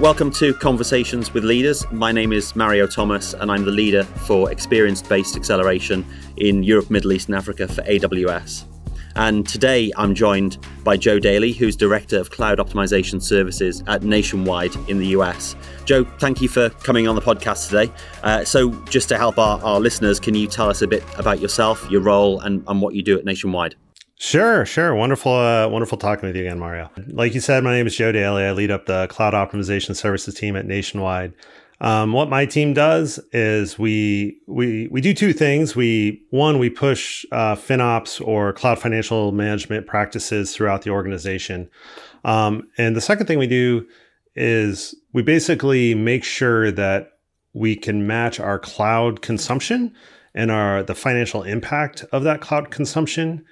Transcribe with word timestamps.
Welcome 0.00 0.30
to 0.32 0.52
Conversations 0.52 1.32
with 1.32 1.42
Leaders. 1.42 1.90
My 1.90 2.12
name 2.12 2.30
is 2.30 2.54
Mario 2.54 2.86
Thomas, 2.86 3.32
and 3.32 3.50
I'm 3.50 3.64
the 3.64 3.70
leader 3.70 4.04
for 4.04 4.52
experience 4.52 5.00
based 5.00 5.36
acceleration 5.36 6.04
in 6.36 6.62
Europe, 6.62 6.90
Middle 6.90 7.14
East, 7.14 7.28
and 7.28 7.34
Africa 7.34 7.66
for 7.66 7.80
AWS. 7.80 8.64
And 9.14 9.48
today 9.48 9.90
I'm 9.96 10.14
joined 10.14 10.58
by 10.84 10.98
Joe 10.98 11.18
Daly, 11.18 11.52
who's 11.52 11.76
Director 11.76 12.20
of 12.20 12.30
Cloud 12.30 12.58
Optimization 12.58 13.22
Services 13.22 13.82
at 13.86 14.02
Nationwide 14.02 14.76
in 14.90 14.98
the 14.98 15.06
US. 15.18 15.56
Joe, 15.86 16.04
thank 16.18 16.42
you 16.42 16.48
for 16.50 16.68
coming 16.68 17.08
on 17.08 17.14
the 17.14 17.22
podcast 17.22 17.70
today. 17.70 17.90
Uh, 18.22 18.44
so, 18.44 18.72
just 18.84 19.08
to 19.08 19.16
help 19.16 19.38
our, 19.38 19.58
our 19.62 19.80
listeners, 19.80 20.20
can 20.20 20.34
you 20.34 20.46
tell 20.46 20.68
us 20.68 20.82
a 20.82 20.86
bit 20.86 21.02
about 21.16 21.40
yourself, 21.40 21.90
your 21.90 22.02
role, 22.02 22.40
and, 22.40 22.62
and 22.68 22.82
what 22.82 22.94
you 22.94 23.02
do 23.02 23.18
at 23.18 23.24
Nationwide? 23.24 23.76
Sure, 24.18 24.64
sure. 24.64 24.94
Wonderful, 24.94 25.32
uh, 25.32 25.68
wonderful 25.68 25.98
talking 25.98 26.26
with 26.26 26.36
you 26.36 26.42
again, 26.42 26.58
Mario. 26.58 26.90
Like 27.08 27.34
you 27.34 27.40
said, 27.40 27.62
my 27.62 27.72
name 27.72 27.86
is 27.86 27.94
Joe 27.94 28.12
Daly. 28.12 28.44
I 28.44 28.52
lead 28.52 28.70
up 28.70 28.86
the 28.86 29.06
cloud 29.08 29.34
optimization 29.34 29.94
services 29.94 30.34
team 30.34 30.56
at 30.56 30.64
Nationwide. 30.64 31.34
Um, 31.82 32.14
what 32.14 32.30
my 32.30 32.46
team 32.46 32.72
does 32.72 33.20
is 33.32 33.78
we 33.78 34.40
we 34.46 34.88
we 34.88 35.02
do 35.02 35.12
two 35.12 35.34
things. 35.34 35.76
We 35.76 36.22
one 36.30 36.58
we 36.58 36.70
push 36.70 37.26
uh, 37.30 37.56
FinOps 37.56 38.26
or 38.26 38.54
cloud 38.54 38.78
financial 38.78 39.32
management 39.32 39.86
practices 39.86 40.56
throughout 40.56 40.80
the 40.80 40.90
organization, 40.90 41.68
um, 42.24 42.66
and 42.78 42.96
the 42.96 43.02
second 43.02 43.26
thing 43.26 43.38
we 43.38 43.46
do 43.46 43.86
is 44.34 44.94
we 45.12 45.22
basically 45.22 45.94
make 45.94 46.24
sure 46.24 46.70
that 46.70 47.12
we 47.52 47.76
can 47.76 48.06
match 48.06 48.40
our 48.40 48.58
cloud 48.58 49.20
consumption 49.20 49.94
and 50.34 50.50
our 50.50 50.82
the 50.82 50.94
financial 50.94 51.42
impact 51.42 52.06
of 52.12 52.22
that 52.22 52.40
cloud 52.40 52.70
consumption 52.70 53.44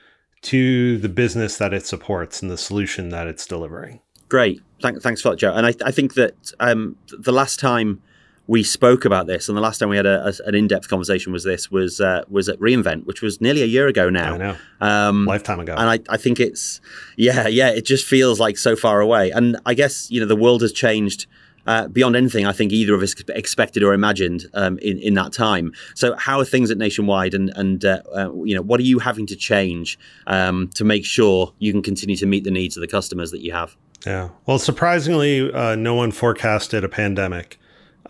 to 0.44 0.98
the 0.98 1.08
business 1.08 1.58
that 1.58 1.74
it 1.74 1.86
supports 1.86 2.42
and 2.42 2.50
the 2.50 2.58
solution 2.58 3.08
that 3.10 3.26
it's 3.26 3.46
delivering. 3.46 4.00
Great. 4.28 4.60
Thank, 4.80 5.00
thanks 5.02 5.22
for 5.22 5.30
that, 5.30 5.36
Joe. 5.36 5.54
And 5.54 5.66
I, 5.66 5.74
I 5.84 5.90
think 5.90 6.14
that 6.14 6.52
um, 6.60 6.96
the 7.18 7.32
last 7.32 7.60
time 7.60 8.02
we 8.46 8.62
spoke 8.62 9.06
about 9.06 9.26
this, 9.26 9.48
and 9.48 9.56
the 9.56 9.62
last 9.62 9.78
time 9.78 9.88
we 9.88 9.96
had 9.96 10.06
a, 10.06 10.26
a, 10.26 10.48
an 10.48 10.54
in-depth 10.54 10.88
conversation 10.88 11.32
was 11.32 11.44
this 11.44 11.70
was 11.70 12.00
uh, 12.00 12.24
was 12.28 12.48
at 12.48 12.58
reInvent, 12.58 13.06
which 13.06 13.22
was 13.22 13.40
nearly 13.40 13.62
a 13.62 13.66
year 13.66 13.86
ago 13.86 14.10
now. 14.10 14.34
I 14.34 14.36
know, 14.36 14.56
um, 14.80 15.24
lifetime 15.24 15.60
ago. 15.60 15.74
And 15.76 15.88
I, 15.88 16.00
I 16.12 16.18
think 16.18 16.40
it's 16.40 16.80
yeah, 17.16 17.48
yeah. 17.48 17.70
It 17.70 17.86
just 17.86 18.06
feels 18.06 18.38
like 18.38 18.58
so 18.58 18.76
far 18.76 19.00
away. 19.00 19.30
And 19.30 19.56
I 19.64 19.72
guess 19.72 20.10
you 20.10 20.20
know 20.20 20.26
the 20.26 20.36
world 20.36 20.60
has 20.60 20.72
changed 20.72 21.26
uh, 21.66 21.88
beyond 21.88 22.16
anything 22.16 22.46
I 22.46 22.52
think 22.52 22.72
either 22.72 22.94
of 22.94 23.02
us 23.02 23.14
expected 23.28 23.82
or 23.82 23.94
imagined 23.94 24.46
um, 24.54 24.78
in 24.78 24.98
in 24.98 25.14
that 25.14 25.32
time. 25.32 25.72
So, 25.94 26.14
how 26.16 26.38
are 26.38 26.44
things 26.44 26.70
at 26.70 26.78
Nationwide, 26.78 27.34
and 27.34 27.50
and 27.56 27.84
uh, 27.84 28.02
uh, 28.14 28.32
you 28.44 28.54
know 28.54 28.62
what 28.62 28.80
are 28.80 28.84
you 28.84 28.98
having 28.98 29.26
to 29.26 29.36
change 29.36 29.98
um, 30.26 30.68
to 30.74 30.84
make 30.84 31.04
sure 31.04 31.52
you 31.58 31.72
can 31.72 31.82
continue 31.82 32.16
to 32.16 32.26
meet 32.26 32.44
the 32.44 32.50
needs 32.50 32.76
of 32.76 32.80
the 32.80 32.88
customers 32.88 33.30
that 33.30 33.42
you 33.42 33.52
have? 33.52 33.76
Yeah, 34.06 34.28
well, 34.46 34.58
surprisingly, 34.58 35.50
uh, 35.52 35.76
no 35.76 35.94
one 35.94 36.12
forecasted 36.12 36.84
a 36.84 36.88
pandemic, 36.88 37.58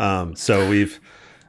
um, 0.01 0.35
so 0.35 0.69
we've 0.69 1.01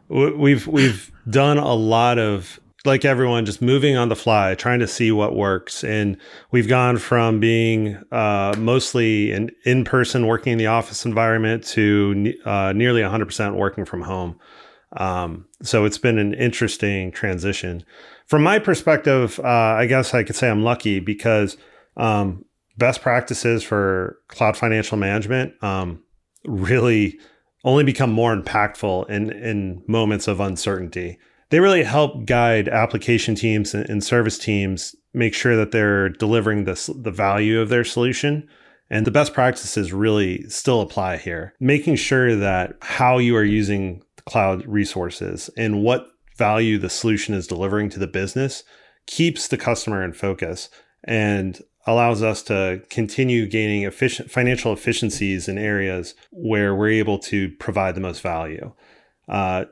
we've 0.07 0.67
we've 0.67 1.11
done 1.29 1.57
a 1.57 1.73
lot 1.73 2.19
of 2.19 2.59
like 2.86 3.05
everyone, 3.05 3.45
just 3.45 3.61
moving 3.61 3.95
on 3.97 4.09
the 4.09 4.16
fly, 4.16 4.55
trying 4.55 4.80
to 4.80 4.88
see 4.88 5.11
what 5.11 5.36
works. 5.36 5.83
And 5.83 6.17
we've 6.52 6.67
gone 6.67 6.97
from 6.97 7.39
being 7.39 7.95
uh, 8.11 8.55
mostly 8.58 9.31
an 9.31 9.52
in 9.64 9.83
person 9.83 10.28
working 10.28 10.53
in 10.53 10.58
the 10.58 10.67
office 10.67 11.06
environment 11.06 11.63
to 11.67 12.33
uh, 12.45 12.73
nearly 12.73 13.02
100% 13.02 13.56
working 13.56 13.86
from 13.86 14.02
home. 14.02 14.39
Um, 14.97 15.45
so 15.61 15.86
it's 15.86 15.97
been 15.97 16.17
an 16.17 16.33
interesting 16.33 17.11
transition. 17.11 17.83
From 18.28 18.44
my 18.44 18.59
perspective, 18.59 19.39
uh, 19.44 19.47
I 19.47 19.86
guess 19.86 20.13
I 20.13 20.23
could 20.23 20.36
say 20.36 20.50
I'm 20.50 20.63
lucky 20.63 21.00
because 21.00 21.58
um, 21.97 22.45
best 22.78 23.02
practices 23.02 23.63
for 23.63 24.19
cloud 24.28 24.58
financial 24.58 24.97
management 24.97 25.53
um, 25.63 26.02
really 26.45 27.19
only 27.63 27.83
become 27.83 28.11
more 28.11 28.36
impactful 28.36 29.09
in, 29.09 29.31
in 29.31 29.84
moments 29.88 30.28
of 30.28 30.40
uncertainty 30.40 31.18
they 31.50 31.59
really 31.59 31.83
help 31.83 32.25
guide 32.25 32.67
application 32.67 33.35
teams 33.35 33.73
and, 33.73 34.03
service 34.03 34.38
teams 34.38 34.95
make 35.13 35.33
sure 35.33 35.56
that 35.56 35.72
they're 35.72 36.09
delivering 36.09 36.66
this 36.66 36.88
the 36.88 37.11
value 37.11 37.59
of 37.59 37.69
their 37.69 37.83
solution. 37.83 38.47
And 38.89 39.06
the 39.06 39.11
best 39.11 39.33
practices 39.33 39.91
really 39.91 40.47
still 40.50 40.81
apply 40.81 41.17
here 41.17 41.53
making 41.59 41.95
sure 41.95 42.35
that 42.35 42.75
how 42.81 43.17
you 43.17 43.35
are 43.35 43.44
using 43.44 44.03
cloud 44.25 44.66
resources 44.66 45.50
and 45.57 45.83
what 45.83 46.07
value 46.35 46.78
the 46.78 46.89
solution 46.89 47.33
is 47.33 47.47
delivering 47.47 47.89
to 47.89 48.00
the 48.00 48.07
business 48.07 48.63
keeps 49.07 49.47
the 49.47 49.57
customer 49.57 50.03
in 50.03 50.13
focus 50.13 50.69
and 51.03 51.62
allows 51.88 52.23
us 52.23 52.41
to 52.44 52.81
continue 52.89 53.47
gaining 53.47 53.83
efficient 53.83 54.29
financial 54.31 54.73
efficiencies 54.73 55.47
in 55.47 55.57
areas 55.57 56.16
where 56.31 56.75
we're 56.75 56.89
able 56.89 57.19
to 57.19 57.50
provide 57.57 57.95
the 57.95 58.01
most 58.01 58.22
value 58.22 58.73
uh, 59.28 59.66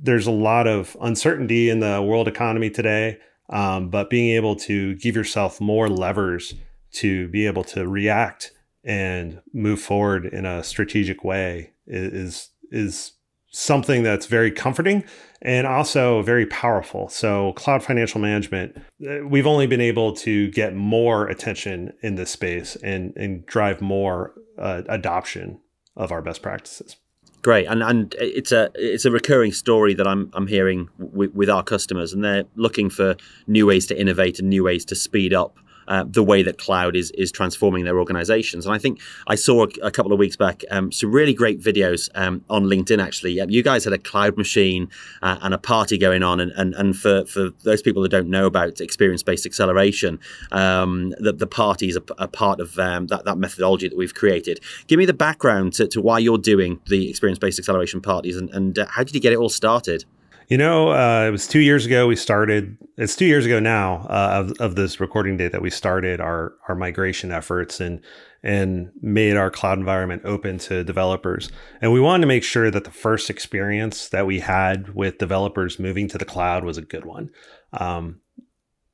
there's 0.00 0.26
a 0.26 0.32
lot 0.32 0.66
of 0.66 0.96
uncertainty 1.00 1.70
in 1.70 1.80
the 1.80 2.02
world 2.02 2.28
economy 2.28 2.70
today, 2.70 3.18
um, 3.50 3.88
but 3.88 4.10
being 4.10 4.34
able 4.34 4.56
to 4.56 4.94
give 4.96 5.14
yourself 5.14 5.60
more 5.60 5.88
levers 5.88 6.54
to 6.92 7.28
be 7.28 7.46
able 7.46 7.64
to 7.64 7.80
react 7.86 8.50
and 8.84 9.40
move 9.52 9.80
forward 9.80 10.26
in 10.26 10.46
a 10.46 10.62
strategic 10.62 11.24
way 11.24 11.72
is 11.86 12.50
is 12.70 13.12
something 13.50 14.02
that's 14.02 14.26
very 14.26 14.50
comforting 14.50 15.02
and 15.40 15.66
also 15.66 16.20
very 16.22 16.46
powerful. 16.46 17.08
So, 17.08 17.52
cloud 17.54 17.82
financial 17.82 18.20
management, 18.20 18.76
uh, 19.08 19.26
we've 19.26 19.46
only 19.46 19.66
been 19.66 19.80
able 19.80 20.12
to 20.16 20.50
get 20.50 20.74
more 20.74 21.26
attention 21.28 21.92
in 22.02 22.16
this 22.16 22.30
space 22.30 22.76
and, 22.76 23.14
and 23.16 23.46
drive 23.46 23.80
more 23.80 24.34
uh, 24.58 24.82
adoption 24.88 25.60
of 25.96 26.12
our 26.12 26.20
best 26.20 26.42
practices. 26.42 26.96
Great, 27.46 27.66
and 27.68 27.80
and 27.80 28.12
it's 28.18 28.50
a 28.50 28.72
it's 28.74 29.04
a 29.04 29.10
recurring 29.12 29.52
story 29.52 29.94
that 29.94 30.04
I'm 30.04 30.30
I'm 30.32 30.48
hearing 30.48 30.88
with, 30.98 31.32
with 31.32 31.48
our 31.48 31.62
customers, 31.62 32.12
and 32.12 32.24
they're 32.24 32.42
looking 32.56 32.90
for 32.90 33.14
new 33.46 33.66
ways 33.66 33.86
to 33.86 33.96
innovate 33.96 34.40
and 34.40 34.50
new 34.50 34.64
ways 34.64 34.84
to 34.86 34.96
speed 34.96 35.32
up 35.32 35.56
uh, 35.88 36.04
the 36.06 36.22
way 36.22 36.42
that 36.42 36.58
cloud 36.58 36.96
is 36.96 37.10
is 37.12 37.30
transforming 37.32 37.84
their 37.84 37.98
organizations. 37.98 38.66
And 38.66 38.74
I 38.74 38.78
think 38.78 39.00
I 39.26 39.34
saw 39.34 39.64
a, 39.64 39.68
a 39.82 39.90
couple 39.90 40.12
of 40.12 40.18
weeks 40.18 40.36
back 40.36 40.62
um, 40.70 40.92
some 40.92 41.12
really 41.12 41.34
great 41.34 41.60
videos 41.60 42.08
um, 42.14 42.44
on 42.48 42.64
LinkedIn. 42.64 43.02
Actually, 43.02 43.40
you 43.48 43.62
guys 43.62 43.84
had 43.84 43.92
a 43.92 43.98
cloud 43.98 44.36
machine 44.36 44.88
uh, 45.22 45.38
and 45.42 45.54
a 45.54 45.58
party 45.58 45.98
going 45.98 46.22
on, 46.22 46.40
and 46.40 46.52
and, 46.52 46.74
and 46.74 46.96
for, 46.96 47.24
for 47.26 47.50
those 47.62 47.82
people 47.82 48.02
that 48.02 48.10
don't 48.10 48.28
know 48.28 48.46
about 48.46 48.80
experience 48.80 49.22
based 49.22 49.46
acceleration, 49.46 50.18
um, 50.52 51.14
the 51.18 51.32
the 51.32 51.46
party 51.46 51.88
is 51.88 51.96
a, 51.96 52.02
a 52.18 52.28
part 52.28 52.60
of 52.60 52.78
um, 52.78 53.06
that 53.08 53.24
that 53.24 53.38
methodology 53.38 53.88
that 53.88 53.96
we've 53.96 54.14
created. 54.14 54.60
Give 54.86 54.98
me 54.98 55.06
the 55.06 55.14
background 55.14 55.72
to, 55.74 55.86
to 55.88 56.00
why 56.00 56.18
you're 56.18 56.38
doing 56.38 56.80
the 56.86 57.08
experience 57.08 57.38
based 57.38 57.58
acceleration 57.58 58.00
parties, 58.00 58.36
and, 58.36 58.50
and 58.50 58.78
uh, 58.78 58.86
how 58.88 59.04
did 59.04 59.14
you 59.14 59.20
get 59.20 59.32
it 59.32 59.36
all 59.36 59.48
started? 59.48 60.04
You 60.48 60.58
know, 60.58 60.90
uh, 60.90 61.24
it 61.26 61.30
was 61.30 61.48
two 61.48 61.58
years 61.58 61.86
ago 61.86 62.06
we 62.06 62.14
started. 62.14 62.78
It's 62.96 63.16
two 63.16 63.24
years 63.24 63.46
ago 63.46 63.58
now 63.58 64.06
uh, 64.08 64.44
of, 64.44 64.60
of 64.60 64.74
this 64.76 65.00
recording 65.00 65.36
date 65.36 65.50
that 65.50 65.62
we 65.62 65.70
started 65.70 66.20
our 66.20 66.54
our 66.68 66.76
migration 66.76 67.32
efforts 67.32 67.80
and 67.80 68.00
and 68.44 68.92
made 69.02 69.36
our 69.36 69.50
cloud 69.50 69.78
environment 69.78 70.22
open 70.24 70.58
to 70.58 70.84
developers. 70.84 71.50
And 71.80 71.92
we 71.92 71.98
wanted 72.00 72.20
to 72.20 72.28
make 72.28 72.44
sure 72.44 72.70
that 72.70 72.84
the 72.84 72.92
first 72.92 73.28
experience 73.28 74.08
that 74.10 74.24
we 74.24 74.38
had 74.38 74.94
with 74.94 75.18
developers 75.18 75.80
moving 75.80 76.06
to 76.08 76.18
the 76.18 76.24
cloud 76.24 76.62
was 76.62 76.78
a 76.78 76.82
good 76.82 77.04
one. 77.04 77.30
Um, 77.72 78.20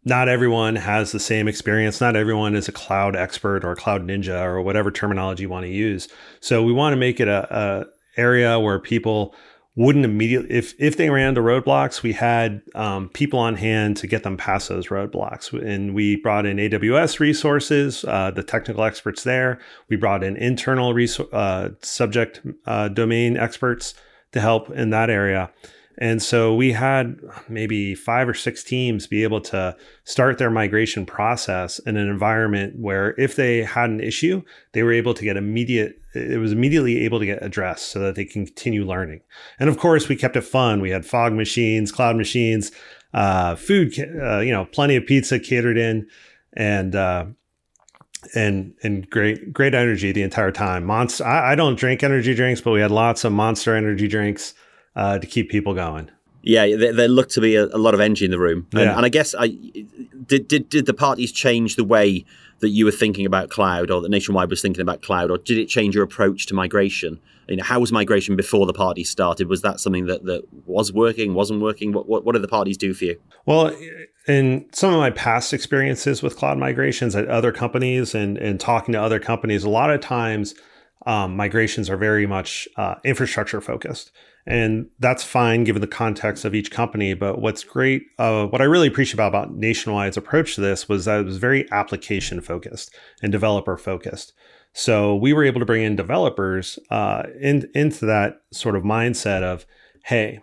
not 0.07 0.31
everyone 0.31 0.77
has 0.77 1.13
the 1.13 1.21
same 1.21 1.49
experience. 1.49 2.01
Not 2.01 2.17
everyone 2.17 2.57
is 2.57 2.67
a 2.67 2.73
cloud 2.73 3.15
expert 3.15 3.63
or 3.63 3.73
a 3.73 3.77
cloud 3.77 4.03
ninja 4.07 4.43
or 4.43 4.63
whatever 4.63 4.91
terminology 4.91 5.43
you 5.43 5.51
want 5.51 5.67
to 5.67 5.71
use. 5.71 6.09
So 6.41 6.63
we 6.63 6.73
want 6.73 6.95
to 6.95 6.99
make 6.99 7.21
it 7.21 7.29
a, 7.29 7.47
a 7.55 7.87
area 8.17 8.59
where 8.59 8.79
people 8.79 9.35
wouldn't 9.75 10.05
immediately 10.05 10.51
if 10.51 10.75
if 10.79 10.99
they 10.99 11.09
ran 11.09 11.31
into 11.31 11.41
roadblocks 11.41 12.03
we 12.03 12.13
had 12.13 12.61
um, 12.75 13.09
people 13.09 13.39
on 13.39 13.57
hand 13.57 13.97
to 13.97 14.07
get 14.07 14.23
them 14.23 14.37
past 14.37 14.69
those 14.69 14.89
roadblocks. 14.89 15.53
And 15.53 15.95
we 15.95 16.17
brought 16.17 16.45
in 16.45 16.59
aws 16.59 17.19
resources 17.19 18.05
uh, 18.05 18.31
the 18.31 18.43
technical 18.43 18.85
experts 18.85 19.25
there. 19.25 19.59
We 19.89 19.97
brought 19.97 20.23
in 20.23 20.37
internal 20.37 20.93
resor- 20.93 21.33
uh, 21.33 21.71
subject 21.81 22.43
uh, 22.67 22.89
domain 22.89 23.37
experts 23.37 23.95
to 24.33 24.41
help 24.41 24.71
in 24.71 24.91
that 24.91 25.09
area. 25.09 25.51
And 25.99 26.23
so 26.23 26.55
we 26.55 26.73
had 26.73 27.21
maybe 27.49 27.95
five 27.95 28.29
or 28.29 28.35
six 28.35 28.65
teams 28.65 29.07
be 29.07 29.23
able 29.23 29.41
to 29.43 29.77
start 30.05 30.39
their 30.39 30.51
migration 30.51 31.05
process 31.07 31.79
in 31.81 31.97
an 31.97 32.09
environment 32.09 32.79
where 32.79 33.15
if 33.19 33.37
they 33.37 33.63
had 33.63 33.91
an 33.91 34.01
issue, 34.01 34.43
they 34.73 34.83
were 34.83 34.93
able 34.93 35.15
to 35.15 35.25
get 35.25 35.37
immediate, 35.37 36.02
it 36.15 36.39
was 36.39 36.53
immediately 36.53 37.05
able 37.05 37.19
to 37.19 37.27
get 37.27 37.43
addressed 37.43 37.89
so 37.89 37.99
that 38.01 38.15
they 38.15 38.25
can 38.25 38.47
continue 38.47 38.85
learning. 38.85 39.21
And 39.59 39.69
of 39.69 39.79
course, 39.79 40.09
we 40.09 40.17
kept 40.17 40.37
it 40.37 40.43
fun. 40.43 40.81
We 40.81 40.91
had 40.91 41.07
fog 41.07 41.33
machines, 41.33 41.91
cloud 41.91 42.17
machines, 42.17 42.71
uh, 43.15 43.57
food, 43.57 43.99
uh, 43.99 44.41
you 44.41 44.53
know, 44.53 44.67
plenty 44.67 44.97
of 44.97 45.07
pizza 45.07 45.39
catered 45.39 45.79
in 45.79 46.09
and, 46.55 46.95
uh, 46.95 47.27
and 48.35 48.75
and 48.83 49.09
great 49.11 49.53
great 49.53 49.75
energy 49.75 50.13
the 50.13 50.23
entire 50.23 50.53
time. 50.53 50.85
Monster. 50.85 51.25
I, 51.25 51.53
I, 51.53 51.55
don't 51.55 51.77
drink 51.77 52.03
energy 52.03 52.35
drinks, 52.35 52.61
but 52.61 52.71
we 52.71 52.81
had 52.81 52.91
lots 52.91 53.25
of 53.25 53.33
Monster 53.33 53.75
energy 53.75 54.07
drinks 54.07 54.55
uh, 54.95 55.19
to 55.19 55.27
keep 55.27 55.51
people 55.51 55.75
going. 55.75 56.11
Yeah, 56.43 56.77
there, 56.77 56.93
there 56.93 57.09
looked 57.09 57.33
to 57.33 57.41
be 57.41 57.57
a, 57.57 57.67
a, 57.67 57.79
lot 57.79 57.95
of 57.95 58.01
energy 58.01 58.25
in 58.25 58.31
the 58.31 58.39
room, 58.39 58.67
and, 58.73 58.83
yeah. 58.83 58.97
and 58.97 59.07
I 59.07 59.09
guess 59.09 59.35
I 59.39 59.49
did, 60.27 60.49
did. 60.49 60.69
Did 60.69 60.87
the 60.87 60.95
parties 60.95 61.33
change 61.33 61.77
the 61.77 61.85
way 61.85 62.25
that 62.63 62.71
you 62.71 62.85
were 62.85 62.93
thinking 62.93 63.27
about 63.27 63.51
cloud, 63.51 63.91
or 63.91 64.01
that 64.01 64.11
Nationwide 64.11 64.49
was 64.49 64.63
thinking 64.63 64.81
about 64.81 65.03
cloud, 65.03 65.31
or 65.31 65.37
did 65.37 65.59
it 65.59 65.67
change 65.67 65.95
your 65.95 66.05
approach 66.05 66.47
to 66.47 66.55
migration? 66.55 67.21
You 67.49 67.57
know, 67.57 67.65
how 67.65 67.81
was 67.81 67.93
migration 67.93 68.37
before 68.37 68.67
the 68.67 68.73
party 68.73 69.05
started? 69.05 69.49
Was 69.49 69.63
that 69.63 69.81
something 69.81 70.07
that, 70.07 70.25
that 70.25 70.43
was 70.65 70.93
working, 70.93 71.35
wasn't 71.35 71.61
working? 71.61 71.93
What, 71.93 72.09
what 72.09 72.25
what 72.25 72.33
did 72.33 72.43
the 72.43 72.49
parties 72.49 72.79
do 72.79 72.95
for 72.95 73.05
you? 73.05 73.21
Well, 73.45 73.77
in 74.29 74.67
some 74.73 74.95
of 74.95 75.01
my 75.01 75.11
past 75.11 75.53
experiences 75.53 76.23
with 76.23 76.37
cloud 76.37 76.57
migrations 76.57 77.17
at 77.17 77.29
other 77.29 77.53
companies 77.53 78.15
and 78.15 78.39
and 78.39 78.59
talking 78.59 78.93
to 78.93 79.03
other 79.03 79.19
companies, 79.19 79.65
a 79.65 79.71
lot 79.71 79.91
of 79.91 80.01
times 80.01 80.55
um, 81.05 81.37
migrations 81.37 81.91
are 81.91 81.97
very 81.97 82.27
much 82.27 82.69
uh, 82.77 82.95
infrastructure 83.05 83.61
focused. 83.61 84.13
And 84.47 84.89
that's 84.99 85.23
fine 85.23 85.65
given 85.65 85.81
the 85.81 85.87
context 85.87 86.45
of 86.45 86.55
each 86.55 86.71
company. 86.71 87.15
But 87.15 87.41
what's 87.41 87.63
great, 87.63 88.03
uh, 88.19 88.47
what 88.47 88.61
I 88.61 88.65
really 88.65 88.89
appreciate 88.89 89.15
about, 89.15 89.29
about 89.29 89.55
Nationwide's 89.55 90.17
approach 90.17 90.57
to 90.57 90.61
this 90.61 90.89
was 90.89 91.05
that 91.05 91.21
it 91.21 91.27
was 91.27 91.37
very 91.37 91.71
application 91.71 92.41
focused 92.41 92.95
and 93.23 93.31
developer 93.31 93.77
focused. 93.77 94.33
So 94.73 95.15
we 95.15 95.33
were 95.33 95.45
able 95.45 95.61
to 95.61 95.67
bring 95.67 95.83
in 95.83 95.97
developers 95.97 96.79
uh, 96.91 97.25
in, 97.41 97.71
into 97.75 98.07
that 98.07 98.41
sort 98.53 98.75
of 98.75 98.83
mindset 98.83 99.43
of, 99.43 99.67
hey, 100.05 100.41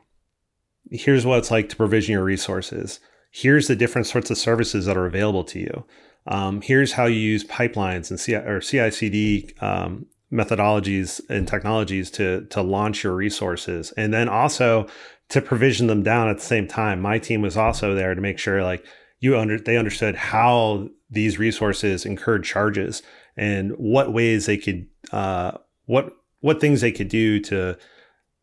here's 0.91 1.25
what 1.25 1.39
it's 1.39 1.51
like 1.51 1.69
to 1.69 1.75
provision 1.75 2.13
your 2.13 2.23
resources. 2.23 2.99
Here's 3.31 3.67
the 3.67 3.75
different 3.75 4.07
sorts 4.07 4.31
of 4.31 4.37
services 4.37 4.85
that 4.85 4.97
are 4.97 5.05
available 5.05 5.43
to 5.45 5.59
you. 5.59 5.85
Um, 6.27 6.61
here's 6.61 6.93
how 6.93 7.05
you 7.05 7.19
use 7.19 7.43
pipelines 7.43 8.09
and 8.09 8.19
CI, 8.19 8.35
or 8.35 8.61
CI/CD 8.61 9.53
um, 9.61 10.05
methodologies 10.31 11.21
and 11.29 11.47
technologies 11.47 12.11
to 12.11 12.45
to 12.51 12.61
launch 12.61 13.03
your 13.03 13.15
resources 13.15 13.91
and 13.97 14.13
then 14.13 14.29
also 14.29 14.87
to 15.29 15.41
provision 15.41 15.87
them 15.87 16.03
down 16.03 16.29
at 16.29 16.37
the 16.37 16.43
same 16.43 16.67
time. 16.67 17.01
My 17.01 17.19
team 17.19 17.41
was 17.41 17.57
also 17.57 17.95
there 17.95 18.13
to 18.13 18.21
make 18.21 18.37
sure 18.37 18.63
like 18.63 18.85
you 19.19 19.37
under 19.37 19.59
they 19.59 19.77
understood 19.77 20.15
how 20.15 20.89
these 21.09 21.39
resources 21.39 22.05
incurred 22.05 22.43
charges 22.43 23.01
and 23.35 23.71
what 23.77 24.13
ways 24.13 24.45
they 24.45 24.57
could 24.57 24.87
uh, 25.11 25.51
what 25.85 26.13
what 26.41 26.61
things 26.61 26.81
they 26.81 26.91
could 26.91 27.09
do 27.09 27.39
to 27.39 27.77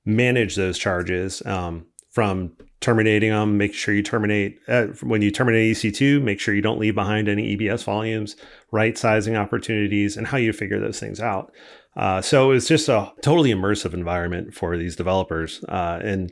manage 0.05 0.57
those 0.57 0.79
charges. 0.79 1.45
Um, 1.47 1.87
from 2.17 2.51
terminating 2.81 3.31
them 3.31 3.59
make 3.59 3.75
sure 3.75 3.95
you 3.95 4.03
terminate 4.03 4.59
uh, 4.69 4.87
when 5.03 5.21
you 5.21 5.31
terminate 5.31 5.77
ec2 5.77 6.23
make 6.23 6.41
sure 6.41 6.55
you 6.55 6.63
don't 6.63 6.79
leave 6.79 6.95
behind 6.95 7.29
any 7.29 7.55
ebs 7.55 7.85
volumes 7.85 8.37
right 8.71 8.97
sizing 8.97 9.37
opportunities 9.37 10.17
and 10.17 10.27
how 10.27 10.39
you 10.39 10.51
figure 10.51 10.81
those 10.81 10.99
things 10.99 11.21
out 11.21 11.53
uh, 11.97 12.21
so 12.21 12.51
it 12.51 12.55
was 12.55 12.69
just 12.69 12.89
a 12.89 13.11
totally 13.23 13.53
immersive 13.53 13.95
environment 13.95 14.55
for 14.55 14.77
these 14.77 14.95
developers, 14.95 15.65
uh, 15.65 15.99
and 16.03 16.31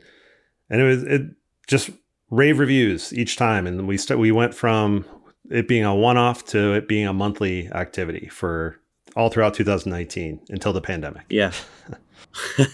and 0.69 0.81
it 0.81 0.83
was 0.83 1.03
it 1.03 1.21
just 1.67 1.89
rave 2.29 2.59
reviews 2.59 3.11
each 3.13 3.35
time. 3.35 3.65
And 3.65 3.87
we 3.87 3.97
st- 3.97 4.19
we 4.19 4.31
went 4.31 4.53
from 4.53 5.05
it 5.49 5.67
being 5.67 5.83
a 5.83 5.95
one 5.95 6.17
off 6.17 6.45
to 6.45 6.73
it 6.73 6.87
being 6.87 7.07
a 7.07 7.13
monthly 7.13 7.67
activity 7.71 8.27
for 8.27 8.79
all 9.15 9.29
throughout 9.29 9.55
2019 9.55 10.41
until 10.49 10.71
the 10.71 10.81
pandemic. 10.81 11.25
Yeah. 11.29 11.51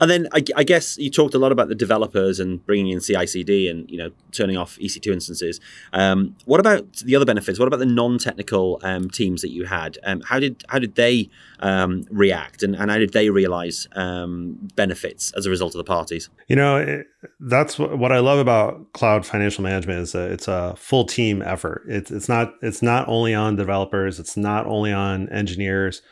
and 0.00 0.10
then 0.10 0.28
I, 0.32 0.44
I, 0.56 0.64
guess 0.64 0.96
you 0.98 1.10
talked 1.10 1.34
a 1.34 1.38
lot 1.38 1.52
about 1.52 1.68
the 1.68 1.74
developers 1.74 2.38
and 2.38 2.64
bringing 2.64 2.92
in 2.92 3.00
CI/CD 3.00 3.68
and 3.68 3.90
you 3.90 3.98
know 3.98 4.10
turning 4.32 4.56
off 4.56 4.76
EC2 4.78 5.12
instances. 5.12 5.60
Um, 5.92 6.36
what 6.44 6.60
about 6.60 6.96
the 6.98 7.16
other 7.16 7.24
benefits? 7.24 7.58
What 7.58 7.68
about 7.68 7.78
the 7.78 7.86
non-technical 7.86 8.80
um, 8.82 9.10
teams 9.10 9.42
that 9.42 9.50
you 9.50 9.64
had? 9.64 9.98
Um, 10.04 10.20
how 10.22 10.38
did 10.38 10.64
how 10.68 10.78
did 10.78 10.94
they 10.94 11.30
um, 11.60 12.04
react 12.10 12.62
and, 12.62 12.74
and 12.74 12.90
how 12.90 12.98
did 12.98 13.12
they 13.12 13.30
realize 13.30 13.88
um, 13.96 14.56
benefits 14.76 15.32
as 15.36 15.46
a 15.46 15.50
result 15.50 15.74
of 15.74 15.78
the 15.78 15.84
parties? 15.84 16.30
You 16.48 16.56
know, 16.56 16.76
it, 16.76 17.06
that's 17.40 17.78
what, 17.78 17.98
what, 17.98 18.12
I 18.12 18.18
love 18.20 18.38
about 18.38 18.92
cloud 18.92 19.26
financial 19.26 19.62
management 19.62 20.00
is 20.00 20.14
it's 20.14 20.48
a 20.48 20.74
full 20.76 21.04
team 21.04 21.42
effort. 21.42 21.84
It's 21.88 22.10
it's 22.10 22.28
not 22.28 22.54
it's 22.62 22.82
not 22.82 23.08
only 23.08 23.34
on 23.34 23.56
developers. 23.56 24.18
It's 24.18 24.36
not 24.36 24.66
only 24.66 24.92
on 24.92 25.28
engineers 25.30 26.02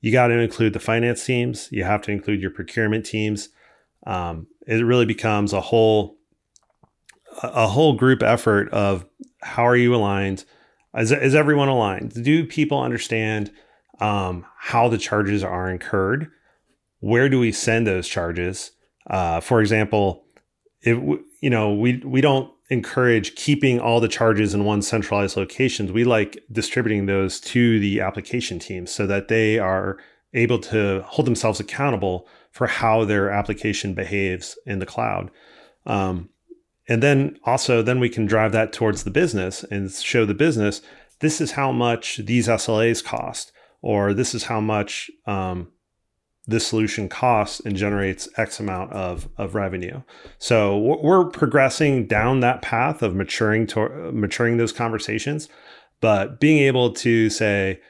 you 0.00 0.12
got 0.12 0.28
to 0.28 0.38
include 0.38 0.72
the 0.72 0.80
finance 0.80 1.24
teams. 1.24 1.68
You 1.70 1.84
have 1.84 2.02
to 2.02 2.12
include 2.12 2.40
your 2.40 2.50
procurement 2.50 3.06
teams. 3.06 3.48
Um, 4.06 4.46
it 4.66 4.84
really 4.84 5.06
becomes 5.06 5.52
a 5.52 5.60
whole 5.60 6.16
a 7.42 7.66
whole 7.66 7.92
group 7.92 8.22
effort 8.22 8.70
of 8.70 9.04
how 9.42 9.66
are 9.66 9.76
you 9.76 9.94
aligned? 9.94 10.44
Is, 10.96 11.12
is 11.12 11.34
everyone 11.34 11.68
aligned? 11.68 12.24
Do 12.24 12.46
people 12.46 12.80
understand 12.80 13.50
um, 14.00 14.46
how 14.58 14.88
the 14.88 14.98
charges 14.98 15.42
are 15.42 15.70
incurred? 15.70 16.28
Where 17.00 17.28
do 17.28 17.38
we 17.38 17.52
send 17.52 17.86
those 17.86 18.08
charges? 18.08 18.72
Uh, 19.08 19.40
for 19.40 19.60
example, 19.60 20.24
if 20.80 20.98
you 21.40 21.50
know 21.50 21.74
we 21.74 21.98
we 22.04 22.20
don't 22.20 22.50
encourage 22.68 23.34
keeping 23.36 23.78
all 23.78 24.00
the 24.00 24.08
charges 24.08 24.54
in 24.54 24.64
one 24.64 24.82
centralized 24.82 25.36
location. 25.36 25.92
We 25.92 26.04
like 26.04 26.42
distributing 26.50 27.06
those 27.06 27.40
to 27.40 27.78
the 27.78 28.00
application 28.00 28.58
teams 28.58 28.90
so 28.90 29.06
that 29.06 29.28
they 29.28 29.58
are 29.58 29.98
able 30.34 30.58
to 30.58 31.02
hold 31.06 31.26
themselves 31.26 31.60
accountable 31.60 32.26
for 32.50 32.66
how 32.66 33.04
their 33.04 33.30
application 33.30 33.94
behaves 33.94 34.58
in 34.66 34.80
the 34.80 34.86
cloud. 34.86 35.30
Um, 35.86 36.30
and 36.88 37.02
then 37.02 37.38
also, 37.44 37.82
then 37.82 38.00
we 38.00 38.08
can 38.08 38.26
drive 38.26 38.52
that 38.52 38.72
towards 38.72 39.04
the 39.04 39.10
business 39.10 39.64
and 39.64 39.90
show 39.90 40.24
the 40.24 40.34
business 40.34 40.82
this 41.20 41.40
is 41.40 41.52
how 41.52 41.72
much 41.72 42.18
these 42.18 42.48
SLAs 42.48 43.02
cost, 43.02 43.52
or 43.80 44.12
this 44.12 44.34
is 44.34 44.44
how 44.44 44.60
much 44.60 45.10
um, 45.26 45.72
this 46.46 46.66
solution 46.66 47.08
costs 47.08 47.60
and 47.60 47.76
generates 47.76 48.28
X 48.36 48.60
amount 48.60 48.92
of, 48.92 49.28
of 49.36 49.54
revenue. 49.54 50.02
So 50.38 50.78
we're 50.78 51.24
progressing 51.24 52.06
down 52.06 52.40
that 52.40 52.62
path 52.62 53.02
of 53.02 53.14
maturing 53.14 53.66
to 53.68 54.12
maturing 54.12 54.56
those 54.56 54.72
conversations, 54.72 55.48
but 56.00 56.38
being 56.38 56.58
able 56.58 56.92
to 56.94 57.30
say, 57.30 57.80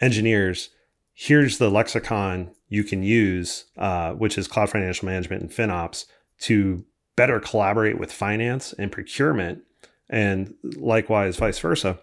engineers, 0.00 0.70
here's 1.12 1.58
the 1.58 1.70
lexicon 1.70 2.52
you 2.68 2.84
can 2.84 3.02
use, 3.02 3.66
uh, 3.76 4.12
which 4.12 4.38
is 4.38 4.48
cloud 4.48 4.70
financial 4.70 5.06
management 5.06 5.42
and 5.42 5.50
FinOps, 5.50 6.06
to 6.38 6.84
better 7.16 7.38
collaborate 7.38 7.98
with 7.98 8.12
finance 8.12 8.72
and 8.78 8.90
procurement, 8.90 9.62
and 10.08 10.54
likewise 10.76 11.36
vice 11.36 11.58
versa. 11.58 11.98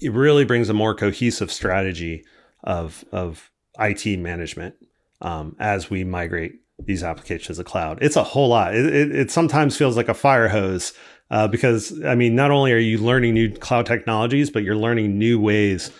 It 0.00 0.12
really 0.12 0.44
brings 0.44 0.68
a 0.68 0.74
more 0.74 0.94
cohesive 0.94 1.50
strategy 1.50 2.24
of 2.62 3.04
of 3.12 3.50
IT 3.78 4.18
management 4.18 4.74
um, 5.20 5.56
as 5.58 5.90
we 5.90 6.04
migrate 6.04 6.60
these 6.78 7.02
applications 7.02 7.56
to 7.56 7.62
the 7.62 7.68
cloud. 7.68 7.98
It's 8.02 8.16
a 8.16 8.22
whole 8.22 8.48
lot. 8.48 8.74
It, 8.74 8.86
it, 8.86 9.14
it 9.14 9.30
sometimes 9.30 9.76
feels 9.76 9.96
like 9.96 10.08
a 10.08 10.14
fire 10.14 10.48
hose 10.48 10.92
uh, 11.30 11.48
because, 11.48 12.02
I 12.04 12.14
mean, 12.14 12.34
not 12.34 12.50
only 12.50 12.72
are 12.72 12.78
you 12.78 12.98
learning 12.98 13.34
new 13.34 13.52
cloud 13.52 13.86
technologies, 13.86 14.50
but 14.50 14.62
you're 14.62 14.76
learning 14.76 15.18
new 15.18 15.40
ways 15.40 15.90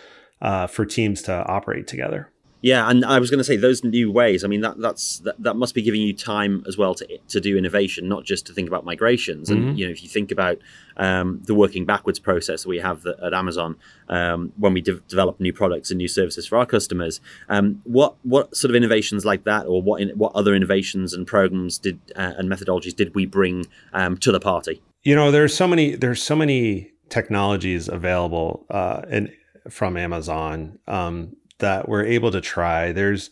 uh, 0.43 0.67
for 0.67 0.85
teams 0.85 1.23
to 1.23 1.33
operate 1.33 1.87
together. 1.87 2.31
Yeah, 2.67 2.91
and 2.91 3.05
I 3.05 3.21
was 3.21 3.31
going 3.31 3.39
to 3.39 3.45
say 3.45 3.57
those 3.57 3.85
new 3.85 4.11
ways. 4.11 4.43
I 4.43 4.49
mean, 4.49 4.61
that 4.63 4.81
that's 4.81 5.21
that, 5.21 5.41
that 5.41 5.55
must 5.55 5.73
be 5.73 5.83
giving 5.83 6.03
you 6.03 6.13
time 6.13 6.65
as 6.67 6.77
well 6.77 6.97
to 6.97 7.19
to 7.29 7.41
do 7.41 7.57
innovation, 7.57 8.09
not 8.09 8.25
just 8.25 8.45
to 8.47 8.53
think 8.53 8.67
about 8.67 8.85
migrations. 8.85 9.51
And 9.51 9.61
mm-hmm. 9.61 9.77
you 9.77 9.87
know, 9.87 9.93
if 9.93 10.03
you 10.03 10.09
think 10.09 10.33
about 10.33 10.59
um, 10.97 11.41
the 11.45 11.55
working 11.55 11.85
backwards 11.85 12.19
process 12.19 12.65
that 12.65 12.69
we 12.69 12.81
have 12.81 13.07
at 13.07 13.33
Amazon 13.33 13.77
um, 14.09 14.53
when 14.59 14.75
we 14.75 14.81
de- 14.81 14.99
develop 15.07 15.39
new 15.39 15.53
products 15.53 15.93
and 15.93 15.99
new 15.99 16.09
services 16.09 16.45
for 16.45 16.59
our 16.59 16.67
customers, 16.67 17.21
um, 17.49 17.81
what 17.85 18.17
what 18.25 18.57
sort 18.57 18.71
of 18.73 18.75
innovations 18.75 19.25
like 19.25 19.45
that, 19.45 19.67
or 19.67 19.81
what 19.81 20.01
in, 20.01 20.09
what 20.19 20.35
other 20.35 20.53
innovations 20.53 21.13
and 21.13 21.25
programs 21.25 21.79
did 21.79 22.01
uh, 22.17 22.33
and 22.37 22.51
methodologies 22.51 22.97
did 22.97 23.15
we 23.15 23.27
bring 23.27 23.65
um, 23.93 24.17
to 24.17 24.33
the 24.33 24.41
party? 24.41 24.83
You 25.05 25.15
know, 25.15 25.31
there's 25.31 25.55
so 25.55 25.69
many 25.69 25.95
there's 25.95 26.21
so 26.21 26.35
many 26.35 26.91
technologies 27.11 27.89
available 27.89 28.67
uh, 28.71 29.03
and 29.09 29.33
from 29.71 29.97
Amazon 29.97 30.81
um, 30.89 31.37
that 31.59 31.89
we're 31.89 32.05
able 32.05 32.31
to 32.31 32.41
try. 32.41 32.93
There's, 32.93 33.31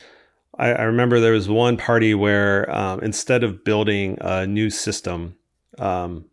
I, 0.59 0.73
I 0.73 0.83
remember 0.83 1.21
there 1.21 1.33
was 1.33 1.49
one 1.49 1.76
party 1.76 2.14
where 2.14 2.71
um, 2.75 3.00
instead 3.00 3.45
of 3.45 3.64
building 3.64 4.19
a 4.21 4.47
new 4.47 4.71
system 4.71 5.37
um, 5.78 6.26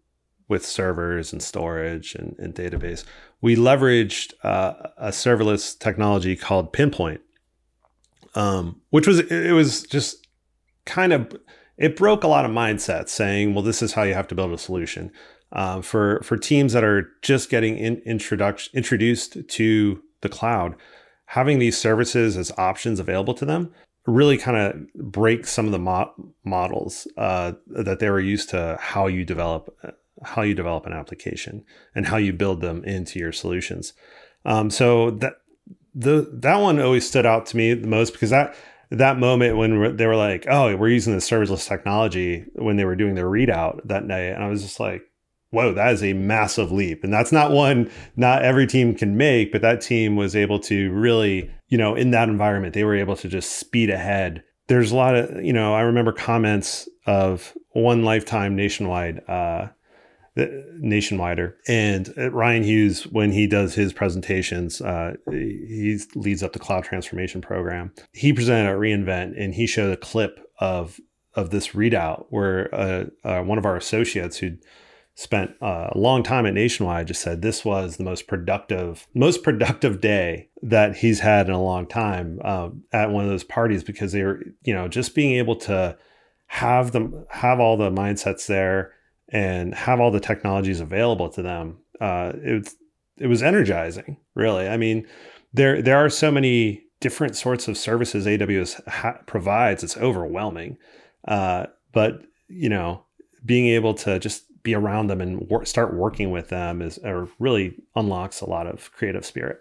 with 0.47 0.65
servers 0.65 1.31
and 1.31 1.41
storage 1.41 2.15
and, 2.15 2.35
and 2.39 2.53
database, 2.53 3.03
we 3.41 3.55
leveraged 3.55 4.33
uh, 4.43 4.73
a 4.97 5.09
serverless 5.09 5.77
technology 5.77 6.35
called 6.35 6.73
Pinpoint, 6.73 7.21
um, 8.35 8.81
which 8.91 9.07
was 9.07 9.19
it 9.19 9.53
was 9.53 9.83
just 9.83 10.27
kind 10.85 11.11
of 11.13 11.35
it 11.77 11.95
broke 11.95 12.23
a 12.23 12.27
lot 12.27 12.45
of 12.45 12.51
mindsets 12.51 13.09
saying, 13.09 13.53
well, 13.53 13.63
this 13.63 13.81
is 13.81 13.93
how 13.93 14.03
you 14.03 14.13
have 14.13 14.27
to 14.27 14.35
build 14.35 14.51
a 14.51 14.57
solution. 14.57 15.11
Uh, 15.51 15.81
for 15.81 16.21
for 16.23 16.37
teams 16.37 16.71
that 16.73 16.83
are 16.83 17.09
just 17.21 17.49
getting 17.49 17.77
in, 17.77 17.97
introduction 18.05 18.71
introduced 18.73 19.37
to 19.49 20.01
the 20.21 20.29
cloud, 20.29 20.75
having 21.31 21.59
these 21.59 21.77
services 21.77 22.35
as 22.35 22.51
options 22.57 22.99
available 22.99 23.33
to 23.33 23.45
them 23.45 23.71
really 24.05 24.37
kind 24.37 24.57
of 24.57 24.93
breaks 25.13 25.49
some 25.49 25.65
of 25.65 25.71
the 25.71 25.79
mo- 25.79 26.13
models 26.43 27.07
uh, 27.15 27.53
that 27.67 27.99
they 27.99 28.09
were 28.09 28.19
used 28.19 28.49
to 28.49 28.77
how 28.81 29.07
you 29.07 29.23
develop 29.23 29.73
how 30.23 30.41
you 30.41 30.53
develop 30.53 30.85
an 30.85 30.91
application 30.91 31.63
and 31.95 32.05
how 32.05 32.17
you 32.17 32.33
build 32.33 32.59
them 32.59 32.83
into 32.83 33.17
your 33.17 33.31
solutions. 33.31 33.93
Um, 34.43 34.69
so 34.69 35.11
that 35.11 35.35
the 35.95 36.29
that 36.33 36.57
one 36.57 36.81
always 36.81 37.07
stood 37.07 37.25
out 37.25 37.45
to 37.47 37.57
me 37.57 37.73
the 37.75 37.87
most 37.87 38.11
because 38.11 38.31
that 38.31 38.53
that 38.89 39.17
moment 39.17 39.55
when 39.55 39.95
they 39.95 40.07
were 40.07 40.17
like, 40.17 40.45
"Oh, 40.49 40.75
we're 40.75 40.89
using 40.89 41.13
the 41.13 41.19
serverless 41.19 41.65
technology," 41.65 42.43
when 42.55 42.75
they 42.75 42.85
were 42.85 42.97
doing 42.97 43.15
their 43.15 43.29
readout 43.29 43.79
that 43.85 44.05
night, 44.05 44.33
and 44.33 44.43
I 44.43 44.49
was 44.49 44.63
just 44.63 44.81
like, 44.81 45.03
whoa, 45.51 45.73
that 45.73 45.93
is 45.93 46.03
a 46.03 46.13
massive 46.13 46.71
leap. 46.71 47.03
And 47.03 47.13
that's 47.13 47.31
not 47.31 47.51
one 47.51 47.89
not 48.15 48.41
every 48.43 48.65
team 48.65 48.95
can 48.95 49.15
make, 49.17 49.51
but 49.51 49.61
that 49.61 49.81
team 49.81 50.15
was 50.15 50.35
able 50.35 50.59
to 50.61 50.91
really, 50.91 51.51
you 51.67 51.77
know, 51.77 51.95
in 51.95 52.11
that 52.11 52.29
environment, 52.29 52.73
they 52.73 52.83
were 52.83 52.95
able 52.95 53.15
to 53.17 53.27
just 53.27 53.57
speed 53.57 53.89
ahead. 53.89 54.43
There's 54.67 54.91
a 54.91 54.95
lot 54.95 55.15
of, 55.15 55.43
you 55.43 55.53
know, 55.53 55.73
I 55.75 55.81
remember 55.81 56.13
comments 56.13 56.87
of 57.05 57.53
one 57.73 58.03
lifetime 58.03 58.55
nationwide, 58.55 59.21
uh, 59.27 59.67
nationwider 60.37 61.55
and 61.67 62.13
uh, 62.17 62.31
ryan 62.31 62.63
hughes 62.63 63.03
when 63.07 63.33
he 63.33 63.45
does 63.47 63.75
his 63.75 63.91
presentations 63.91 64.79
uh, 64.79 65.13
he 65.29 65.99
leads 66.15 66.41
up 66.41 66.53
the 66.53 66.59
cloud 66.59 66.85
transformation 66.85 67.41
program 67.41 67.91
he 68.13 68.31
presented 68.31 68.69
at 68.69 68.77
reinvent 68.77 69.33
and 69.37 69.53
he 69.53 69.67
showed 69.67 69.91
a 69.91 69.97
clip 69.97 70.39
of 70.59 71.01
of 71.33 71.49
this 71.49 71.69
readout 71.69 72.27
where 72.29 72.73
uh, 72.73 73.05
uh, 73.25 73.41
one 73.41 73.57
of 73.57 73.65
our 73.65 73.75
associates 73.75 74.37
who 74.37 74.51
spent 75.15 75.51
uh, 75.61 75.89
a 75.91 75.97
long 75.97 76.23
time 76.23 76.45
at 76.45 76.53
Nationwide 76.53 77.07
just 77.07 77.21
said 77.21 77.41
this 77.41 77.65
was 77.65 77.97
the 77.97 78.03
most 78.03 78.27
productive 78.27 79.07
most 79.13 79.43
productive 79.43 80.01
day 80.01 80.49
that 80.61 80.97
he's 80.97 81.19
had 81.19 81.47
in 81.47 81.53
a 81.53 81.61
long 81.61 81.85
time 81.85 82.39
um, 82.43 82.83
at 82.91 83.11
one 83.11 83.23
of 83.23 83.29
those 83.29 83.43
parties 83.43 83.83
because 83.83 84.11
they 84.11 84.23
were 84.23 84.41
you 84.63 84.73
know 84.73 84.87
just 84.87 85.13
being 85.13 85.35
able 85.35 85.55
to 85.55 85.97
have 86.47 86.91
them 86.91 87.25
have 87.29 87.59
all 87.59 87.77
the 87.77 87.89
mindsets 87.89 88.47
there 88.47 88.93
and 89.29 89.73
have 89.73 89.99
all 89.99 90.11
the 90.11 90.19
technologies 90.19 90.79
available 90.79 91.29
to 91.29 91.41
them 91.41 91.77
uh, 91.99 92.31
it, 92.35 92.69
it 93.17 93.27
was 93.27 93.43
energizing 93.43 94.17
really. 94.33 94.67
I 94.67 94.77
mean 94.77 95.05
there 95.53 95.81
there 95.81 95.97
are 95.97 96.09
so 96.09 96.31
many 96.31 96.83
different 97.01 97.35
sorts 97.35 97.67
of 97.67 97.77
services 97.77 98.25
aws 98.25 98.87
ha- 98.87 99.19
provides 99.25 99.83
it's 99.83 99.97
overwhelming 99.97 100.77
uh, 101.27 101.65
but 101.91 102.21
you 102.47 102.69
know 102.69 103.03
being 103.43 103.67
able 103.67 103.93
to 103.93 104.19
just 104.19 104.45
be 104.63 104.75
around 104.75 105.07
them 105.07 105.21
and 105.21 105.49
wor- 105.49 105.65
start 105.65 105.93
working 105.93 106.31
with 106.31 106.49
them 106.49 106.81
is 106.81 106.97
or 106.99 107.29
really 107.39 107.75
unlocks 107.95 108.41
a 108.41 108.49
lot 108.49 108.67
of 108.67 108.91
creative 108.93 109.25
spirit. 109.25 109.59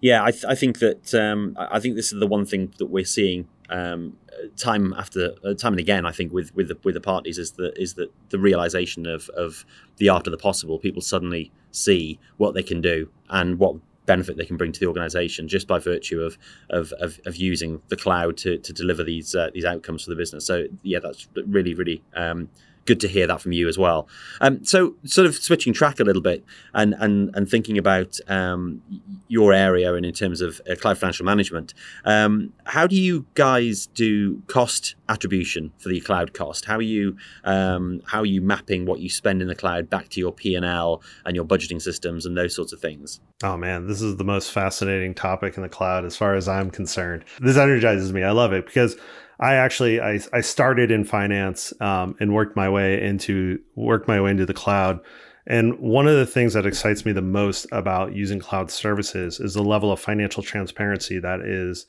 Yeah, 0.00 0.22
I, 0.22 0.32
th- 0.32 0.44
I 0.44 0.54
think 0.54 0.80
that 0.80 1.14
um, 1.14 1.56
I 1.58 1.80
think 1.80 1.96
this 1.96 2.12
is 2.12 2.20
the 2.20 2.26
one 2.26 2.44
thing 2.44 2.74
that 2.78 2.86
we're 2.86 3.04
seeing 3.04 3.48
um, 3.70 4.18
time 4.56 4.92
after 4.92 5.34
uh, 5.44 5.54
time 5.54 5.72
and 5.72 5.80
again. 5.80 6.04
I 6.04 6.12
think 6.12 6.32
with 6.32 6.54
with 6.54 6.68
the, 6.68 6.78
with 6.84 6.94
the 6.94 7.00
parties 7.00 7.38
is 7.38 7.52
that 7.52 7.78
is 7.78 7.94
that 7.94 8.12
the 8.28 8.38
realization 8.38 9.06
of 9.06 9.28
of 9.30 9.64
the 9.96 10.08
art 10.08 10.26
of 10.26 10.32
the 10.32 10.38
possible. 10.38 10.78
People 10.78 11.00
suddenly 11.00 11.52
see 11.70 12.18
what 12.36 12.54
they 12.54 12.62
can 12.62 12.80
do 12.80 13.08
and 13.30 13.58
what 13.58 13.76
benefit 14.06 14.36
they 14.36 14.44
can 14.44 14.58
bring 14.58 14.72
to 14.72 14.80
the 14.80 14.86
organization 14.86 15.48
just 15.48 15.66
by 15.66 15.78
virtue 15.78 16.20
of 16.20 16.36
of, 16.70 16.92
of, 17.00 17.20
of 17.24 17.36
using 17.36 17.80
the 17.88 17.96
cloud 17.96 18.36
to, 18.36 18.58
to 18.58 18.72
deliver 18.72 19.02
these 19.02 19.34
uh, 19.34 19.50
these 19.54 19.64
outcomes 19.64 20.04
for 20.04 20.10
the 20.10 20.16
business. 20.16 20.44
So 20.44 20.64
yeah, 20.82 20.98
that's 20.98 21.28
really 21.46 21.74
really 21.74 22.02
um, 22.14 22.48
good 22.84 23.00
to 23.00 23.08
hear 23.08 23.26
that 23.26 23.40
from 23.40 23.52
you 23.52 23.68
as 23.68 23.78
well. 23.78 24.08
Um, 24.40 24.64
so, 24.64 24.94
sort 25.04 25.26
of 25.26 25.34
switching 25.34 25.72
track 25.72 26.00
a 26.00 26.04
little 26.04 26.22
bit 26.22 26.44
and 26.74 26.94
and 26.98 27.34
and 27.34 27.48
thinking 27.48 27.78
about 27.78 28.18
um, 28.28 28.82
your 29.28 29.52
area 29.52 29.94
and 29.94 30.04
in 30.04 30.12
terms 30.12 30.40
of 30.40 30.60
uh, 30.70 30.74
cloud 30.74 30.98
financial 30.98 31.24
management, 31.24 31.74
um, 32.04 32.52
how 32.64 32.86
do 32.86 32.96
you 32.96 33.26
guys 33.34 33.86
do 33.86 34.40
cost 34.46 34.94
attribution 35.08 35.72
for 35.78 35.88
the 35.88 36.00
cloud 36.00 36.34
cost? 36.34 36.64
How 36.64 36.76
are 36.76 36.82
you 36.82 37.16
um, 37.44 38.02
how 38.06 38.20
are 38.20 38.26
you 38.26 38.40
mapping 38.40 38.86
what 38.86 39.00
you 39.00 39.08
spend 39.08 39.42
in 39.42 39.48
the 39.48 39.54
cloud 39.54 39.90
back 39.90 40.08
to 40.10 40.20
your 40.20 40.32
P 40.32 40.54
and 40.54 40.64
L 40.64 41.02
and 41.24 41.36
your 41.36 41.44
budgeting 41.44 41.80
systems 41.80 42.26
and 42.26 42.36
those 42.36 42.54
sorts 42.54 42.72
of 42.72 42.80
things? 42.80 43.20
Oh 43.42 43.56
man, 43.56 43.86
this 43.86 44.00
is 44.00 44.16
the 44.16 44.24
most 44.24 44.52
fascinating 44.52 45.14
topic 45.14 45.56
in 45.56 45.62
the 45.62 45.68
cloud 45.68 46.04
as 46.04 46.16
far 46.16 46.34
as 46.34 46.48
I'm 46.48 46.70
concerned. 46.70 47.24
This 47.40 47.56
energizes 47.56 48.12
me. 48.12 48.22
I 48.22 48.30
love 48.30 48.52
it 48.52 48.66
because 48.66 48.96
I 49.40 49.54
actually 49.54 50.00
I, 50.00 50.20
I 50.32 50.40
started 50.40 50.90
in 50.90 51.04
finance 51.04 51.72
um, 51.80 52.16
and 52.20 52.34
worked 52.34 52.56
my 52.56 52.68
way 52.68 53.02
into 53.02 53.58
worked 53.74 54.08
my 54.08 54.20
way 54.20 54.30
into 54.30 54.46
the 54.46 54.54
cloud. 54.54 55.00
And 55.46 55.78
one 55.78 56.06
of 56.06 56.14
the 56.14 56.26
things 56.26 56.54
that 56.54 56.64
excites 56.64 57.04
me 57.04 57.12
the 57.12 57.20
most 57.20 57.66
about 57.70 58.14
using 58.14 58.38
cloud 58.38 58.70
services 58.70 59.40
is 59.40 59.52
the 59.52 59.62
level 59.62 59.92
of 59.92 60.00
financial 60.00 60.42
transparency 60.42 61.18
that 61.18 61.40
is 61.40 61.86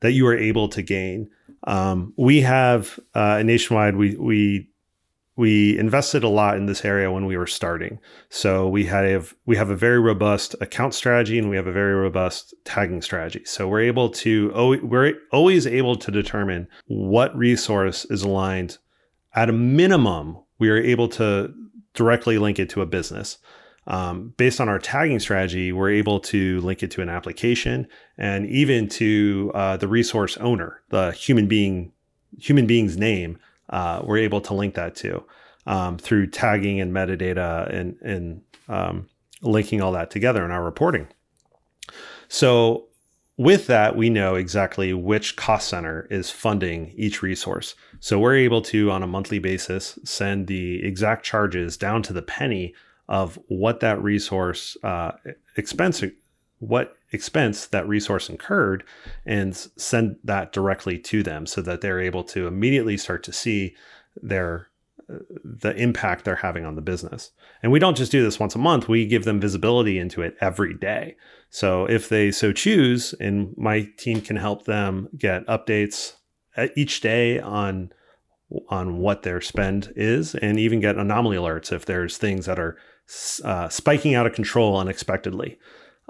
that 0.00 0.12
you 0.12 0.26
are 0.26 0.36
able 0.36 0.68
to 0.68 0.82
gain. 0.82 1.28
Um, 1.64 2.12
we 2.16 2.40
have 2.42 2.98
uh, 3.14 3.42
nationwide 3.42 3.96
we 3.96 4.16
we 4.16 4.68
we 5.36 5.78
invested 5.78 6.22
a 6.22 6.28
lot 6.28 6.56
in 6.56 6.66
this 6.66 6.84
area 6.84 7.10
when 7.10 7.24
we 7.24 7.36
were 7.36 7.46
starting. 7.46 7.98
So 8.28 8.68
we 8.68 8.84
have 8.86 9.34
we 9.46 9.56
have 9.56 9.70
a 9.70 9.76
very 9.76 9.98
robust 9.98 10.54
account 10.60 10.94
strategy 10.94 11.38
and 11.38 11.48
we 11.48 11.56
have 11.56 11.66
a 11.66 11.72
very 11.72 11.94
robust 11.94 12.54
tagging 12.64 13.02
strategy. 13.02 13.44
So 13.44 13.66
we're 13.66 13.80
able 13.80 14.10
to 14.10 14.80
we're 14.82 15.14
always 15.32 15.66
able 15.66 15.96
to 15.96 16.10
determine 16.10 16.68
what 16.86 17.36
resource 17.36 18.04
is 18.06 18.22
aligned. 18.22 18.78
At 19.34 19.48
a 19.48 19.52
minimum, 19.52 20.38
we 20.58 20.68
are 20.68 20.76
able 20.76 21.08
to 21.10 21.52
directly 21.94 22.36
link 22.36 22.58
it 22.58 22.68
to 22.70 22.82
a 22.82 22.86
business. 22.86 23.38
Um, 23.86 24.34
based 24.36 24.60
on 24.60 24.68
our 24.68 24.78
tagging 24.78 25.18
strategy, 25.18 25.72
we're 25.72 25.90
able 25.90 26.20
to 26.20 26.60
link 26.60 26.82
it 26.82 26.90
to 26.92 27.02
an 27.02 27.08
application 27.08 27.88
and 28.16 28.46
even 28.46 28.88
to 28.90 29.50
uh, 29.54 29.76
the 29.78 29.88
resource 29.88 30.36
owner, 30.36 30.82
the 30.90 31.12
human 31.12 31.48
being 31.48 31.92
human 32.38 32.66
being's 32.66 32.96
name 32.96 33.38
uh, 33.70 34.02
we're 34.04 34.18
able 34.18 34.40
to 34.42 34.54
link 34.54 34.74
that 34.74 34.94
to 34.96 35.24
um, 35.66 35.98
through 35.98 36.26
tagging 36.26 36.80
and 36.80 36.92
metadata 36.92 37.72
and, 37.72 37.96
and 38.02 38.42
um, 38.68 39.08
linking 39.42 39.80
all 39.80 39.92
that 39.92 40.10
together 40.10 40.44
in 40.44 40.50
our 40.50 40.64
reporting. 40.64 41.08
So 42.28 42.88
with 43.36 43.66
that, 43.66 43.96
we 43.96 44.10
know 44.10 44.34
exactly 44.34 44.92
which 44.92 45.36
cost 45.36 45.68
center 45.68 46.06
is 46.10 46.30
funding 46.30 46.92
each 46.96 47.22
resource. 47.22 47.74
So 48.00 48.18
we're 48.18 48.36
able 48.36 48.62
to, 48.62 48.90
on 48.90 49.02
a 49.02 49.06
monthly 49.06 49.38
basis, 49.38 49.98
send 50.04 50.46
the 50.46 50.84
exact 50.84 51.24
charges 51.24 51.76
down 51.76 52.02
to 52.04 52.12
the 52.12 52.22
penny 52.22 52.74
of 53.08 53.38
what 53.48 53.80
that 53.80 54.02
resource 54.02 54.76
uh, 54.82 55.12
expense, 55.56 56.02
what 56.62 56.96
expense 57.10 57.66
that 57.66 57.88
resource 57.88 58.30
incurred 58.30 58.84
and 59.26 59.56
send 59.76 60.16
that 60.22 60.52
directly 60.52 60.96
to 60.96 61.22
them 61.22 61.44
so 61.44 61.60
that 61.60 61.80
they're 61.80 62.00
able 62.00 62.22
to 62.22 62.46
immediately 62.46 62.96
start 62.96 63.24
to 63.24 63.32
see 63.32 63.74
their 64.22 64.68
the 65.44 65.74
impact 65.76 66.24
they're 66.24 66.36
having 66.36 66.64
on 66.64 66.76
the 66.76 66.80
business. 66.80 67.32
And 67.62 67.72
we 67.72 67.80
don't 67.80 67.96
just 67.96 68.12
do 68.12 68.22
this 68.22 68.38
once 68.38 68.54
a 68.54 68.58
month, 68.58 68.88
we 68.88 69.04
give 69.04 69.24
them 69.24 69.40
visibility 69.40 69.98
into 69.98 70.22
it 70.22 70.36
every 70.40 70.72
day. 70.72 71.16
So 71.50 71.84
if 71.86 72.08
they 72.08 72.30
so 72.30 72.52
choose 72.52 73.12
and 73.20 73.52
my 73.58 73.88
team 73.98 74.20
can 74.20 74.36
help 74.36 74.64
them 74.64 75.08
get 75.18 75.46
updates 75.48 76.14
each 76.76 77.00
day 77.00 77.40
on 77.40 77.92
on 78.68 78.98
what 78.98 79.22
their 79.22 79.40
spend 79.40 79.92
is 79.96 80.34
and 80.36 80.60
even 80.60 80.78
get 80.78 80.96
anomaly 80.96 81.36
alerts 81.36 81.72
if 81.72 81.86
there's 81.86 82.18
things 82.18 82.46
that 82.46 82.58
are 82.58 82.76
uh, 83.44 83.68
spiking 83.68 84.14
out 84.14 84.26
of 84.26 84.34
control 84.34 84.76
unexpectedly. 84.76 85.58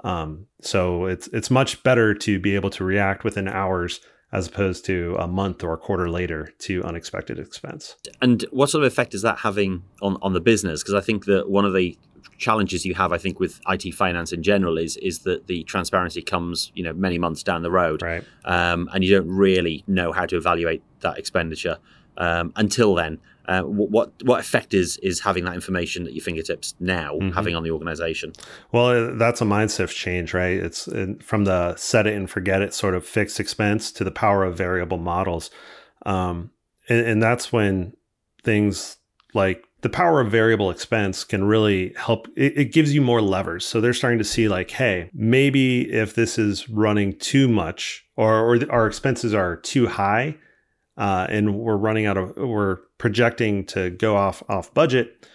Um, 0.03 0.47
so 0.61 1.05
it's 1.05 1.27
it's 1.27 1.49
much 1.49 1.81
better 1.83 2.13
to 2.13 2.39
be 2.39 2.55
able 2.55 2.69
to 2.71 2.83
react 2.83 3.23
within 3.23 3.47
hours 3.47 3.99
as 4.33 4.47
opposed 4.47 4.83
to 4.85 5.15
a 5.19 5.27
month 5.27 5.63
or 5.63 5.73
a 5.73 5.77
quarter 5.77 6.09
later 6.09 6.49
to 6.57 6.83
unexpected 6.83 7.37
expense. 7.37 7.95
And 8.19 8.43
what 8.49 8.69
sort 8.69 8.83
of 8.83 8.91
effect 8.91 9.13
is 9.13 9.21
that 9.21 9.37
having 9.39 9.83
on, 10.01 10.17
on 10.23 10.33
the 10.33 10.41
business? 10.41 10.81
Because 10.81 10.95
I 10.95 11.01
think 11.01 11.25
that 11.25 11.49
one 11.49 11.65
of 11.65 11.73
the 11.73 11.95
challenges 12.39 12.83
you 12.83 12.95
have, 12.95 13.13
I 13.13 13.19
think, 13.19 13.39
with 13.39 13.61
IT 13.69 13.93
finance 13.93 14.33
in 14.33 14.41
general 14.41 14.77
is 14.77 14.97
is 14.97 15.19
that 15.19 15.47
the 15.47 15.63
transparency 15.65 16.21
comes, 16.21 16.71
you 16.73 16.83
know, 16.83 16.93
many 16.93 17.19
months 17.19 17.43
down 17.43 17.61
the 17.61 17.71
road, 17.71 18.01
right? 18.01 18.23
Um, 18.43 18.89
and 18.93 19.03
you 19.03 19.15
don't 19.15 19.29
really 19.29 19.83
know 19.87 20.11
how 20.11 20.25
to 20.25 20.35
evaluate 20.35 20.81
that 21.01 21.17
expenditure 21.19 21.77
um, 22.17 22.51
until 22.55 22.95
then. 22.95 23.19
Uh, 23.45 23.61
what 23.61 24.11
what 24.23 24.39
effect 24.39 24.73
is 24.73 24.97
is 24.97 25.19
having 25.19 25.43
that 25.43 25.53
information 25.53 26.07
at 26.07 26.13
your 26.13 26.23
fingertips 26.23 26.75
now 26.79 27.13
mm-hmm. 27.15 27.31
having 27.31 27.55
on 27.55 27.63
the 27.63 27.71
organization? 27.71 28.31
Well, 28.71 28.87
uh, 28.87 29.15
that's 29.15 29.41
a 29.41 29.45
mindset 29.45 29.89
change, 29.89 30.33
right? 30.33 30.57
It's 30.57 30.87
from 31.21 31.43
the 31.43 31.75
set 31.75 32.07
it 32.07 32.15
and 32.15 32.29
forget 32.29 32.61
it 32.61 32.73
sort 32.73 32.95
of 32.95 33.05
fixed 33.05 33.39
expense 33.39 33.91
to 33.93 34.03
the 34.03 34.11
power 34.11 34.45
of 34.45 34.57
variable 34.57 34.97
models, 34.97 35.51
um, 36.05 36.51
and, 36.87 37.05
and 37.05 37.23
that's 37.23 37.51
when 37.51 37.97
things 38.43 38.97
like 39.33 39.65
the 39.81 39.89
power 39.89 40.21
of 40.21 40.31
variable 40.31 40.71
expense 40.71 41.25
can 41.25 41.43
really 41.43 41.93
help. 41.97 42.27
It, 42.37 42.57
it, 42.57 42.65
gives 42.71 42.95
you 42.95 43.01
more 43.01 43.21
levers. 43.21 43.65
So 43.65 43.81
they're 43.81 43.93
starting 43.93 44.19
to 44.19 44.25
see 44.25 44.47
like, 44.47 44.71
hey, 44.71 45.09
maybe 45.13 45.91
if 45.91 46.15
this 46.15 46.39
is 46.39 46.69
running 46.69 47.17
too 47.19 47.49
much 47.49 48.05
or, 48.15 48.55
or 48.55 48.71
our 48.71 48.87
expenses 48.87 49.33
are 49.33 49.57
too 49.57 49.87
high, 49.87 50.37
uh, 50.97 51.27
and 51.29 51.55
we're 51.55 51.75
running 51.75 52.05
out 52.05 52.17
of 52.17 52.37
we're 52.37 52.77
projecting 53.03 53.65
to 53.65 53.89
go 53.89 54.15
off 54.15 54.41
off 54.47 54.73
budget 54.73 55.27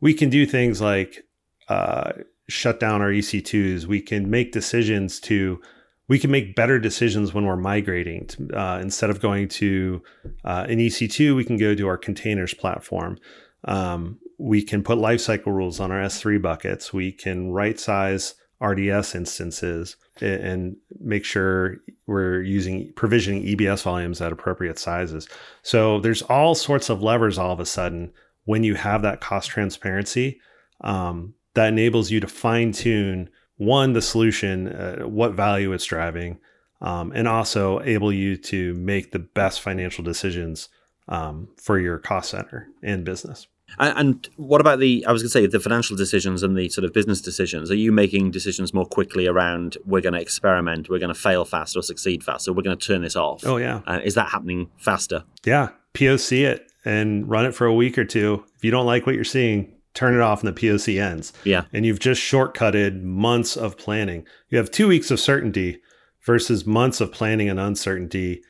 we 0.00 0.14
can 0.14 0.30
do 0.30 0.46
things 0.46 0.80
like 0.80 1.26
uh, 1.68 2.12
shut 2.48 2.80
down 2.80 3.02
our 3.02 3.10
ec2s 3.10 3.84
we 3.84 4.00
can 4.00 4.30
make 4.30 4.50
decisions 4.50 5.20
to 5.20 5.60
we 6.08 6.18
can 6.18 6.30
make 6.30 6.56
better 6.56 6.78
decisions 6.78 7.34
when 7.34 7.44
we're 7.44 7.54
migrating 7.54 8.26
uh, 8.54 8.78
instead 8.80 9.10
of 9.10 9.20
going 9.20 9.46
to 9.46 10.02
uh, 10.46 10.64
an 10.70 10.78
ec2 10.78 11.36
we 11.36 11.44
can 11.44 11.58
go 11.58 11.74
to 11.74 11.86
our 11.86 11.98
containers 11.98 12.54
platform. 12.54 13.18
Um, 13.64 14.18
we 14.38 14.62
can 14.62 14.82
put 14.82 14.96
lifecycle 14.96 15.48
rules 15.48 15.80
on 15.80 15.92
our 15.92 16.00
s3 16.00 16.40
buckets. 16.40 16.94
We 16.94 17.12
can 17.12 17.52
right 17.52 17.78
size 17.78 18.36
rds 18.62 19.14
instances 19.14 19.96
and 20.20 20.76
make 21.00 21.24
sure 21.24 21.78
we're 22.06 22.42
using 22.42 22.92
provisioning 22.94 23.42
EBS 23.44 23.82
volumes 23.82 24.20
at 24.20 24.32
appropriate 24.32 24.78
sizes. 24.78 25.28
So 25.62 26.00
there's 26.00 26.22
all 26.22 26.54
sorts 26.54 26.88
of 26.88 27.02
levers 27.02 27.38
all 27.38 27.52
of 27.52 27.60
a 27.60 27.66
sudden 27.66 28.12
when 28.44 28.64
you 28.64 28.74
have 28.74 29.02
that 29.02 29.20
cost 29.20 29.50
transparency 29.50 30.40
um, 30.82 31.34
that 31.54 31.68
enables 31.68 32.10
you 32.10 32.20
to 32.20 32.26
fine 32.26 32.72
tune 32.72 33.28
one 33.56 33.92
the 33.92 34.02
solution, 34.02 34.68
uh, 34.68 35.02
what 35.02 35.32
value 35.32 35.72
it's 35.72 35.84
driving, 35.84 36.38
um, 36.80 37.12
and 37.14 37.28
also 37.28 37.80
able 37.82 38.12
you 38.12 38.36
to 38.36 38.74
make 38.74 39.12
the 39.12 39.18
best 39.18 39.60
financial 39.60 40.02
decisions 40.02 40.68
um, 41.08 41.48
for 41.56 41.78
your 41.78 41.98
cost 41.98 42.30
center 42.30 42.68
and 42.82 43.04
business. 43.04 43.46
And, 43.78 43.98
and 43.98 44.28
what 44.36 44.60
about 44.60 44.78
the? 44.78 45.04
I 45.06 45.12
was 45.12 45.22
going 45.22 45.28
to 45.28 45.32
say 45.32 45.46
the 45.46 45.60
financial 45.60 45.96
decisions 45.96 46.42
and 46.42 46.56
the 46.56 46.68
sort 46.68 46.84
of 46.84 46.92
business 46.92 47.20
decisions. 47.20 47.70
Are 47.70 47.76
you 47.76 47.92
making 47.92 48.30
decisions 48.30 48.74
more 48.74 48.86
quickly 48.86 49.26
around 49.26 49.76
we're 49.84 50.00
going 50.00 50.14
to 50.14 50.20
experiment, 50.20 50.88
we're 50.88 50.98
going 50.98 51.14
to 51.14 51.18
fail 51.18 51.44
fast 51.44 51.76
or 51.76 51.82
succeed 51.82 52.22
fast, 52.22 52.48
or 52.48 52.52
we're 52.52 52.62
going 52.62 52.76
to 52.76 52.86
turn 52.86 53.02
this 53.02 53.16
off? 53.16 53.44
Oh 53.46 53.56
yeah, 53.56 53.80
uh, 53.86 54.00
is 54.04 54.14
that 54.14 54.28
happening 54.28 54.70
faster? 54.76 55.24
Yeah, 55.44 55.70
POC 55.94 56.44
it 56.44 56.70
and 56.84 57.28
run 57.28 57.46
it 57.46 57.54
for 57.54 57.66
a 57.66 57.74
week 57.74 57.96
or 57.96 58.04
two. 58.04 58.44
If 58.56 58.64
you 58.64 58.70
don't 58.70 58.86
like 58.86 59.06
what 59.06 59.14
you're 59.14 59.24
seeing, 59.24 59.72
turn 59.94 60.14
it 60.14 60.20
off 60.20 60.42
and 60.42 60.54
the 60.54 60.60
POC 60.60 61.00
ends. 61.00 61.32
Yeah, 61.44 61.64
and 61.72 61.86
you've 61.86 62.00
just 62.00 62.20
shortcutted 62.20 63.02
months 63.02 63.56
of 63.56 63.78
planning. 63.78 64.26
You 64.48 64.58
have 64.58 64.70
two 64.70 64.88
weeks 64.88 65.10
of 65.10 65.20
certainty 65.20 65.80
versus 66.24 66.66
months 66.66 67.00
of 67.00 67.10
planning 67.10 67.48
and 67.48 67.58
uncertainty, 67.58 68.42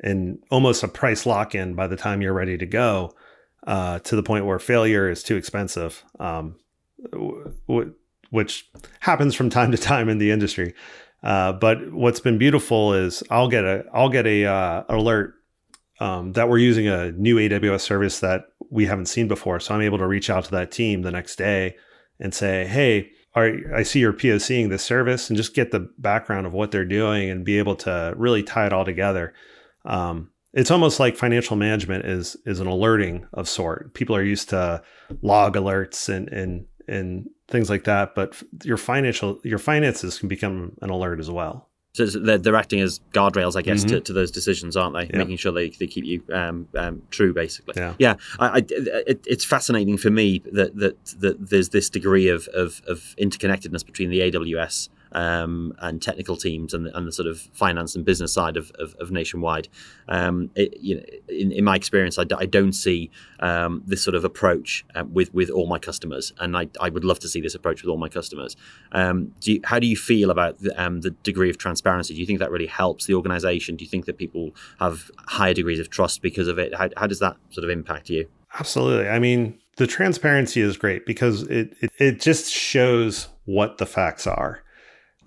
and 0.00 0.38
almost 0.50 0.82
a 0.82 0.88
price 0.88 1.26
lock 1.26 1.54
in 1.54 1.74
by 1.74 1.86
the 1.86 1.96
time 1.96 2.22
you're 2.22 2.32
ready 2.32 2.56
to 2.58 2.66
go 2.66 3.14
uh, 3.66 3.98
to 4.00 4.16
the 4.16 4.22
point 4.22 4.46
where 4.46 4.58
failure 4.58 5.08
is 5.08 5.22
too 5.22 5.36
expensive, 5.36 6.04
um, 6.18 6.56
w- 7.12 7.94
which 8.30 8.68
happens 9.00 9.34
from 9.34 9.50
time 9.58 9.70
to 9.72 9.78
time 9.78 10.08
in 10.08 10.18
the 10.18 10.30
industry. 10.30 10.74
Uh, 11.22 11.52
but 11.52 11.92
what's 11.92 12.20
been 12.20 12.38
beautiful 12.38 12.92
is 12.94 13.22
I'll 13.30 13.48
get 13.48 13.64
a 13.64 13.84
I'll 13.92 14.08
get 14.08 14.26
a 14.26 14.44
uh, 14.44 14.84
alert 14.88 15.34
um, 16.00 16.32
that 16.32 16.48
we're 16.48 16.58
using 16.58 16.88
a 16.88 17.12
new 17.12 17.36
AWS 17.36 17.82
service 17.82 18.20
that 18.20 18.46
we 18.70 18.86
haven't 18.86 19.06
seen 19.06 19.28
before. 19.28 19.60
So 19.60 19.74
I'm 19.74 19.82
able 19.82 19.98
to 19.98 20.06
reach 20.06 20.30
out 20.30 20.44
to 20.46 20.50
that 20.52 20.72
team 20.72 21.02
the 21.02 21.12
next 21.12 21.36
day 21.36 21.76
and 22.18 22.34
say, 22.34 22.66
"Hey, 22.66 23.10
are, 23.36 23.52
I 23.72 23.84
see 23.84 24.00
you're 24.00 24.12
POCing 24.12 24.68
this 24.68 24.82
service," 24.82 25.30
and 25.30 25.36
just 25.36 25.54
get 25.54 25.70
the 25.70 25.90
background 25.98 26.46
of 26.46 26.52
what 26.52 26.72
they're 26.72 26.84
doing 26.84 27.30
and 27.30 27.44
be 27.44 27.58
able 27.58 27.76
to 27.76 28.14
really 28.16 28.42
tie 28.42 28.66
it 28.66 28.72
all 28.72 28.84
together. 28.84 29.32
Um, 29.84 30.30
it's 30.54 30.70
almost 30.70 31.00
like 31.00 31.16
financial 31.16 31.56
management 31.56 32.04
is 32.04 32.36
is 32.46 32.60
an 32.60 32.66
alerting 32.66 33.26
of 33.32 33.48
sort. 33.48 33.94
People 33.94 34.16
are 34.16 34.22
used 34.22 34.50
to 34.50 34.82
log 35.22 35.54
alerts 35.54 36.08
and 36.08 36.28
and 36.28 36.66
and 36.88 37.28
things 37.48 37.70
like 37.70 37.84
that, 37.84 38.14
but 38.14 38.42
your 38.64 38.76
financial 38.76 39.40
your 39.44 39.58
finances 39.58 40.18
can 40.18 40.28
become 40.28 40.72
an 40.82 40.90
alert 40.90 41.20
as 41.20 41.30
well. 41.30 41.68
So 41.94 42.06
they're, 42.06 42.38
they're 42.38 42.56
acting 42.56 42.80
as 42.80 43.00
guardrails, 43.12 43.54
I 43.54 43.60
guess, 43.60 43.80
mm-hmm. 43.80 43.96
to, 43.96 44.00
to 44.00 44.12
those 44.14 44.30
decisions, 44.30 44.78
aren't 44.78 44.94
they? 44.96 45.10
Yeah. 45.12 45.18
Making 45.18 45.36
sure 45.36 45.52
they, 45.52 45.68
they 45.68 45.86
keep 45.86 46.06
you 46.06 46.22
um, 46.32 46.66
um, 46.74 47.02
true, 47.10 47.34
basically. 47.34 47.74
Yeah, 47.76 47.94
yeah. 47.98 48.14
I, 48.38 48.46
I, 48.46 48.56
it, 49.06 49.22
it's 49.26 49.44
fascinating 49.44 49.98
for 49.98 50.08
me 50.08 50.42
that 50.52 50.74
that 50.76 51.04
that 51.18 51.50
there's 51.50 51.68
this 51.68 51.90
degree 51.90 52.28
of, 52.28 52.48
of, 52.54 52.80
of 52.88 53.14
interconnectedness 53.20 53.84
between 53.84 54.08
the 54.08 54.20
AWS 54.20 54.88
um, 55.14 55.74
and 55.80 56.00
technical 56.00 56.36
teams 56.36 56.74
and, 56.74 56.88
and, 56.88 57.06
the 57.06 57.12
sort 57.12 57.28
of 57.28 57.40
finance 57.52 57.94
and 57.94 58.04
business 58.04 58.32
side 58.32 58.56
of, 58.56 58.70
of, 58.78 58.94
of 59.00 59.10
nationwide. 59.10 59.68
Um, 60.08 60.50
it, 60.54 60.76
you 60.80 60.96
know, 60.96 61.02
in, 61.28 61.52
in, 61.52 61.64
my 61.64 61.76
experience, 61.76 62.18
I 62.18 62.24
don't 62.24 62.72
see 62.72 63.10
um, 63.40 63.82
this 63.86 64.02
sort 64.02 64.14
of 64.14 64.24
approach 64.24 64.84
uh, 64.94 65.04
with 65.10 65.32
with 65.34 65.50
all 65.50 65.66
my 65.66 65.78
customers, 65.78 66.32
and 66.38 66.56
I, 66.56 66.68
I 66.80 66.88
would 66.88 67.04
love 67.04 67.18
to 67.20 67.28
see 67.28 67.40
this 67.40 67.54
approach 67.54 67.82
with 67.82 67.90
all 67.90 67.98
my 67.98 68.08
customers. 68.08 68.56
Um, 68.92 69.34
do 69.40 69.52
you, 69.52 69.60
how 69.64 69.78
do 69.78 69.86
you 69.86 69.96
feel 69.96 70.30
about 70.30 70.58
the, 70.58 70.82
um, 70.82 71.00
the 71.00 71.10
degree 71.10 71.50
of 71.50 71.58
transparency? 71.58 72.14
Do 72.14 72.20
you 72.20 72.26
think 72.26 72.38
that 72.38 72.50
really 72.50 72.66
helps 72.66 73.06
the 73.06 73.14
organization? 73.14 73.76
Do 73.76 73.84
you 73.84 73.90
think 73.90 74.06
that 74.06 74.18
people 74.18 74.54
have 74.78 75.10
higher 75.18 75.54
degrees 75.54 75.78
of 75.78 75.90
trust 75.90 76.22
because 76.22 76.48
of 76.48 76.58
it? 76.58 76.74
How, 76.74 76.88
how 76.96 77.06
does 77.06 77.18
that 77.20 77.36
sort 77.50 77.64
of 77.64 77.70
impact 77.70 78.10
you? 78.10 78.28
Absolutely. 78.58 79.08
I 79.08 79.18
mean, 79.18 79.58
the 79.76 79.86
transparency 79.86 80.60
is 80.60 80.76
great 80.76 81.06
because 81.06 81.42
it, 81.44 81.74
it, 81.80 81.90
it 81.98 82.20
just 82.20 82.52
shows 82.52 83.28
what 83.44 83.78
the 83.78 83.86
facts 83.86 84.26
are. 84.26 84.62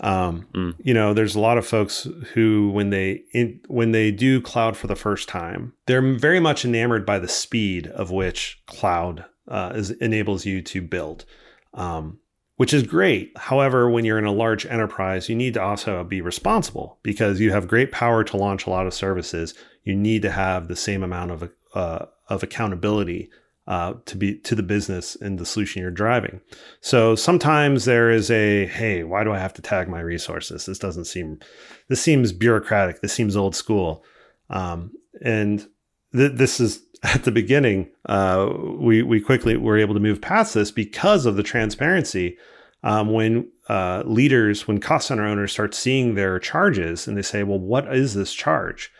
Um, 0.01 0.47
mm. 0.53 0.75
You 0.79 0.93
know, 0.93 1.13
there's 1.13 1.35
a 1.35 1.39
lot 1.39 1.57
of 1.57 1.65
folks 1.65 2.07
who, 2.33 2.69
when 2.71 2.89
they 2.89 3.23
in, 3.33 3.61
when 3.67 3.91
they 3.91 4.11
do 4.11 4.41
cloud 4.41 4.75
for 4.75 4.87
the 4.87 4.95
first 4.95 5.29
time, 5.29 5.73
they're 5.85 6.15
very 6.17 6.39
much 6.39 6.65
enamored 6.65 7.05
by 7.05 7.19
the 7.19 7.27
speed 7.27 7.87
of 7.87 8.11
which 8.11 8.61
cloud 8.65 9.25
uh, 9.47 9.71
is, 9.75 9.91
enables 9.91 10.45
you 10.45 10.61
to 10.61 10.81
build, 10.81 11.25
um, 11.73 12.19
which 12.57 12.73
is 12.73 12.83
great. 12.83 13.31
However, 13.37 13.89
when 13.89 14.05
you're 14.05 14.19
in 14.19 14.25
a 14.25 14.31
large 14.31 14.65
enterprise, 14.65 15.29
you 15.29 15.35
need 15.35 15.53
to 15.53 15.61
also 15.61 16.03
be 16.03 16.21
responsible 16.21 16.99
because 17.01 17.39
you 17.39 17.51
have 17.51 17.67
great 17.67 17.91
power 17.91 18.23
to 18.25 18.37
launch 18.37 18.65
a 18.65 18.69
lot 18.69 18.87
of 18.87 18.93
services. 18.93 19.53
You 19.83 19.95
need 19.95 20.21
to 20.23 20.31
have 20.31 20.67
the 20.67 20.75
same 20.75 21.03
amount 21.03 21.31
of 21.31 21.49
uh, 21.73 22.05
of 22.27 22.43
accountability 22.43 23.29
uh, 23.67 23.93
to 24.05 24.15
be 24.15 24.37
to 24.39 24.53
the 24.53 24.63
business 24.63 25.15
and 25.15 25.39
the 25.39 25.45
solution 25.45 25.81
you're 25.81 25.91
driving. 25.91 26.39
So 26.81 27.15
sometimes 27.15 27.85
there 27.85 28.11
is 28.11 28.29
a 28.29 28.67
hey, 28.67 29.03
why 29.03 29.23
do 29.23 29.31
I 29.31 29.39
have 29.39 29.53
to 29.53 29.61
tag 29.61 29.87
my 29.87 30.01
resources? 30.01 30.65
This 30.65 30.79
doesn't 30.79 31.05
seem 31.05 31.39
this 31.87 32.01
seems 32.01 32.31
bureaucratic. 32.31 33.01
This 33.01 33.13
seems 33.13 33.35
old 33.35 33.55
school. 33.55 34.03
Um, 34.49 34.91
and 35.21 35.67
th- 36.13 36.33
this 36.35 36.59
is 36.59 36.83
at 37.03 37.23
the 37.23 37.31
beginning. 37.31 37.89
Uh, 38.07 38.49
we 38.77 39.01
we 39.01 39.19
quickly 39.19 39.57
were 39.57 39.77
able 39.77 39.93
to 39.95 39.99
move 39.99 40.21
past 40.21 40.53
this 40.53 40.71
because 40.71 41.25
of 41.25 41.35
the 41.35 41.43
transparency. 41.43 42.37
Um, 42.83 43.11
when 43.11 43.49
uh, 43.67 44.03
leaders, 44.05 44.67
when 44.67 44.79
cost 44.79 45.07
center 45.07 45.25
owners 45.25 45.51
start 45.51 45.73
seeing 45.73 46.13
their 46.13 46.37
charges 46.37 47.07
and 47.07 47.17
they 47.17 47.23
say, 47.23 47.41
well, 47.41 47.57
what 47.57 47.91
is 47.95 48.13
this 48.13 48.31
charge? 48.31 48.91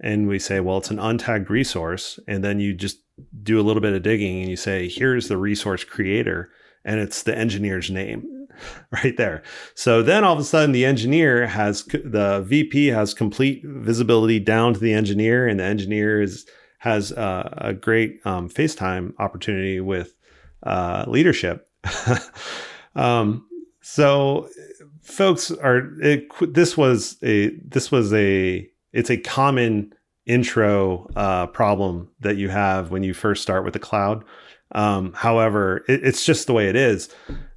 And 0.00 0.26
we 0.26 0.38
say, 0.38 0.60
well, 0.60 0.78
it's 0.78 0.90
an 0.90 0.96
untagged 0.96 1.50
resource. 1.50 2.18
And 2.26 2.42
then 2.42 2.60
you 2.60 2.72
just 2.72 2.98
do 3.42 3.60
a 3.60 3.62
little 3.62 3.80
bit 3.80 3.94
of 3.94 4.02
digging 4.02 4.40
and 4.40 4.50
you 4.50 4.56
say, 4.56 4.88
here's 4.88 5.28
the 5.28 5.36
resource 5.36 5.84
creator, 5.84 6.50
and 6.84 7.00
it's 7.00 7.22
the 7.22 7.36
engineer's 7.36 7.90
name 7.90 8.48
right 8.90 9.16
there. 9.16 9.42
So 9.74 10.02
then 10.02 10.24
all 10.24 10.34
of 10.34 10.38
a 10.38 10.44
sudden, 10.44 10.72
the 10.72 10.84
engineer 10.84 11.46
has 11.46 11.84
the 11.84 12.44
VP 12.46 12.88
has 12.88 13.14
complete 13.14 13.62
visibility 13.64 14.38
down 14.38 14.74
to 14.74 14.80
the 14.80 14.92
engineer, 14.92 15.46
and 15.46 15.60
the 15.60 15.64
engineer 15.64 16.20
is, 16.20 16.46
has 16.78 17.10
a 17.12 17.76
great 17.80 18.20
um, 18.24 18.48
FaceTime 18.48 19.12
opportunity 19.18 19.80
with 19.80 20.14
uh, 20.62 21.04
leadership. 21.08 21.68
um, 22.94 23.46
so 23.80 24.48
folks 25.02 25.50
are 25.50 25.92
it, 26.00 26.28
this 26.52 26.76
was 26.76 27.16
a 27.22 27.50
this 27.64 27.90
was 27.90 28.12
a 28.12 28.68
it's 28.92 29.10
a 29.10 29.16
common 29.16 29.92
intro 30.26 31.08
uh, 31.16 31.46
problem 31.46 32.10
that 32.20 32.36
you 32.36 32.48
have 32.48 32.90
when 32.90 33.02
you 33.02 33.14
first 33.14 33.42
start 33.42 33.64
with 33.64 33.72
the 33.72 33.78
cloud. 33.78 34.24
Um, 34.72 35.12
however, 35.12 35.84
it, 35.88 36.04
it's 36.04 36.26
just 36.26 36.46
the 36.46 36.52
way 36.52 36.68
it 36.68 36.76
is. 36.76 37.08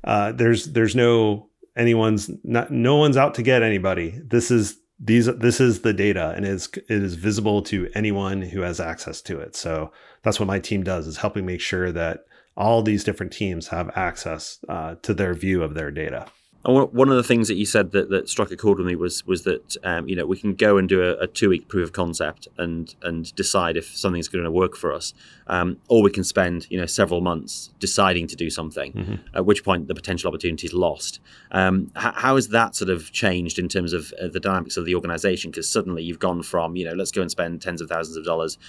Uh, 0.04 0.32
there's 0.32 0.68
there's 0.68 0.96
no 0.96 1.50
anyone's 1.76 2.30
not 2.44 2.72
no 2.72 2.96
one's 2.96 3.18
out 3.18 3.34
to 3.36 3.42
get 3.42 3.64
anybody. 3.64 4.22
This 4.24 4.52
is 4.52 4.78
these 5.00 5.26
this 5.26 5.60
is 5.60 5.82
the 5.82 5.94
data 5.94 6.34
and 6.36 6.46
is 6.46 6.70
it 6.76 6.90
is 6.90 7.16
visible 7.16 7.62
to 7.64 7.90
anyone 7.96 8.42
who 8.42 8.62
has 8.62 8.80
access 8.80 9.22
to 9.24 9.40
it. 9.40 9.56
So 9.56 9.92
that's 10.24 10.40
what 10.40 10.48
my 10.48 10.60
team 10.60 10.84
does 10.84 11.08
is 11.08 11.18
helping 11.18 11.46
make 11.46 11.62
sure 11.62 11.92
that 11.92 12.26
all 12.56 12.82
these 12.82 13.04
different 13.04 13.32
teams 13.32 13.70
have 13.70 13.90
access 13.96 14.60
uh, 14.68 14.96
to 15.02 15.14
their 15.14 15.34
view 15.34 15.64
of 15.64 15.74
their 15.74 15.92
data. 15.92 16.28
And 16.70 16.94
one 16.94 17.10
of 17.10 17.16
the 17.16 17.24
things 17.24 17.48
that 17.48 17.56
you 17.56 17.66
said 17.66 17.92
that, 17.94 18.10
that 18.10 18.30
struck 18.30 18.52
a 18.52 18.58
chord 18.58 18.78
with 18.78 18.86
me 18.86 18.96
was 18.96 19.26
was 19.26 19.44
that 19.44 19.76
um, 19.84 20.08
you 20.08 20.16
know 20.16 20.26
we 20.26 20.38
can 20.38 20.54
go 20.54 20.78
and 20.78 20.88
do 20.88 21.02
a, 21.02 21.24
a, 21.24 21.28
two 21.28 21.50
week 21.50 21.68
proof 21.68 21.86
of 21.86 21.94
concept 21.94 22.48
and 22.58 22.94
and 23.02 23.34
decide 23.36 23.76
if 23.76 23.98
something's 23.98 24.28
going 24.28 24.44
to 24.44 24.52
work 24.52 24.76
for 24.76 24.94
us, 24.94 25.14
um, 25.48 25.78
or 25.88 26.04
we 26.04 26.12
can 26.12 26.24
spend 26.24 26.68
you 26.70 26.80
know 26.80 26.86
several 26.86 27.22
months 27.22 27.72
deciding 27.80 28.28
to 28.28 28.36
do 28.36 28.52
something. 28.52 28.94
Mm-hmm. 28.94 29.16
At 29.34 29.48
which 29.48 29.64
point 29.64 29.88
the 29.88 29.96
potential 29.96 30.28
opportunity 30.28 30.68
is 30.68 30.74
lost. 30.74 31.20
Um, 31.52 31.92
h- 31.98 32.14
how 32.16 32.36
has 32.36 32.50
that 32.50 32.76
sort 32.76 32.92
of 32.92 33.12
changed 33.12 33.58
in 33.58 33.68
terms 33.68 33.92
of 33.92 34.14
uh, 34.22 34.28
the 34.28 34.40
dynamics 34.40 34.78
of 34.78 34.86
the 34.86 34.94
organization? 34.94 35.50
Because 35.50 35.68
suddenly 35.68 36.04
you've 36.04 36.20
gone 36.20 36.44
from 36.44 36.76
you 36.76 36.86
know 36.86 36.94
let's 36.94 37.12
go 37.12 37.22
and 37.22 37.32
spend 37.32 37.64
tens 37.64 37.82
of 37.82 37.90
thousands 37.90 38.16
of 38.16 38.26
dollars 38.26 38.60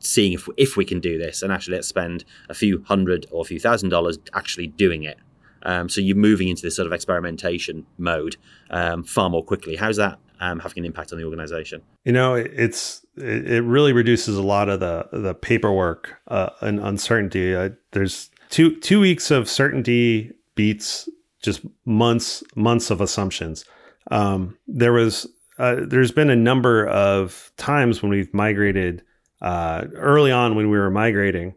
seeing 0.00 0.32
if 0.32 0.48
if 0.56 0.76
we 0.76 0.84
can 0.84 0.98
do 0.98 1.18
this, 1.18 1.40
and 1.40 1.52
actually 1.52 1.76
let's 1.76 1.88
spend 1.88 2.24
a 2.48 2.54
few 2.54 2.82
hundred 2.88 3.26
or 3.30 3.42
a 3.42 3.44
few 3.44 3.60
thousand 3.60 3.90
dollars 3.90 4.18
actually 4.32 4.66
doing 4.66 5.04
it. 5.04 5.18
Um, 5.64 5.88
so 5.88 6.00
you're 6.00 6.16
moving 6.16 6.48
into 6.48 6.62
this 6.62 6.76
sort 6.76 6.86
of 6.86 6.92
experimentation 6.92 7.86
mode 7.98 8.36
um, 8.70 9.04
far 9.04 9.30
more 9.30 9.44
quickly. 9.44 9.76
How's 9.76 9.96
that 9.96 10.18
um, 10.40 10.58
having 10.58 10.78
an 10.78 10.84
impact 10.84 11.12
on 11.12 11.18
the 11.18 11.24
organization? 11.24 11.82
You 12.04 12.12
know, 12.12 12.34
it's 12.34 13.04
it 13.16 13.62
really 13.64 13.92
reduces 13.92 14.36
a 14.36 14.42
lot 14.42 14.68
of 14.68 14.80
the 14.80 15.08
the 15.12 15.34
paperwork 15.34 16.20
uh, 16.28 16.50
and 16.60 16.80
uncertainty. 16.80 17.54
Uh, 17.54 17.70
there's 17.92 18.30
two 18.50 18.76
two 18.80 19.00
weeks 19.00 19.30
of 19.30 19.48
certainty 19.48 20.32
beats 20.54 21.08
just 21.42 21.62
months 21.84 22.42
months 22.54 22.90
of 22.90 23.00
assumptions. 23.00 23.64
Um, 24.10 24.56
there 24.66 24.92
was 24.92 25.26
uh, 25.58 25.76
there's 25.86 26.12
been 26.12 26.30
a 26.30 26.36
number 26.36 26.86
of 26.86 27.52
times 27.56 28.02
when 28.02 28.10
we've 28.10 28.32
migrated 28.34 29.02
uh, 29.40 29.84
early 29.94 30.32
on 30.32 30.56
when 30.56 30.70
we 30.70 30.78
were 30.78 30.90
migrating 30.90 31.54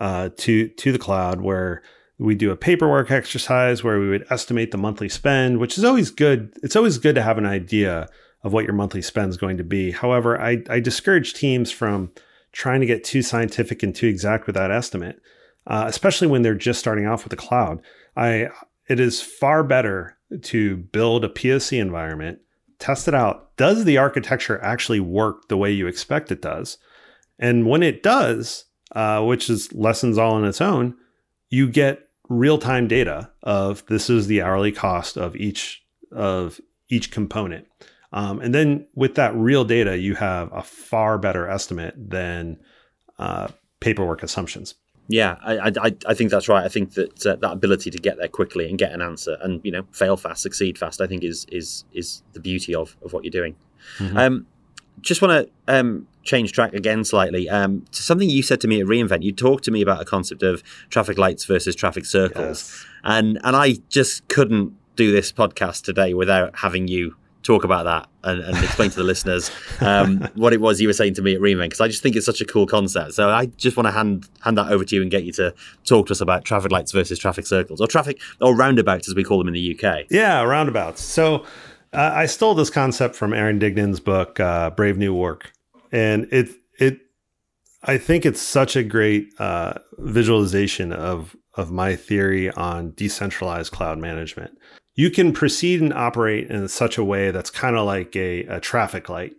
uh, 0.00 0.30
to 0.36 0.68
to 0.68 0.92
the 0.92 0.98
cloud 0.98 1.40
where 1.40 1.82
we 2.20 2.34
do 2.34 2.50
a 2.50 2.56
paperwork 2.56 3.10
exercise 3.10 3.82
where 3.82 3.98
we 3.98 4.10
would 4.10 4.26
estimate 4.28 4.72
the 4.72 4.78
monthly 4.78 5.08
spend, 5.08 5.58
which 5.58 5.78
is 5.78 5.84
always 5.84 6.10
good. 6.10 6.52
It's 6.62 6.76
always 6.76 6.98
good 6.98 7.14
to 7.14 7.22
have 7.22 7.38
an 7.38 7.46
idea 7.46 8.08
of 8.44 8.52
what 8.52 8.64
your 8.64 8.74
monthly 8.74 9.00
spend 9.00 9.30
is 9.30 9.38
going 9.38 9.56
to 9.56 9.64
be. 9.64 9.90
However, 9.90 10.38
I, 10.38 10.62
I 10.68 10.80
discourage 10.80 11.32
teams 11.32 11.70
from 11.72 12.12
trying 12.52 12.80
to 12.80 12.86
get 12.86 13.04
too 13.04 13.22
scientific 13.22 13.82
and 13.82 13.94
too 13.94 14.06
exact 14.06 14.46
with 14.46 14.54
that 14.54 14.70
estimate, 14.70 15.20
uh, 15.66 15.84
especially 15.86 16.26
when 16.26 16.42
they're 16.42 16.54
just 16.54 16.78
starting 16.78 17.06
off 17.06 17.24
with 17.24 17.30
the 17.30 17.36
cloud. 17.36 17.80
I 18.16 18.48
it 18.86 19.00
is 19.00 19.22
far 19.22 19.64
better 19.64 20.18
to 20.42 20.76
build 20.76 21.24
a 21.24 21.28
POC 21.28 21.80
environment, 21.80 22.40
test 22.78 23.08
it 23.08 23.14
out. 23.14 23.56
Does 23.56 23.84
the 23.84 23.96
architecture 23.96 24.62
actually 24.62 25.00
work 25.00 25.48
the 25.48 25.56
way 25.56 25.70
you 25.70 25.86
expect 25.86 26.30
it 26.30 26.42
does? 26.42 26.76
And 27.38 27.66
when 27.66 27.82
it 27.82 28.02
does, 28.02 28.66
uh, 28.92 29.22
which 29.24 29.48
is 29.48 29.72
lessons 29.72 30.18
all 30.18 30.34
on 30.34 30.44
its 30.44 30.60
own, 30.60 30.96
you 31.48 31.68
get 31.68 32.09
real 32.30 32.56
time 32.56 32.88
data 32.88 33.28
of 33.42 33.84
this 33.86 34.08
is 34.08 34.28
the 34.28 34.40
hourly 34.40 34.72
cost 34.72 35.18
of 35.18 35.36
each 35.36 35.84
of 36.10 36.60
each 36.88 37.10
component. 37.10 37.66
Um, 38.12 38.40
and 38.40 38.54
then 38.54 38.86
with 38.94 39.16
that 39.16 39.34
real 39.36 39.64
data, 39.64 39.98
you 39.98 40.14
have 40.14 40.50
a 40.52 40.62
far 40.62 41.18
better 41.18 41.48
estimate 41.48 41.94
than 41.96 42.58
uh, 43.18 43.48
paperwork 43.80 44.22
assumptions. 44.22 44.74
Yeah, 45.06 45.36
I, 45.42 45.72
I, 45.82 45.96
I 46.06 46.14
think 46.14 46.30
that's 46.30 46.48
right. 46.48 46.64
I 46.64 46.68
think 46.68 46.94
that 46.94 47.26
uh, 47.26 47.36
that 47.36 47.52
ability 47.52 47.90
to 47.90 47.98
get 47.98 48.16
there 48.18 48.28
quickly 48.28 48.68
and 48.68 48.78
get 48.78 48.92
an 48.92 49.02
answer 49.02 49.36
and 49.42 49.60
you 49.64 49.72
know 49.72 49.82
fail 49.90 50.16
fast, 50.16 50.42
succeed 50.42 50.78
fast, 50.78 51.00
I 51.00 51.06
think 51.08 51.24
is 51.24 51.46
is 51.50 51.84
is 51.92 52.22
the 52.32 52.40
beauty 52.40 52.74
of 52.74 52.96
of 53.04 53.12
what 53.12 53.24
you're 53.24 53.32
doing. 53.32 53.56
Mm-hmm. 53.98 54.16
Um, 54.16 54.46
just 55.00 55.22
want 55.22 55.46
to 55.66 55.74
um, 55.74 56.06
change 56.24 56.52
track 56.52 56.74
again 56.74 57.04
slightly 57.04 57.48
um, 57.48 57.84
to 57.92 58.02
something 58.02 58.28
you 58.28 58.42
said 58.42 58.60
to 58.60 58.68
me 58.68 58.80
at 58.80 58.86
reInvent. 58.86 59.22
You 59.22 59.32
talked 59.32 59.64
to 59.64 59.70
me 59.70 59.82
about 59.82 60.00
a 60.00 60.04
concept 60.04 60.42
of 60.42 60.62
traffic 60.90 61.18
lights 61.18 61.44
versus 61.44 61.74
traffic 61.74 62.04
circles, 62.04 62.70
yes. 62.70 62.86
and 63.04 63.38
and 63.44 63.56
I 63.56 63.74
just 63.88 64.28
couldn't 64.28 64.74
do 64.96 65.12
this 65.12 65.32
podcast 65.32 65.84
today 65.84 66.14
without 66.14 66.56
having 66.56 66.88
you 66.88 67.16
talk 67.42 67.64
about 67.64 67.84
that 67.84 68.06
and, 68.22 68.42
and 68.42 68.64
explain 68.64 68.90
to 68.90 68.96
the 68.96 69.02
listeners 69.02 69.50
um, 69.80 70.18
what 70.34 70.52
it 70.52 70.60
was 70.60 70.80
you 70.80 70.86
were 70.86 70.92
saying 70.92 71.14
to 71.14 71.22
me 71.22 71.34
at 71.34 71.40
reInvent 71.40 71.64
because 71.64 71.80
I 71.80 71.88
just 71.88 72.02
think 72.02 72.16
it's 72.16 72.26
such 72.26 72.40
a 72.40 72.44
cool 72.44 72.66
concept. 72.66 73.14
So 73.14 73.30
I 73.30 73.46
just 73.46 73.76
want 73.76 73.86
to 73.86 73.92
hand 73.92 74.28
hand 74.40 74.58
that 74.58 74.70
over 74.70 74.84
to 74.84 74.94
you 74.94 75.02
and 75.02 75.10
get 75.10 75.24
you 75.24 75.32
to 75.32 75.54
talk 75.84 76.06
to 76.08 76.12
us 76.12 76.20
about 76.20 76.44
traffic 76.44 76.70
lights 76.70 76.92
versus 76.92 77.18
traffic 77.18 77.46
circles 77.46 77.80
or 77.80 77.86
traffic 77.86 78.20
or 78.40 78.54
roundabouts 78.54 79.08
as 79.08 79.14
we 79.14 79.24
call 79.24 79.38
them 79.38 79.48
in 79.48 79.54
the 79.54 79.78
UK. 79.78 80.06
Yeah, 80.10 80.42
roundabouts. 80.42 81.02
So 81.02 81.46
I 81.92 82.26
stole 82.26 82.54
this 82.54 82.70
concept 82.70 83.16
from 83.16 83.32
Aaron 83.32 83.58
Dignan's 83.58 84.00
book 84.00 84.38
uh, 84.38 84.70
Brave 84.70 84.96
New 84.96 85.14
Work, 85.14 85.52
and 85.90 86.28
it 86.30 86.50
it 86.78 87.00
I 87.82 87.98
think 87.98 88.24
it's 88.24 88.40
such 88.40 88.76
a 88.76 88.82
great 88.82 89.28
uh, 89.38 89.74
visualization 89.98 90.92
of 90.92 91.36
of 91.54 91.72
my 91.72 91.96
theory 91.96 92.50
on 92.52 92.92
decentralized 92.92 93.72
cloud 93.72 93.98
management 93.98 94.56
you 95.00 95.10
can 95.10 95.32
proceed 95.32 95.80
and 95.80 95.94
operate 95.94 96.50
in 96.50 96.68
such 96.68 96.98
a 96.98 97.04
way 97.04 97.30
that's 97.30 97.48
kind 97.48 97.74
of 97.74 97.86
like 97.86 98.14
a, 98.16 98.44
a, 98.44 98.60
traffic 98.60 99.08
light, 99.08 99.32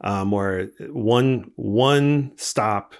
um, 0.00 0.32
where 0.32 0.70
one 0.90 1.52
one 1.54 2.32
stop. 2.36 2.94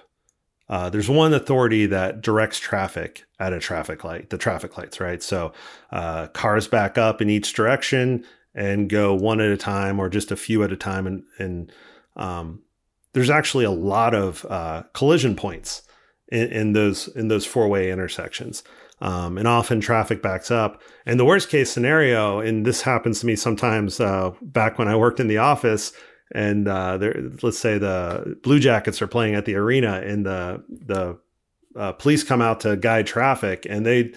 Uh, 0.67 0.89
there's 0.89 1.09
one 1.09 1.33
authority 1.33 1.85
that 1.85 2.21
directs 2.21 2.57
traffic 2.57 3.25
at 3.37 3.53
a 3.53 3.59
traffic 3.59 4.03
light, 4.03 4.29
the 4.31 4.37
traffic 4.37 4.77
lights, 4.77 4.99
right? 4.99 5.21
So 5.21 5.51
uh, 5.91 6.27
cars 6.27 6.67
back 6.67 6.97
up 6.97 7.21
in 7.21 7.29
each 7.29 7.53
direction 7.53 8.23
and 8.55 8.89
go 8.89 9.13
one 9.13 9.41
at 9.41 9.51
a 9.51 9.57
time 9.57 9.99
or 9.99 10.09
just 10.09 10.31
a 10.31 10.35
few 10.35 10.63
at 10.63 10.71
a 10.71 10.77
time. 10.77 11.05
And, 11.05 11.23
and 11.37 11.71
um, 12.15 12.63
there's 13.13 13.29
actually 13.29 13.65
a 13.65 13.71
lot 13.71 14.15
of 14.15 14.45
uh, 14.49 14.83
collision 14.93 15.35
points 15.35 15.83
in, 16.29 16.51
in 16.51 16.73
those 16.73 17.07
in 17.09 17.27
those 17.27 17.45
four 17.45 17.67
way 17.67 17.91
intersections. 17.91 18.63
Um, 19.01 19.37
and 19.37 19.45
often 19.45 19.81
traffic 19.81 20.21
backs 20.21 20.49
up. 20.49 20.81
And 21.05 21.19
the 21.19 21.25
worst 21.25 21.49
case 21.49 21.69
scenario, 21.69 22.39
and 22.39 22.65
this 22.65 22.81
happens 22.83 23.19
to 23.19 23.25
me 23.25 23.35
sometimes 23.35 23.99
uh, 23.99 24.31
back 24.41 24.79
when 24.79 24.87
I 24.87 24.95
worked 24.95 25.19
in 25.19 25.27
the 25.27 25.37
office, 25.37 25.91
and 26.33 26.69
uh, 26.69 26.97
let's 27.43 27.59
say 27.59 27.77
the 27.77 28.39
Blue 28.41 28.57
Jackets 28.57 29.01
are 29.01 29.07
playing 29.07 29.35
at 29.35 29.43
the 29.43 29.55
arena, 29.55 30.01
and 30.01 30.25
the 30.25 30.63
the 30.69 31.19
uh, 31.75 31.91
police 31.91 32.23
come 32.23 32.41
out 32.41 32.61
to 32.61 32.77
guide 32.77 33.05
traffic, 33.05 33.67
and 33.69 33.85
they, 33.85 34.13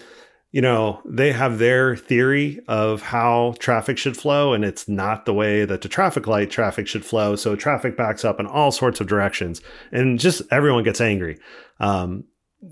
you 0.51 0.61
know, 0.61 1.01
they 1.05 1.31
have 1.31 1.59
their 1.59 1.95
theory 1.95 2.59
of 2.67 3.01
how 3.01 3.53
traffic 3.59 3.97
should 3.97 4.17
flow, 4.17 4.53
and 4.53 4.65
it's 4.65 4.87
not 4.87 5.25
the 5.25 5.33
way 5.33 5.63
that 5.63 5.81
the 5.81 5.89
traffic 5.89 6.25
light 6.25 6.49
traffic 6.49 6.87
should 6.87 7.05
flow. 7.05 7.35
So 7.35 7.55
traffic 7.55 7.95
backs 7.95 8.25
up 8.25 8.39
in 8.39 8.47
all 8.47 8.71
sorts 8.71 8.99
of 8.99 9.07
directions, 9.07 9.61
and 9.91 10.19
just 10.19 10.41
everyone 10.51 10.83
gets 10.83 11.01
angry. 11.01 11.37
Um, 11.79 12.23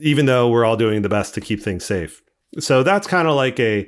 even 0.02 0.26
though 0.26 0.50
we're 0.50 0.66
all 0.66 0.76
doing 0.76 1.02
the 1.02 1.10
best 1.10 1.34
to 1.36 1.42
keep 1.42 1.62
things 1.62 1.86
safe. 1.86 2.22
So 2.60 2.84
that's 2.84 3.08
kind 3.08 3.28
of 3.28 3.36
like 3.36 3.60
a 3.60 3.88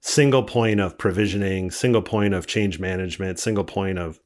single 0.00 0.42
point 0.42 0.80
of 0.80 0.98
provisioning, 0.98 1.70
single 1.70 2.02
point 2.02 2.34
of 2.34 2.46
change 2.46 2.78
management, 2.78 3.38
single 3.38 3.64
point 3.64 3.98
of 3.98 4.20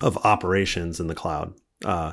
of 0.00 0.16
operations 0.24 0.98
in 0.98 1.08
the 1.08 1.14
cloud. 1.14 1.52
Uh, 1.84 2.12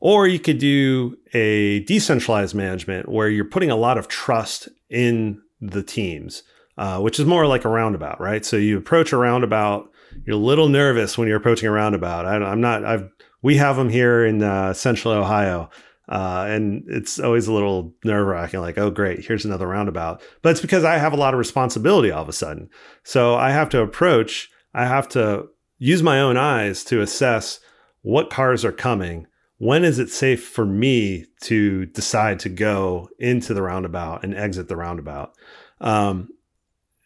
or 0.00 0.28
you 0.28 0.38
could 0.38 0.58
do 0.58 1.16
a 1.32 1.80
decentralized 1.84 2.54
management 2.54 3.08
where 3.08 3.28
you're 3.28 3.44
putting 3.44 3.70
a 3.70 3.76
lot 3.76 3.96
of 3.98 4.08
trust 4.08 4.68
in 4.90 5.40
the 5.60 5.82
teams, 5.82 6.42
uh, 6.76 7.00
which 7.00 7.18
is 7.18 7.26
more 7.26 7.46
like 7.46 7.64
a 7.64 7.68
roundabout, 7.68 8.20
right? 8.20 8.44
So 8.44 8.56
you 8.56 8.78
approach 8.78 9.12
a 9.12 9.16
roundabout, 9.16 9.90
you're 10.24 10.36
a 10.36 10.38
little 10.38 10.68
nervous 10.68 11.18
when 11.18 11.28
you're 11.28 11.36
approaching 11.36 11.68
a 11.68 11.72
roundabout. 11.72 12.26
I, 12.26 12.52
am 12.52 12.60
not. 12.60 12.84
I've 12.84 13.08
we 13.42 13.56
have 13.56 13.76
them 13.76 13.88
here 13.88 14.24
in 14.24 14.42
uh, 14.42 14.74
Central 14.74 15.14
Ohio. 15.14 15.70
Uh, 16.08 16.46
and 16.48 16.84
it's 16.88 17.18
always 17.20 17.48
a 17.48 17.52
little 17.52 17.92
nerve 18.02 18.26
wracking, 18.26 18.60
like, 18.60 18.78
oh, 18.78 18.90
great, 18.90 19.26
here's 19.26 19.44
another 19.44 19.66
roundabout. 19.66 20.22
But 20.40 20.50
it's 20.50 20.60
because 20.60 20.82
I 20.82 20.96
have 20.96 21.12
a 21.12 21.16
lot 21.16 21.34
of 21.34 21.38
responsibility 21.38 22.10
all 22.10 22.22
of 22.22 22.28
a 22.30 22.32
sudden. 22.32 22.70
So 23.04 23.34
I 23.34 23.50
have 23.50 23.68
to 23.70 23.82
approach, 23.82 24.48
I 24.72 24.86
have 24.86 25.06
to 25.10 25.48
use 25.76 26.02
my 26.02 26.18
own 26.18 26.38
eyes 26.38 26.82
to 26.84 27.02
assess 27.02 27.60
what 28.00 28.30
cars 28.30 28.64
are 28.64 28.72
coming. 28.72 29.26
When 29.58 29.84
is 29.84 29.98
it 29.98 30.10
safe 30.10 30.46
for 30.46 30.64
me 30.64 31.26
to 31.42 31.86
decide 31.86 32.38
to 32.40 32.48
go 32.48 33.08
into 33.18 33.54
the 33.54 33.62
roundabout 33.62 34.22
and 34.24 34.34
exit 34.34 34.68
the 34.68 34.76
roundabout? 34.76 35.34
Um, 35.80 36.28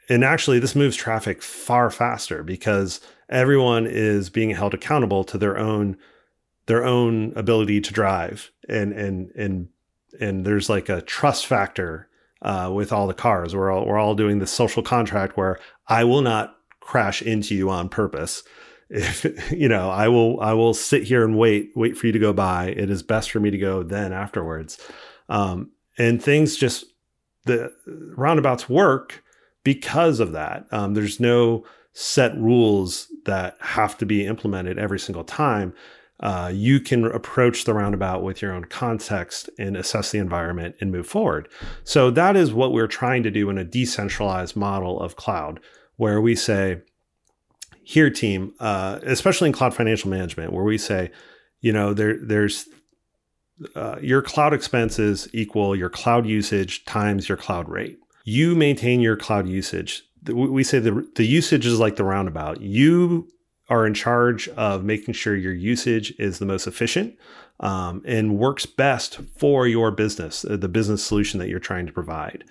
and 0.08 0.22
actually, 0.22 0.58
this 0.58 0.76
moves 0.76 0.96
traffic 0.96 1.42
far 1.42 1.90
faster 1.90 2.42
because 2.42 3.00
everyone 3.30 3.86
is 3.86 4.28
being 4.28 4.50
held 4.50 4.74
accountable 4.74 5.24
to 5.24 5.38
their 5.38 5.56
own 5.56 5.96
their 6.66 6.84
own 6.84 7.32
ability 7.34 7.80
to 7.80 7.92
drive 7.92 8.52
and 8.68 8.92
and 8.92 9.30
and 9.34 9.68
and 10.20 10.44
there's 10.44 10.68
like 10.68 10.88
a 10.88 11.00
trust 11.02 11.46
factor 11.46 12.08
uh, 12.42 12.70
with 12.72 12.92
all 12.92 13.06
the 13.06 13.14
cars. 13.14 13.54
We're 13.54 13.70
all 13.70 13.86
we're 13.86 13.98
all 13.98 14.14
doing 14.14 14.38
this 14.38 14.52
social 14.52 14.82
contract 14.82 15.36
where 15.36 15.58
I 15.88 16.04
will 16.04 16.22
not 16.22 16.56
crash 16.80 17.22
into 17.22 17.54
you 17.54 17.70
on 17.70 17.88
purpose. 17.88 18.42
If 18.92 19.24
you 19.52 19.68
know, 19.68 19.90
I 19.90 20.08
will 20.08 20.40
I 20.40 20.52
will 20.52 20.74
sit 20.74 21.04
here 21.04 21.24
and 21.24 21.38
wait 21.38 21.72
wait 21.74 21.96
for 21.96 22.06
you 22.06 22.12
to 22.12 22.18
go 22.18 22.32
by. 22.32 22.68
It 22.68 22.90
is 22.90 23.02
best 23.02 23.30
for 23.30 23.40
me 23.40 23.50
to 23.50 23.58
go 23.58 23.82
then 23.82 24.12
afterwards. 24.12 24.78
Um, 25.28 25.70
and 25.98 26.22
things 26.22 26.56
just 26.56 26.84
the 27.44 27.72
roundabouts 27.86 28.68
work 28.68 29.22
because 29.64 30.20
of 30.20 30.32
that. 30.32 30.66
Um, 30.70 30.94
there's 30.94 31.20
no 31.20 31.64
set 31.92 32.36
rules 32.36 33.08
that 33.24 33.56
have 33.60 33.98
to 33.98 34.06
be 34.06 34.26
implemented 34.26 34.78
every 34.78 34.98
single 34.98 35.24
time 35.24 35.74
uh, 36.22 36.50
you 36.54 36.78
can 36.78 37.04
approach 37.04 37.64
the 37.64 37.74
roundabout 37.74 38.22
with 38.22 38.40
your 38.40 38.52
own 38.52 38.64
context 38.66 39.50
and 39.58 39.76
assess 39.76 40.12
the 40.12 40.18
environment 40.18 40.76
and 40.80 40.92
move 40.92 41.06
forward. 41.06 41.48
So 41.82 42.10
that 42.12 42.36
is 42.36 42.52
what 42.52 42.72
we're 42.72 42.86
trying 42.86 43.24
to 43.24 43.30
do 43.30 43.50
in 43.50 43.58
a 43.58 43.64
decentralized 43.64 44.54
model 44.54 45.00
of 45.00 45.16
cloud, 45.16 45.58
where 45.96 46.20
we 46.20 46.36
say, 46.36 46.80
here, 47.84 48.10
team, 48.10 48.54
uh, 48.60 49.00
especially 49.02 49.48
in 49.48 49.52
cloud 49.52 49.74
financial 49.74 50.10
management, 50.10 50.52
where 50.52 50.64
we 50.64 50.78
say, 50.78 51.10
you 51.60 51.72
know, 51.72 51.94
there 51.94 52.16
there's 52.20 52.66
uh, 53.74 53.96
your 54.00 54.22
cloud 54.22 54.54
expenses 54.54 55.28
equal 55.32 55.76
your 55.76 55.90
cloud 55.90 56.26
usage 56.26 56.84
times 56.84 57.28
your 57.28 57.38
cloud 57.38 57.68
rate. 57.68 57.98
You 58.24 58.54
maintain 58.54 59.00
your 59.00 59.16
cloud 59.16 59.48
usage. 59.48 60.02
We 60.28 60.64
say 60.64 60.78
the 60.78 61.08
the 61.16 61.26
usage 61.26 61.66
is 61.66 61.80
like 61.80 61.96
the 61.96 62.04
roundabout. 62.04 62.60
You 62.60 63.28
are 63.68 63.86
in 63.86 63.94
charge 63.94 64.48
of 64.50 64.84
making 64.84 65.14
sure 65.14 65.34
your 65.34 65.54
usage 65.54 66.12
is 66.18 66.38
the 66.38 66.44
most 66.44 66.66
efficient 66.66 67.16
um, 67.60 68.02
and 68.04 68.38
works 68.38 68.66
best 68.66 69.20
for 69.36 69.66
your 69.66 69.90
business, 69.90 70.44
uh, 70.44 70.56
the 70.56 70.68
business 70.68 71.02
solution 71.02 71.38
that 71.38 71.48
you're 71.48 71.60
trying 71.60 71.86
to 71.86 71.92
provide. 71.92 72.44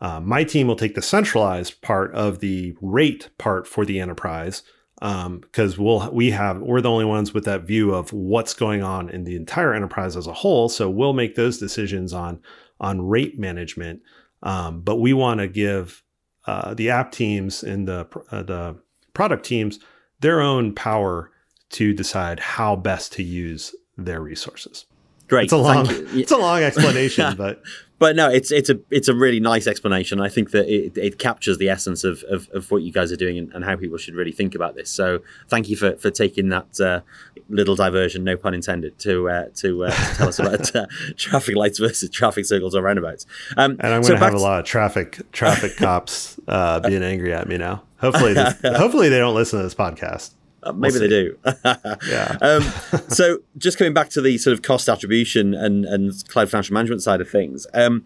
Uh, 0.00 0.20
my 0.20 0.44
team 0.44 0.68
will 0.68 0.76
take 0.76 0.94
the 0.94 1.02
centralized 1.02 1.80
part 1.82 2.14
of 2.14 2.38
the 2.38 2.76
rate 2.80 3.30
part 3.38 3.66
for 3.66 3.84
the 3.84 3.98
enterprise 3.98 4.62
because 5.00 5.78
um, 5.78 5.84
we'll 5.84 6.10
we 6.12 6.30
have 6.32 6.58
we're 6.58 6.80
the 6.80 6.90
only 6.90 7.04
ones 7.04 7.32
with 7.32 7.44
that 7.44 7.62
view 7.62 7.94
of 7.94 8.12
what's 8.12 8.52
going 8.52 8.82
on 8.82 9.08
in 9.08 9.24
the 9.24 9.36
entire 9.36 9.72
enterprise 9.72 10.16
as 10.16 10.26
a 10.26 10.32
whole. 10.32 10.68
So 10.68 10.90
we'll 10.90 11.12
make 11.12 11.34
those 11.34 11.58
decisions 11.58 12.12
on 12.12 12.40
on 12.80 13.06
rate 13.06 13.38
management, 13.38 14.02
um, 14.42 14.80
but 14.80 14.96
we 14.96 15.12
want 15.12 15.40
to 15.40 15.48
give 15.48 16.02
uh, 16.46 16.74
the 16.74 16.90
app 16.90 17.12
teams 17.12 17.62
and 17.62 17.86
the 17.86 18.08
uh, 18.30 18.42
the 18.42 18.76
product 19.14 19.44
teams 19.44 19.78
their 20.20 20.40
own 20.40 20.74
power 20.74 21.30
to 21.70 21.92
decide 21.92 22.40
how 22.40 22.74
best 22.74 23.12
to 23.12 23.22
use 23.22 23.74
their 23.96 24.20
resources. 24.20 24.86
Great. 25.28 25.44
It's 25.44 25.52
a 25.52 25.58
long, 25.58 25.86
it's 25.88 26.32
a 26.32 26.36
long 26.36 26.62
explanation, 26.62 27.36
but 27.38 27.62
but 27.98 28.14
no, 28.14 28.28
it's 28.28 28.52
it's 28.52 28.70
a 28.70 28.78
it's 28.90 29.08
a 29.08 29.14
really 29.14 29.40
nice 29.40 29.66
explanation. 29.66 30.20
I 30.20 30.28
think 30.28 30.52
that 30.52 30.68
it, 30.68 30.96
it 30.96 31.18
captures 31.18 31.58
the 31.58 31.68
essence 31.68 32.04
of, 32.04 32.22
of, 32.30 32.48
of 32.50 32.70
what 32.70 32.82
you 32.82 32.92
guys 32.92 33.10
are 33.10 33.16
doing 33.16 33.38
and, 33.38 33.52
and, 33.52 33.64
how 33.64 33.76
people 33.76 33.98
should 33.98 34.14
really 34.14 34.30
think 34.30 34.54
about 34.54 34.76
this. 34.76 34.88
So 34.88 35.20
thank 35.48 35.68
you 35.68 35.76
for, 35.76 35.96
for 35.96 36.10
taking 36.10 36.48
that 36.50 36.80
uh, 36.80 37.00
little 37.48 37.74
diversion, 37.74 38.22
no 38.22 38.36
pun 38.36 38.54
intended, 38.54 38.98
to 39.00 39.28
uh, 39.28 39.44
to, 39.56 39.86
uh, 39.86 39.90
to, 39.90 40.14
tell 40.14 40.28
us 40.28 40.38
about 40.38 40.76
uh, 40.76 40.86
traffic 41.16 41.56
lights 41.56 41.78
versus 41.78 42.08
traffic 42.10 42.44
circles 42.44 42.74
or 42.74 42.82
roundabouts. 42.82 43.26
Um, 43.56 43.72
and 43.80 43.92
I'm 43.92 44.02
going 44.02 44.14
to 44.14 44.24
have 44.24 44.34
a 44.34 44.38
lot 44.38 44.60
of 44.60 44.64
traffic 44.64 45.20
traffic 45.32 45.76
cops 45.76 46.38
uh, 46.46 46.80
being 46.80 47.02
angry 47.02 47.32
at 47.32 47.48
me 47.48 47.58
now. 47.58 47.82
Hopefully, 48.00 48.32
this, 48.32 48.54
hopefully 48.76 49.08
they 49.08 49.18
don't 49.18 49.34
listen 49.34 49.58
to 49.58 49.64
this 49.64 49.74
podcast. 49.74 50.34
Uh, 50.68 50.72
maybe 50.72 50.92
we'll 50.92 51.02
they 51.02 51.08
do. 51.08 51.38
yeah. 52.08 52.36
um, 52.40 52.62
so, 53.08 53.38
just 53.56 53.78
coming 53.78 53.94
back 53.94 54.10
to 54.10 54.20
the 54.20 54.38
sort 54.38 54.52
of 54.52 54.62
cost 54.62 54.88
attribution 54.88 55.54
and, 55.54 55.84
and 55.84 56.28
cloud 56.28 56.50
financial 56.50 56.74
management 56.74 57.02
side 57.02 57.20
of 57.20 57.28
things, 57.28 57.66
um, 57.74 58.04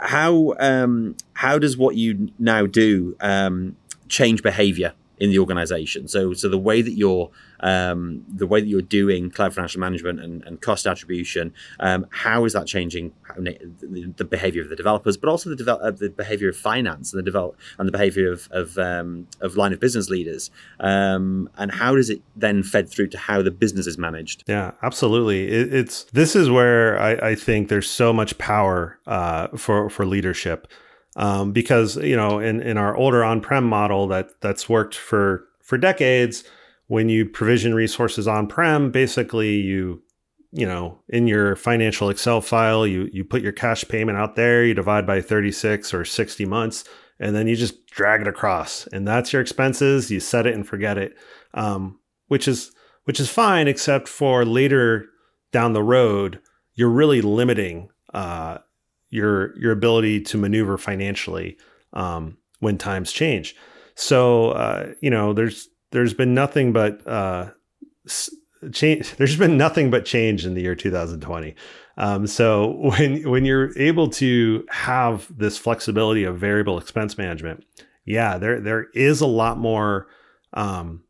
how 0.00 0.54
um, 0.58 1.16
how 1.34 1.58
does 1.58 1.76
what 1.76 1.96
you 1.96 2.30
now 2.38 2.66
do 2.66 3.16
um, 3.20 3.76
change 4.08 4.42
behavior 4.42 4.92
in 5.18 5.30
the 5.30 5.38
organization. 5.38 6.08
So, 6.08 6.32
so 6.32 6.48
the 6.48 6.58
way 6.58 6.82
that 6.82 6.92
you're 6.92 7.30
um, 7.60 8.24
the 8.28 8.46
way 8.46 8.60
that 8.60 8.66
you're 8.66 8.82
doing 8.82 9.30
cloud 9.30 9.54
financial 9.54 9.80
management 9.80 10.20
and, 10.20 10.42
and 10.44 10.60
cost 10.60 10.86
attribution, 10.86 11.54
um, 11.80 12.06
how 12.10 12.44
is 12.44 12.52
that 12.52 12.66
changing 12.66 13.12
the, 13.38 14.24
behavior 14.24 14.60
of 14.60 14.68
the 14.68 14.76
developers, 14.76 15.16
but 15.16 15.30
also 15.30 15.48
the 15.48 15.56
develop, 15.56 15.82
uh, 15.82 15.90
the 15.92 16.10
behavior 16.10 16.50
of 16.50 16.56
finance 16.56 17.12
and 17.12 17.18
the 17.18 17.22
develop 17.22 17.56
and 17.78 17.88
the 17.88 17.92
behavior 17.92 18.30
of 18.30 18.48
of, 18.50 18.76
um, 18.78 19.26
of 19.40 19.56
line 19.56 19.72
of 19.72 19.80
business 19.80 20.10
leaders, 20.10 20.50
um, 20.80 21.48
and 21.56 21.72
how 21.72 21.94
does 21.94 22.10
it 22.10 22.20
then 22.36 22.62
fed 22.62 22.88
through 22.90 23.06
to 23.08 23.18
how 23.18 23.40
the 23.40 23.50
business 23.50 23.86
is 23.86 23.96
managed? 23.96 24.44
Yeah, 24.46 24.72
absolutely. 24.82 25.48
It, 25.48 25.72
it's 25.72 26.04
this 26.04 26.36
is 26.36 26.50
where 26.50 27.00
I, 27.00 27.30
I, 27.30 27.34
think 27.34 27.68
there's 27.68 27.88
so 27.88 28.12
much 28.12 28.36
power 28.36 28.98
uh, 29.06 29.48
for 29.56 29.88
for 29.88 30.04
leadership 30.04 30.68
um, 31.16 31.52
because 31.52 31.96
you 31.96 32.16
know 32.16 32.38
in, 32.38 32.60
in 32.60 32.76
our 32.76 32.96
older 32.96 33.24
on-prem 33.24 33.64
model 33.64 34.06
that 34.08 34.40
that's 34.40 34.68
worked 34.68 34.94
for 34.94 35.46
for 35.62 35.78
decades 35.78 36.44
when 36.86 37.08
you 37.08 37.24
provision 37.24 37.74
resources 37.74 38.28
on-prem 38.28 38.90
basically 38.90 39.54
you 39.54 40.02
you 40.52 40.66
know 40.66 40.98
in 41.08 41.26
your 41.26 41.56
financial 41.56 42.08
excel 42.08 42.40
file 42.40 42.86
you 42.86 43.08
you 43.12 43.24
put 43.24 43.42
your 43.42 43.52
cash 43.52 43.84
payment 43.88 44.18
out 44.18 44.36
there 44.36 44.64
you 44.64 44.74
divide 44.74 45.06
by 45.06 45.20
36 45.20 45.92
or 45.92 46.04
60 46.04 46.44
months 46.46 46.84
and 47.20 47.34
then 47.34 47.46
you 47.46 47.56
just 47.56 47.86
drag 47.86 48.20
it 48.20 48.26
across. 48.26 48.86
And 48.88 49.06
that's 49.06 49.32
your 49.32 49.42
expenses 49.42 50.10
you 50.10 50.20
set 50.20 50.46
it 50.46 50.54
and 50.54 50.66
forget 50.66 50.98
it 50.98 51.14
um, 51.54 51.98
which 52.28 52.48
is 52.48 52.72
which 53.04 53.20
is 53.20 53.28
fine 53.28 53.68
except 53.68 54.08
for 54.08 54.44
later 54.44 55.06
down 55.52 55.72
the 55.72 55.82
road 55.82 56.40
you're 56.74 56.88
really 56.88 57.20
limiting 57.20 57.88
uh, 58.12 58.58
your 59.14 59.56
your 59.56 59.70
ability 59.70 60.20
to 60.20 60.36
maneuver 60.36 60.76
financially 60.76 61.56
um, 61.92 62.36
when 62.58 62.76
times 62.76 63.12
change. 63.12 63.54
So 63.94 64.50
uh, 64.50 64.92
you 65.00 65.08
know, 65.08 65.32
there's 65.32 65.68
there's 65.92 66.12
been 66.12 66.34
nothing 66.34 66.72
but 66.72 67.06
uh, 67.06 67.50
change. 68.72 69.12
There's 69.16 69.36
been 69.36 69.56
nothing 69.56 69.90
but 69.90 70.04
change 70.04 70.44
in 70.44 70.54
the 70.54 70.62
year 70.62 70.74
2020. 70.74 71.54
Um, 71.96 72.26
so 72.26 72.70
when 72.98 73.30
when 73.30 73.44
you're 73.44 73.76
able 73.78 74.10
to 74.10 74.66
have 74.70 75.28
this 75.36 75.56
flexibility 75.56 76.24
of 76.24 76.36
variable 76.36 76.76
expense 76.76 77.16
management, 77.16 77.64
yeah, 78.04 78.36
there 78.36 78.60
there 78.60 78.88
is 78.94 79.20
a 79.20 79.26
lot 79.26 79.58
more. 79.58 80.08
Um, 80.52 81.04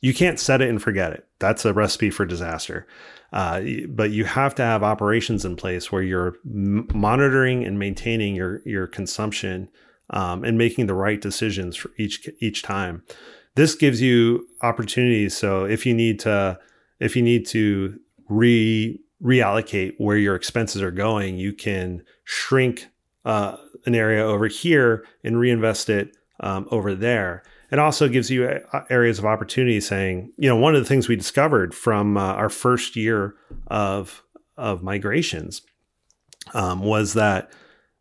you 0.00 0.14
can't 0.14 0.40
set 0.40 0.62
it 0.62 0.70
and 0.70 0.80
forget 0.80 1.12
it. 1.12 1.26
That's 1.40 1.66
a 1.66 1.74
recipe 1.74 2.08
for 2.08 2.24
disaster. 2.24 2.86
Uh, 3.32 3.62
but 3.88 4.10
you 4.10 4.24
have 4.24 4.54
to 4.56 4.62
have 4.62 4.82
operations 4.82 5.44
in 5.44 5.56
place 5.56 5.92
where 5.92 6.02
you're 6.02 6.36
m- 6.44 6.88
monitoring 6.92 7.64
and 7.64 7.78
maintaining 7.78 8.34
your 8.34 8.60
your 8.64 8.86
consumption 8.86 9.68
um, 10.10 10.42
and 10.42 10.58
making 10.58 10.86
the 10.86 10.94
right 10.94 11.20
decisions 11.20 11.76
for 11.76 11.90
each 11.96 12.28
each 12.40 12.62
time. 12.62 13.02
This 13.54 13.74
gives 13.74 14.00
you 14.00 14.46
opportunities. 14.62 15.36
So 15.36 15.64
if 15.64 15.86
you 15.86 15.94
need 15.94 16.18
to 16.20 16.58
if 16.98 17.14
you 17.14 17.22
need 17.22 17.46
to 17.48 17.98
re 18.28 19.00
reallocate 19.22 19.94
where 19.98 20.16
your 20.16 20.34
expenses 20.34 20.82
are 20.82 20.90
going, 20.90 21.36
you 21.36 21.52
can 21.52 22.02
shrink 22.24 22.88
uh, 23.24 23.56
an 23.86 23.94
area 23.94 24.24
over 24.24 24.48
here 24.48 25.04
and 25.22 25.38
reinvest 25.38 25.88
it 25.90 26.16
um, 26.40 26.66
over 26.70 26.94
there 26.94 27.42
it 27.70 27.78
also 27.78 28.08
gives 28.08 28.30
you 28.30 28.44
uh, 28.44 28.84
areas 28.90 29.18
of 29.18 29.24
opportunity 29.24 29.80
saying 29.80 30.32
you 30.36 30.48
know 30.48 30.56
one 30.56 30.74
of 30.74 30.82
the 30.82 30.88
things 30.88 31.08
we 31.08 31.16
discovered 31.16 31.74
from 31.74 32.16
uh, 32.16 32.34
our 32.34 32.48
first 32.48 32.96
year 32.96 33.34
of 33.68 34.22
of 34.56 34.82
migrations 34.82 35.62
um, 36.54 36.80
was 36.80 37.14
that 37.14 37.50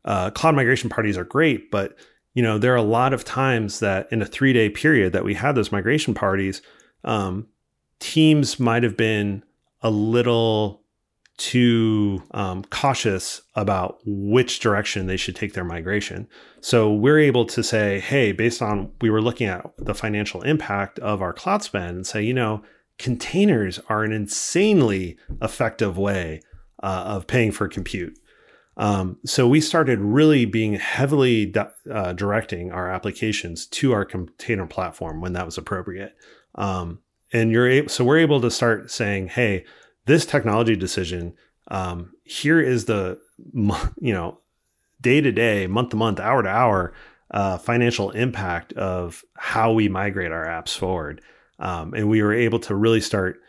uh, 0.05 0.29
cloud 0.31 0.55
migration 0.55 0.89
parties 0.89 1.17
are 1.17 1.23
great 1.23 1.71
but 1.71 1.95
you 2.33 2.43
know 2.43 2.57
there 2.57 2.73
are 2.73 2.77
a 2.77 2.81
lot 2.81 3.13
of 3.13 3.23
times 3.23 3.79
that 3.79 4.11
in 4.11 4.21
a 4.21 4.25
three 4.25 4.53
day 4.53 4.69
period 4.69 5.13
that 5.13 5.23
we 5.23 5.33
had 5.33 5.55
those 5.55 5.71
migration 5.71 6.13
parties 6.13 6.61
um, 7.03 7.47
teams 7.99 8.59
might 8.59 8.83
have 8.83 8.97
been 8.97 9.43
a 9.81 9.89
little 9.89 10.78
too 11.39 12.21
um, 12.31 12.63
cautious 12.65 13.41
about 13.55 13.99
which 14.05 14.59
direction 14.59 15.07
they 15.07 15.17
should 15.17 15.35
take 15.35 15.53
their 15.53 15.63
migration. 15.63 16.27
So 16.59 16.93
we're 16.93 17.19
able 17.19 17.45
to 17.45 17.63
say, 17.63 18.01
hey, 18.01 18.33
based 18.33 18.61
on 18.61 18.91
we 19.01 19.09
were 19.09 19.21
looking 19.21 19.47
at 19.47 19.65
the 19.77 19.95
financial 19.95 20.41
impact 20.41 20.99
of 20.99 21.21
our 21.21 21.33
cloud 21.33 21.63
spend 21.63 21.95
and 21.95 22.05
say, 22.05 22.21
you 22.21 22.33
know, 22.33 22.61
containers 22.97 23.79
are 23.87 24.03
an 24.03 24.11
insanely 24.11 25.17
effective 25.41 25.97
way 25.97 26.41
uh, 26.83 27.03
of 27.07 27.25
paying 27.25 27.53
for 27.53 27.69
compute. 27.69 28.19
Um, 28.75 29.17
so 29.25 29.47
we 29.47 29.61
started 29.61 29.99
really 29.99 30.45
being 30.45 30.73
heavily 30.73 31.45
di- 31.45 31.71
uh, 31.89 32.13
directing 32.13 32.71
our 32.71 32.89
applications 32.91 33.65
to 33.67 33.93
our 33.93 34.03
container 34.03 34.67
platform 34.67 35.21
when 35.21 35.33
that 35.33 35.45
was 35.45 35.57
appropriate. 35.57 36.15
Um, 36.55 36.99
and 37.31 37.51
you're 37.51 37.87
so 37.87 38.03
we're 38.03 38.17
able 38.17 38.41
to 38.41 38.51
start 38.51 38.91
saying, 38.91 39.29
hey, 39.29 39.65
this 40.09 40.25
technology 40.25 40.75
decision 40.75 41.35
um, 41.69 42.13
here 42.23 42.59
is 42.59 42.85
the 42.85 43.19
you 44.01 44.13
know 44.13 44.39
day 44.99 45.21
to 45.21 45.31
day 45.31 45.67
month 45.67 45.89
to 45.89 45.95
month 45.95 46.19
hour 46.19 46.41
to 46.41 46.49
hour 46.49 46.93
uh, 47.31 47.57
financial 47.59 48.09
impact 48.11 48.73
of 48.73 49.23
how 49.35 49.71
we 49.71 49.87
migrate 49.87 50.31
our 50.31 50.45
apps 50.45 50.75
forward. 50.75 51.21
Um, 51.59 51.93
and 51.93 52.09
we 52.09 52.23
were 52.23 52.33
able 52.33 52.59
to 52.59 52.73
really 52.73 53.01
start 53.01 53.39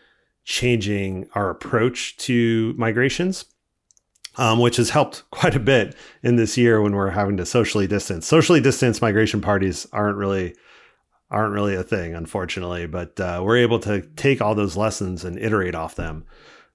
changing 0.45 1.29
our 1.35 1.49
approach 1.49 2.17
to 2.19 2.75
migrations 2.77 3.47
um, 4.37 4.59
which 4.59 4.77
has 4.77 4.91
helped 4.91 5.23
quite 5.31 5.55
a 5.55 5.61
bit 5.61 5.95
in 6.23 6.37
this 6.37 6.57
year 6.57 6.81
when 6.81 6.95
we're 6.95 7.11
having 7.11 7.37
to 7.37 7.47
socially 7.47 7.87
distance. 7.87 8.27
Socially 8.27 8.61
distance 8.61 9.03
migration 9.03 9.41
parties 9.41 9.87
aren't 9.93 10.19
really 10.19 10.55
aren't 11.31 11.55
really 11.55 11.75
a 11.75 11.83
thing, 11.83 12.15
unfortunately. 12.15 12.87
But 12.87 13.19
uh, 13.21 13.43
we're 13.45 13.59
able 13.59 13.79
to 13.81 14.03
take 14.17 14.41
all 14.41 14.55
those 14.55 14.77
lessons 14.77 15.25
and 15.25 15.39
iterate 15.39 15.75
off 15.75 15.95
them 15.95 16.25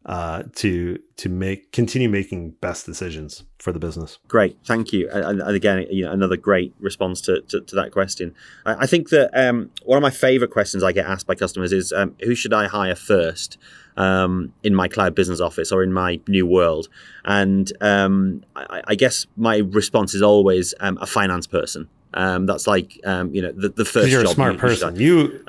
uh, 0.05 0.43
to 0.53 0.99
to 1.17 1.29
make 1.29 1.71
continue 1.71 2.07
making 2.07 2.51
best 2.61 2.85
decisions 2.85 3.43
for 3.57 3.71
the 3.71 3.79
business. 3.79 4.19
Great, 4.27 4.57
thank 4.63 4.93
you. 4.93 5.09
And, 5.09 5.41
and 5.41 5.55
again, 5.55 5.87
you 5.89 6.05
know, 6.05 6.11
another 6.11 6.37
great 6.37 6.75
response 6.79 7.21
to, 7.21 7.41
to, 7.41 7.61
to 7.61 7.75
that 7.75 7.91
question. 7.91 8.35
I, 8.65 8.83
I 8.83 8.85
think 8.85 9.09
that 9.09 9.31
um, 9.33 9.71
one 9.83 9.97
of 9.97 10.03
my 10.03 10.11
favorite 10.11 10.51
questions 10.51 10.83
I 10.83 10.91
get 10.91 11.07
asked 11.07 11.25
by 11.25 11.33
customers 11.33 11.73
is, 11.73 11.91
um, 11.91 12.15
"Who 12.23 12.35
should 12.35 12.53
I 12.53 12.67
hire 12.67 12.95
first 12.95 13.57
um, 13.97 14.53
in 14.61 14.75
my 14.75 14.87
cloud 14.87 15.15
business 15.15 15.41
office 15.41 15.71
or 15.71 15.81
in 15.81 15.91
my 15.91 16.19
new 16.27 16.45
world?" 16.45 16.87
And 17.23 17.71
um, 17.81 18.43
I, 18.55 18.83
I, 18.89 18.95
guess 18.95 19.25
my 19.35 19.57
response 19.57 20.13
is 20.13 20.21
always 20.21 20.75
um, 20.79 20.99
a 21.01 21.07
finance 21.07 21.47
person. 21.47 21.89
Um, 22.13 22.45
that's 22.45 22.67
like 22.67 22.99
um, 23.05 23.33
you 23.33 23.41
know 23.41 23.51
the, 23.51 23.69
the 23.69 23.85
first. 23.85 24.09
You're 24.09 24.23
a 24.23 24.27
smart 24.27 24.53
you, 24.53 24.59
person. 24.59 24.95
You 24.95 25.45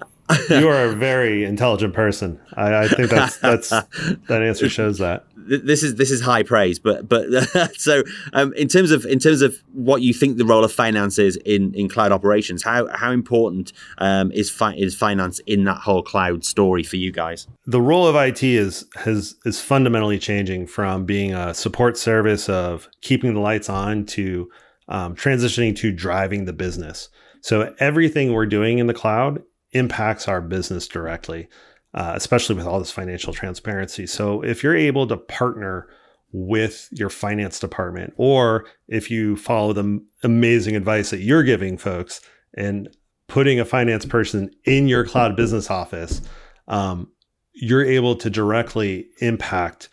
you 0.50 0.68
are 0.68 0.84
a 0.84 0.92
very 0.92 1.44
intelligent 1.44 1.94
person. 1.94 2.40
I, 2.54 2.84
I 2.84 2.88
think 2.88 3.10
that's 3.10 3.36
that's 3.40 3.70
that 3.70 4.42
answer 4.42 4.68
shows 4.68 4.98
that. 4.98 5.24
This 5.36 5.84
is 5.84 5.94
this 5.94 6.10
is 6.10 6.20
high 6.20 6.42
praise, 6.42 6.80
but 6.80 7.08
but 7.08 7.26
so 7.76 8.02
um, 8.32 8.52
in 8.54 8.66
terms 8.66 8.90
of 8.90 9.04
in 9.04 9.20
terms 9.20 9.42
of 9.42 9.56
what 9.72 10.02
you 10.02 10.12
think 10.12 10.38
the 10.38 10.44
role 10.44 10.64
of 10.64 10.72
finance 10.72 11.20
is 11.20 11.36
in, 11.44 11.72
in 11.74 11.88
cloud 11.88 12.10
operations, 12.10 12.64
how 12.64 12.88
how 12.88 13.12
important 13.12 13.72
um, 13.98 14.32
is 14.32 14.50
fi- 14.50 14.74
is 14.74 14.96
finance 14.96 15.38
in 15.46 15.62
that 15.64 15.78
whole 15.78 16.02
cloud 16.02 16.44
story 16.44 16.82
for 16.82 16.96
you 16.96 17.12
guys? 17.12 17.46
The 17.64 17.80
role 17.80 18.08
of 18.08 18.16
IT 18.16 18.42
is 18.42 18.86
has 18.96 19.36
is 19.44 19.60
fundamentally 19.60 20.18
changing 20.18 20.66
from 20.66 21.04
being 21.04 21.32
a 21.32 21.54
support 21.54 21.96
service 21.96 22.48
of 22.48 22.88
keeping 23.00 23.34
the 23.34 23.40
lights 23.40 23.70
on 23.70 24.04
to 24.06 24.50
um, 24.88 25.14
transitioning 25.14 25.74
to 25.76 25.92
driving 25.92 26.44
the 26.44 26.52
business. 26.52 27.08
So 27.40 27.74
everything 27.78 28.32
we're 28.32 28.46
doing 28.46 28.78
in 28.78 28.86
the 28.86 28.94
cloud 28.94 29.42
impacts 29.72 30.28
our 30.28 30.40
business 30.40 30.88
directly, 30.88 31.48
uh, 31.94 32.12
especially 32.14 32.56
with 32.56 32.66
all 32.66 32.78
this 32.78 32.90
financial 32.90 33.32
transparency. 33.32 34.06
So 34.06 34.42
if 34.42 34.62
you're 34.62 34.76
able 34.76 35.06
to 35.08 35.16
partner 35.16 35.88
with 36.32 36.88
your 36.92 37.08
finance 37.08 37.58
department, 37.58 38.12
or 38.16 38.66
if 38.88 39.10
you 39.10 39.36
follow 39.36 39.72
the 39.72 40.04
amazing 40.22 40.76
advice 40.76 41.10
that 41.10 41.20
you're 41.20 41.44
giving 41.44 41.78
folks 41.78 42.20
and 42.54 42.88
putting 43.28 43.60
a 43.60 43.64
finance 43.64 44.04
person 44.04 44.50
in 44.64 44.88
your 44.88 45.04
cloud 45.04 45.36
business 45.36 45.70
office, 45.70 46.20
um, 46.68 47.10
you're 47.52 47.84
able 47.84 48.16
to 48.16 48.28
directly 48.28 49.08
impact. 49.20 49.88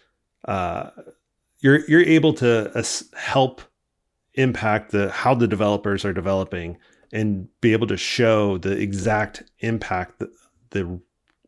Uh, 0.45 0.89
you're 1.59 1.87
you're 1.87 2.01
able 2.01 2.33
to 2.33 2.77
uh, 2.77 2.83
help 3.15 3.61
impact 4.35 4.91
the 4.91 5.09
how 5.11 5.33
the 5.33 5.47
developers 5.47 6.03
are 6.05 6.13
developing 6.13 6.77
and 7.11 7.47
be 7.61 7.73
able 7.73 7.87
to 7.87 7.97
show 7.97 8.57
the 8.57 8.71
exact 8.71 9.43
impact 9.59 10.19
that 10.19 10.29
the 10.71 10.99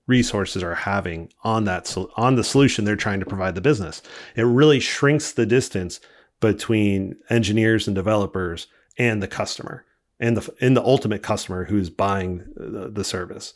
resources 0.08 0.62
are 0.62 0.76
having 0.76 1.30
on 1.44 1.64
that 1.64 1.96
on 2.16 2.36
the 2.36 2.44
solution 2.44 2.86
they're 2.86 2.96
trying 2.96 3.20
to 3.20 3.26
provide 3.26 3.56
the 3.56 3.62
business. 3.62 4.02
It 4.36 4.44
really 4.44 4.80
shrinks 4.80 5.32
the 5.32 5.46
distance 5.46 6.00
between 6.40 7.16
engineers 7.30 7.88
and 7.88 7.96
developers 7.96 8.68
and 8.98 9.22
the 9.22 9.28
customer 9.28 9.86
and 10.20 10.38
the 10.38 10.54
and 10.62 10.78
the 10.78 10.84
ultimate 10.84 11.24
customer 11.24 11.66
who's 11.66 11.90
buying 11.90 12.46
the, 12.56 12.90
the 12.94 13.04
service. 13.04 13.54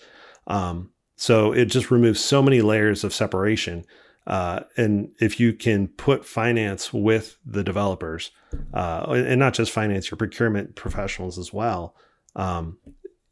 Um, 0.48 0.92
so 1.16 1.52
it 1.52 1.66
just 1.66 1.92
removes 1.92 2.24
so 2.24 2.42
many 2.42 2.62
layers 2.62 3.04
of 3.04 3.14
separation. 3.14 3.86
Uh, 4.30 4.62
and 4.78 5.10
if 5.20 5.40
you 5.40 5.52
can 5.54 5.88
put 5.88 6.24
finance 6.24 6.94
with 6.94 7.38
the 7.44 7.64
developers, 7.64 8.30
uh, 8.76 9.04
and 9.10 9.40
not 9.40 9.56
just 9.56 9.72
finance, 9.72 10.12
your 10.12 10.18
procurement 10.18 10.76
professionals 10.76 11.40
as 11.40 11.52
well, 11.52 11.96
um, 12.36 12.78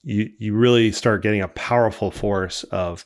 you 0.02 0.32
you 0.40 0.56
really 0.56 0.92
start 0.92 1.22
getting 1.22 1.42
a 1.42 1.48
powerful 1.50 2.10
force 2.10 2.64
of 2.66 3.06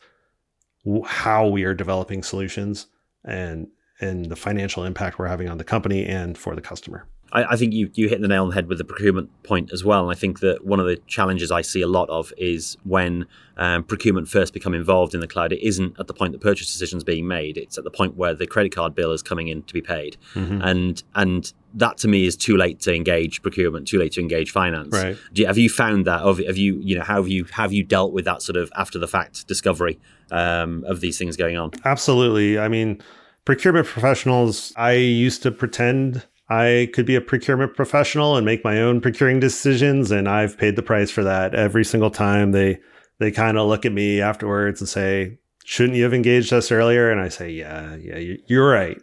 how 1.06 1.48
we 1.48 1.64
are 1.64 1.74
developing 1.74 2.24
solutions 2.24 2.88
and 3.26 3.68
and 4.00 4.28
the 4.28 4.36
financial 4.36 4.86
impact 4.86 5.20
we're 5.20 5.28
having 5.28 5.50
on 5.50 5.58
the 5.58 5.64
company 5.64 6.06
and 6.06 6.38
for 6.38 6.56
the 6.56 6.62
customer. 6.62 7.08
I, 7.32 7.54
I, 7.54 7.56
think 7.56 7.74
you 7.74 7.90
you 7.94 8.10
hit 8.10 8.22
the 8.22 8.28
nail 8.28 8.44
on 8.44 8.50
the 8.50 8.56
head 8.56 8.68
with 8.68 8.78
the 8.78 8.84
procurement 8.84 9.30
point 9.44 9.72
as 9.72 9.84
well. 9.84 10.02
And 10.02 10.12
I 10.12 10.20
think 10.20 10.40
that 10.42 10.66
one 10.66 10.80
of 10.80 10.86
the 10.86 10.98
challenges 11.08 11.52
I 11.52 11.62
see 11.62 11.82
a 11.82 11.88
lot 11.88 12.10
of 12.10 12.34
is 12.38 12.78
when 12.84 13.26
um, 13.58 13.84
procurement 13.84 14.28
first 14.28 14.54
become 14.54 14.74
involved 14.74 15.14
in 15.14 15.20
the 15.20 15.28
cloud. 15.28 15.52
It 15.52 15.66
isn't 15.66 16.00
at 16.00 16.08
the 16.08 16.14
point 16.14 16.34
that 16.34 16.42
purchase 16.42 16.72
decisions 16.72 17.04
being 17.04 17.28
made. 17.28 17.58
It's 17.58 17.78
at 17.78 17.84
the 17.84 17.92
point 17.92 18.16
where 18.16 18.34
the 18.34 18.48
credit 18.48 18.74
card 18.74 18.96
bill 18.96 19.12
is 19.12 19.22
coming 19.22 19.48
in 19.48 19.64
to 19.64 19.74
be 19.74 19.82
paid, 19.82 20.18
mm-hmm. 20.34 20.62
and 20.62 21.04
and 21.16 21.54
that 21.74 21.98
to 22.00 22.08
me 22.08 22.26
is 22.26 22.36
too 22.36 22.58
late 22.58 22.80
to 22.82 22.94
engage 22.94 23.42
procurement, 23.42 23.88
too 23.88 23.98
late 23.98 24.14
to 24.14 24.22
engage 24.22 24.52
finance. 24.52 24.94
Right. 24.94 25.18
You, 25.34 25.46
have 25.46 25.58
you 25.58 25.70
found 25.70 26.06
that? 26.08 26.22
Have 26.22 26.58
you 26.58 26.80
you 26.82 26.98
know 26.98 27.04
how 27.04 27.16
have 27.18 27.30
you 27.30 27.46
have 27.46 27.72
you 27.72 27.84
dealt 27.84 28.14
with 28.14 28.26
that 28.26 28.42
sort 28.42 28.58
of 28.58 28.72
after 28.76 29.00
the 29.00 29.08
fact 29.08 29.48
discovery 29.48 30.00
um, 30.32 30.84
of 30.86 31.00
these 31.00 31.18
things 31.18 31.38
going 31.38 31.58
on? 31.58 31.72
Absolutely. 31.86 32.60
I 32.60 32.68
mean 32.68 33.02
procurement 33.46 33.88
professionals, 33.88 34.74
I 34.76 34.94
used 34.94 35.44
to 35.44 35.52
pretend 35.52 36.26
I 36.52 36.90
could 36.94 37.06
be 37.06 37.16
a 37.16 37.22
procurement 37.22 37.78
professional 37.78 38.36
and 38.36 38.46
make 38.46 38.66
my 38.66 38.82
own 38.82 39.00
procuring 39.00 39.40
decisions, 39.40 40.12
and 40.12 40.28
I've 40.28 40.58
paid 40.58 40.76
the 40.76 40.84
price 40.84 41.10
for 41.10 41.24
that 41.24 41.56
every 41.56 41.86
single 41.86 42.12
time. 42.12 42.52
They 42.52 42.80
they 43.20 43.32
kind 43.32 43.58
of 43.58 43.70
look 43.70 43.86
at 43.86 43.94
me 43.94 44.20
afterwards 44.20 44.82
and 44.82 44.90
say, 44.90 45.38
"Shouldn't 45.64 45.96
you 45.96 46.04
have 46.04 46.14
engaged 46.14 46.52
us 46.52 46.70
earlier?" 46.70 47.10
And 47.10 47.22
I 47.22 47.30
say, 47.30 47.52
"Yeah, 47.52 47.96
yeah, 47.96 48.36
you're 48.48 48.70
right." 48.70 49.02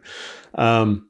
Um, 0.57 1.09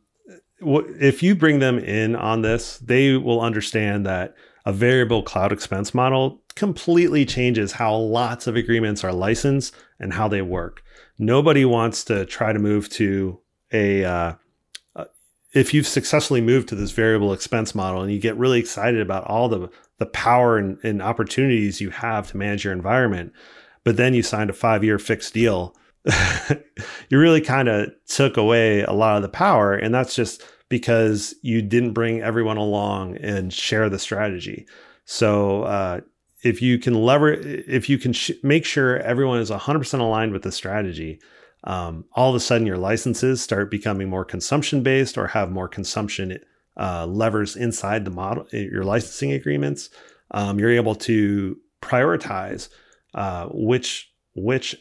if 0.60 1.24
you 1.24 1.34
bring 1.34 1.58
them 1.58 1.76
in 1.80 2.14
on 2.14 2.42
this, 2.42 2.78
they 2.78 3.16
will 3.16 3.40
understand 3.40 4.06
that 4.06 4.36
a 4.64 4.72
variable 4.72 5.24
cloud 5.24 5.50
expense 5.50 5.92
model 5.92 6.40
completely 6.54 7.24
changes 7.24 7.72
how 7.72 7.96
lots 7.96 8.46
of 8.46 8.54
agreements 8.54 9.02
are 9.02 9.12
licensed 9.12 9.74
and 9.98 10.12
how 10.12 10.28
they 10.28 10.42
work. 10.42 10.84
Nobody 11.18 11.64
wants 11.64 12.04
to 12.04 12.26
try 12.26 12.52
to 12.52 12.60
move 12.60 12.88
to 12.90 13.40
a 13.72 14.04
uh, 14.04 14.34
if 15.52 15.72
you've 15.72 15.86
successfully 15.86 16.40
moved 16.40 16.68
to 16.68 16.74
this 16.74 16.90
variable 16.90 17.32
expense 17.32 17.74
model 17.74 18.02
and 18.02 18.12
you 18.12 18.20
get 18.20 18.36
really 18.36 18.60
excited 18.60 19.00
about 19.00 19.24
all 19.24 19.48
the 19.48 19.70
the 19.98 20.06
power 20.06 20.56
and, 20.56 20.78
and 20.84 21.02
opportunities 21.02 21.80
you 21.80 21.90
have 21.90 22.30
to 22.30 22.36
manage 22.36 22.64
your 22.64 22.72
environment, 22.72 23.32
but 23.84 23.96
then 23.96 24.14
you 24.14 24.22
signed 24.22 24.50
a 24.50 24.52
five 24.52 24.84
year 24.84 24.98
fixed 24.98 25.34
deal, 25.34 25.74
you 27.08 27.18
really 27.18 27.40
kind 27.40 27.68
of 27.68 27.90
took 28.06 28.36
away 28.36 28.82
a 28.82 28.92
lot 28.92 29.16
of 29.16 29.22
the 29.22 29.28
power. 29.28 29.74
And 29.74 29.94
that's 29.94 30.14
just 30.14 30.42
because 30.68 31.34
you 31.42 31.62
didn't 31.62 31.94
bring 31.94 32.20
everyone 32.20 32.58
along 32.58 33.16
and 33.16 33.52
share 33.52 33.88
the 33.88 33.98
strategy. 33.98 34.66
So, 35.04 35.62
uh, 35.62 36.00
if 36.42 36.62
you 36.62 36.78
can 36.78 36.94
lever, 36.94 37.32
if 37.32 37.88
you 37.88 37.98
can 37.98 38.12
sh- 38.12 38.30
make 38.44 38.64
sure 38.64 38.98
everyone 38.98 39.40
is 39.40 39.50
100% 39.50 39.98
aligned 39.98 40.32
with 40.32 40.42
the 40.42 40.52
strategy, 40.52 41.20
um, 41.64 42.04
all 42.12 42.30
of 42.30 42.36
a 42.36 42.40
sudden 42.40 42.66
your 42.66 42.78
licenses 42.78 43.42
start 43.42 43.70
becoming 43.70 44.08
more 44.08 44.24
consumption 44.24 44.82
based 44.82 45.18
or 45.18 45.28
have 45.28 45.50
more 45.50 45.68
consumption 45.68 46.38
uh, 46.76 47.06
levers 47.06 47.56
inside 47.56 48.04
the 48.04 48.10
model, 48.10 48.46
your 48.52 48.84
licensing 48.84 49.32
agreements. 49.32 49.90
Um, 50.30 50.58
you're 50.58 50.70
able 50.70 50.94
to 50.96 51.58
prioritize 51.82 52.68
uh, 53.14 53.46
which 53.50 54.12
which 54.34 54.76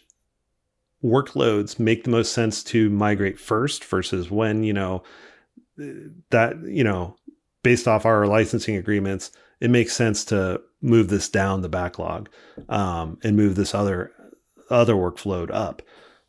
workloads 1.04 1.80
make 1.80 2.04
the 2.04 2.10
most 2.10 2.34
sense 2.34 2.64
to 2.64 2.90
migrate 2.90 3.40
first 3.40 3.84
versus 3.86 4.30
when 4.30 4.64
you 4.64 4.74
know 4.74 5.04
that 6.30 6.58
you 6.66 6.84
know 6.84 7.16
based 7.64 7.88
off 7.88 8.06
our 8.06 8.26
licensing 8.26 8.76
agreements 8.76 9.32
it 9.62 9.70
makes 9.70 9.94
sense 9.94 10.26
to 10.26 10.60
move 10.82 11.08
this 11.10 11.30
down 11.30 11.62
the 11.62 11.70
backlog 11.70 12.30
um, 12.70 13.18
and 13.24 13.38
move 13.38 13.56
this 13.56 13.76
other 13.76 14.12
other 14.70 14.96
workload 14.96 15.50
up 15.52 15.82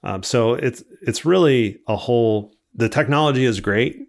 um, 0.02 0.22
so 0.22 0.54
it's 0.54 0.82
it's 1.02 1.24
really 1.24 1.78
a 1.86 1.96
whole. 1.96 2.52
The 2.74 2.88
technology 2.88 3.44
is 3.44 3.60
great, 3.60 4.08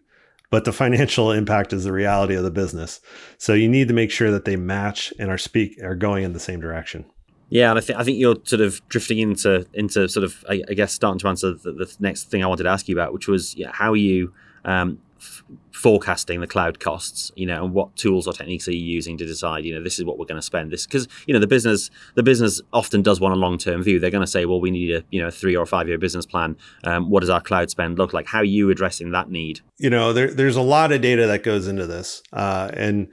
but 0.49 0.65
the 0.65 0.73
financial 0.83 1.31
impact 1.31 1.73
is 1.73 1.83
the 1.83 1.91
reality 1.91 2.35
of 2.35 2.43
the 2.43 2.51
business. 2.51 3.01
So 3.37 3.53
you 3.53 3.67
need 3.67 3.87
to 3.87 3.93
make 3.93 4.11
sure 4.11 4.31
that 4.31 4.45
they 4.45 4.55
match 4.55 5.13
and 5.19 5.29
are 5.29 5.37
speak 5.37 5.81
are 5.83 5.95
going 5.95 6.23
in 6.23 6.33
the 6.33 6.39
same 6.39 6.59
direction. 6.59 7.05
Yeah, 7.49 7.71
and 7.71 7.79
I 7.79 7.81
think 7.81 7.99
I 7.99 8.03
think 8.03 8.19
you're 8.19 8.37
sort 8.43 8.61
of 8.61 8.87
drifting 8.89 9.17
into 9.17 9.65
into 9.73 10.07
sort 10.07 10.23
of 10.23 10.45
I, 10.47 10.61
I 10.69 10.73
guess 10.73 10.93
starting 10.93 11.19
to 11.19 11.27
answer 11.27 11.53
the, 11.53 11.71
the, 11.71 11.95
next 11.99 12.29
thing 12.29 12.43
I 12.43 12.47
wanted 12.47 12.63
to 12.63 12.69
ask 12.69 12.87
you 12.87 12.95
about, 12.95 13.11
which 13.11 13.27
was 13.27 13.55
yeah, 13.55 13.71
how 13.71 13.93
you 13.93 14.33
um, 14.65 14.99
f- 15.19 15.43
forecasting 15.71 16.41
the 16.41 16.47
cloud 16.47 16.79
costs 16.79 17.31
you 17.35 17.45
know 17.45 17.63
and 17.63 17.73
what 17.73 17.95
tools 17.95 18.27
or 18.27 18.33
techniques 18.33 18.67
are 18.67 18.73
you 18.73 18.83
using 18.83 19.17
to 19.17 19.25
decide 19.25 19.63
you 19.65 19.73
know 19.73 19.83
this 19.83 19.99
is 19.99 20.05
what 20.05 20.17
we're 20.17 20.25
going 20.25 20.39
to 20.39 20.41
spend 20.41 20.71
this 20.71 20.85
because 20.85 21.07
you 21.25 21.33
know 21.33 21.39
the 21.39 21.47
business 21.47 21.89
the 22.15 22.23
business 22.23 22.61
often 22.73 23.01
does 23.01 23.19
want 23.19 23.33
a 23.33 23.37
long-term 23.37 23.83
view. 23.83 23.99
They're 23.99 24.11
going 24.11 24.23
to 24.23 24.27
say 24.27 24.45
well 24.45 24.59
we 24.59 24.71
need 24.71 24.95
a 24.95 25.03
you 25.11 25.21
know 25.21 25.29
three 25.29 25.55
or 25.55 25.65
five 25.65 25.87
year 25.87 25.97
business 25.97 26.25
plan. 26.25 26.57
Um, 26.83 27.09
what 27.09 27.21
does 27.21 27.29
our 27.29 27.41
cloud 27.41 27.69
spend 27.69 27.97
look 27.97 28.13
like? 28.13 28.27
How 28.27 28.39
are 28.39 28.43
you 28.43 28.69
addressing 28.69 29.11
that 29.11 29.29
need? 29.29 29.61
You 29.77 29.89
know 29.89 30.13
there, 30.13 30.33
there's 30.33 30.55
a 30.55 30.61
lot 30.61 30.91
of 30.91 31.01
data 31.01 31.27
that 31.27 31.43
goes 31.43 31.67
into 31.67 31.87
this 31.87 32.23
uh, 32.33 32.69
and 32.73 33.07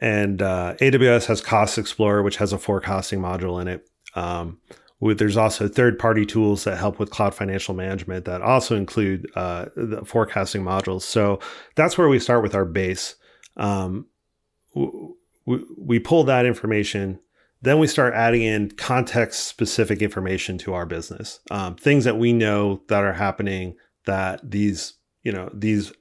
and 0.00 0.42
uh, 0.42 0.74
aws 0.80 1.26
has 1.26 1.40
cost 1.40 1.78
explorer 1.78 2.22
which 2.22 2.36
has 2.36 2.52
a 2.52 2.58
forecasting 2.58 3.20
module 3.20 3.60
in 3.60 3.68
it. 3.68 3.88
Um, 4.14 4.58
there's 5.00 5.36
also 5.36 5.68
third 5.68 5.98
party 5.98 6.24
tools 6.24 6.64
that 6.64 6.78
help 6.78 6.98
with 6.98 7.10
cloud 7.10 7.34
financial 7.34 7.74
management 7.74 8.24
that 8.24 8.40
also 8.40 8.76
include 8.76 9.30
uh, 9.34 9.66
the 9.76 10.02
forecasting 10.04 10.62
modules. 10.62 11.02
So 11.02 11.38
that's 11.74 11.98
where 11.98 12.08
we 12.08 12.18
start 12.18 12.42
with 12.42 12.54
our 12.54 12.64
base. 12.64 13.16
Um, 13.56 14.06
we, 14.74 15.64
we 15.78 15.98
pull 15.98 16.24
that 16.24 16.46
information, 16.46 17.20
then 17.62 17.78
we 17.78 17.86
start 17.86 18.14
adding 18.14 18.42
in 18.42 18.70
context 18.72 19.44
specific 19.44 20.02
information 20.02 20.58
to 20.58 20.74
our 20.74 20.86
business, 20.86 21.40
um, 21.50 21.76
things 21.76 22.04
that 22.04 22.18
we 22.18 22.32
know 22.32 22.82
that 22.88 23.04
are 23.04 23.14
happening 23.14 23.76
that 24.04 24.40
these 24.48 24.94
you 25.22 25.32
know 25.32 25.50
these 25.52 25.92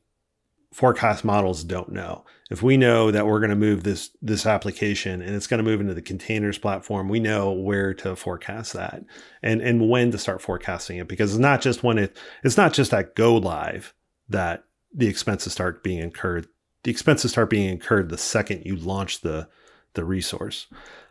forecast 0.76 1.24
models 1.24 1.64
don't 1.64 1.94
know. 1.94 2.26
If 2.52 2.62
we 2.62 2.76
know 2.76 3.10
that 3.10 3.26
we're 3.26 3.40
going 3.40 3.50
to 3.50 3.56
move 3.56 3.84
this 3.84 4.10
this 4.22 4.46
application 4.46 5.22
and 5.22 5.34
it's 5.34 5.48
going 5.48 5.60
to 5.60 5.64
move 5.64 5.80
into 5.80 5.94
the 5.94 6.02
containers 6.02 6.58
platform, 6.58 7.08
we 7.08 7.22
know 7.22 7.54
where 7.54 7.94
to 7.94 8.14
forecast 8.18 8.74
that 8.74 9.02
and 9.42 9.62
and 9.62 9.90
when 9.90 10.12
to 10.12 10.18
start 10.18 10.42
forecasting 10.42 10.98
it 10.98 11.08
because 11.08 11.32
it's 11.32 11.40
not 11.40 11.62
just 11.62 11.82
when 11.82 11.98
it 11.98 12.18
it's 12.44 12.58
not 12.58 12.74
just 12.74 12.94
at 12.94 13.16
go 13.16 13.38
live 13.38 13.94
that 14.28 14.66
the 14.94 15.08
expenses 15.08 15.54
start 15.54 15.82
being 15.82 16.00
incurred. 16.00 16.46
The 16.84 16.92
expenses 16.92 17.32
start 17.32 17.50
being 17.50 17.70
incurred 17.70 18.10
the 18.10 18.18
second 18.18 18.66
you 18.66 18.76
launch 18.76 19.22
the 19.22 19.48
the 19.94 20.04
resource. 20.04 20.68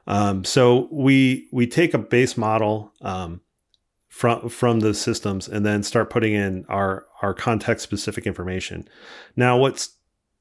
Um, 0.07 0.45
so 0.45 0.89
we 0.93 1.49
we 1.53 1.67
take 1.67 1.95
a 1.95 1.99
base 1.99 2.37
model 2.37 2.93
um, 3.01 3.41
from 4.15 4.49
from 4.49 4.79
the 4.79 4.95
systems 4.95 5.49
and 5.49 5.67
then 5.67 5.83
start 5.83 6.09
putting 6.09 6.35
in 6.35 6.65
our 6.69 7.05
our 7.21 7.35
context 7.35 7.83
specific 7.83 8.29
information. 8.29 8.89
Now 9.35 9.59
what's 9.59 9.97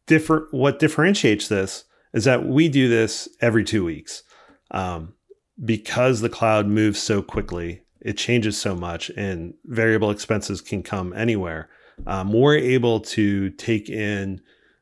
different 0.06 0.54
what 0.54 0.78
differentiates 0.78 1.48
this 1.48 1.86
is 2.14 2.24
that 2.26 2.46
we 2.46 2.70
do 2.70 2.88
this 2.88 3.28
every 3.42 3.64
2 3.64 3.84
weeks. 3.84 4.22
Um, 4.70 5.16
because 5.66 6.22
the 6.22 6.30
cloud 6.30 6.68
moves 6.68 7.02
so 7.02 7.24
quickly, 7.24 7.82
it 8.00 8.16
changes 8.16 8.60
so 8.60 8.76
much 8.76 9.10
and 9.18 9.56
variable 9.66 10.12
expenses 10.12 10.62
can 10.62 10.84
come 10.84 11.12
anywhere. 11.14 11.68
Um, 12.06 12.32
we're 12.32 12.58
able 12.58 13.00
to 13.00 13.50
take 13.52 13.90
in 13.90 14.40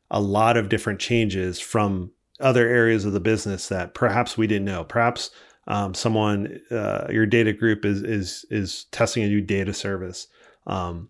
a 0.10 0.19
lot 0.19 0.58
of 0.58 0.68
different 0.68 0.99
changes 0.99 1.61
from 1.61 2.11
other 2.41 2.68
areas 2.68 3.05
of 3.05 3.13
the 3.13 3.22
business 3.22 3.70
that 3.70 3.93
perhaps 3.93 4.38
we 4.38 4.47
didn't 4.47 4.66
know. 4.66 4.84
Perhaps 4.84 5.32
um, 5.72 5.93
someone 5.93 6.59
uh, 6.69 7.07
your 7.09 7.26
data 7.26 7.53
group 7.53 7.86
is 7.86 8.03
is 8.03 8.45
is 8.49 8.84
testing 8.91 9.24
a 9.24 9.28
new 9.28 9.39
data 9.39 9.74
service 9.74 10.28
um, 10.67 11.09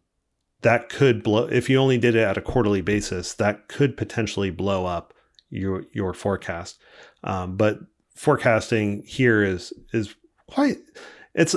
that 0.61 0.87
could 0.87 1.23
blow 1.23 1.47
if 1.47 1.67
you 1.67 1.79
only 1.79 1.97
did 1.97 2.15
it 2.15 2.21
at 2.21 2.37
a 2.37 2.41
quarterly 2.41 2.81
basis 2.81 3.33
that 3.33 3.67
could 3.67 3.97
potentially 3.97 4.51
blow 4.51 4.85
up 4.85 5.15
your 5.49 5.85
your 5.93 6.13
forecast. 6.13 6.79
Um, 7.23 7.57
but 7.57 7.79
forecasting 8.15 9.01
here 9.03 9.43
is 9.43 9.73
is 9.93 10.13
quite 10.47 10.77
it's 11.33 11.55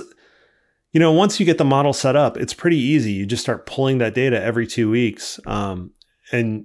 you 0.92 0.98
know 0.98 1.12
once 1.12 1.38
you 1.38 1.44
get 1.44 1.58
the 1.58 1.64
model 1.64 1.92
set 1.92 2.16
up 2.16 2.38
it's 2.38 2.54
pretty 2.54 2.78
easy. 2.78 3.12
You 3.12 3.26
just 3.26 3.42
start 3.42 3.66
pulling 3.66 3.98
that 3.98 4.14
data 4.14 4.42
every 4.42 4.66
two 4.66 4.90
weeks 4.90 5.38
um, 5.46 5.90
and 6.32 6.64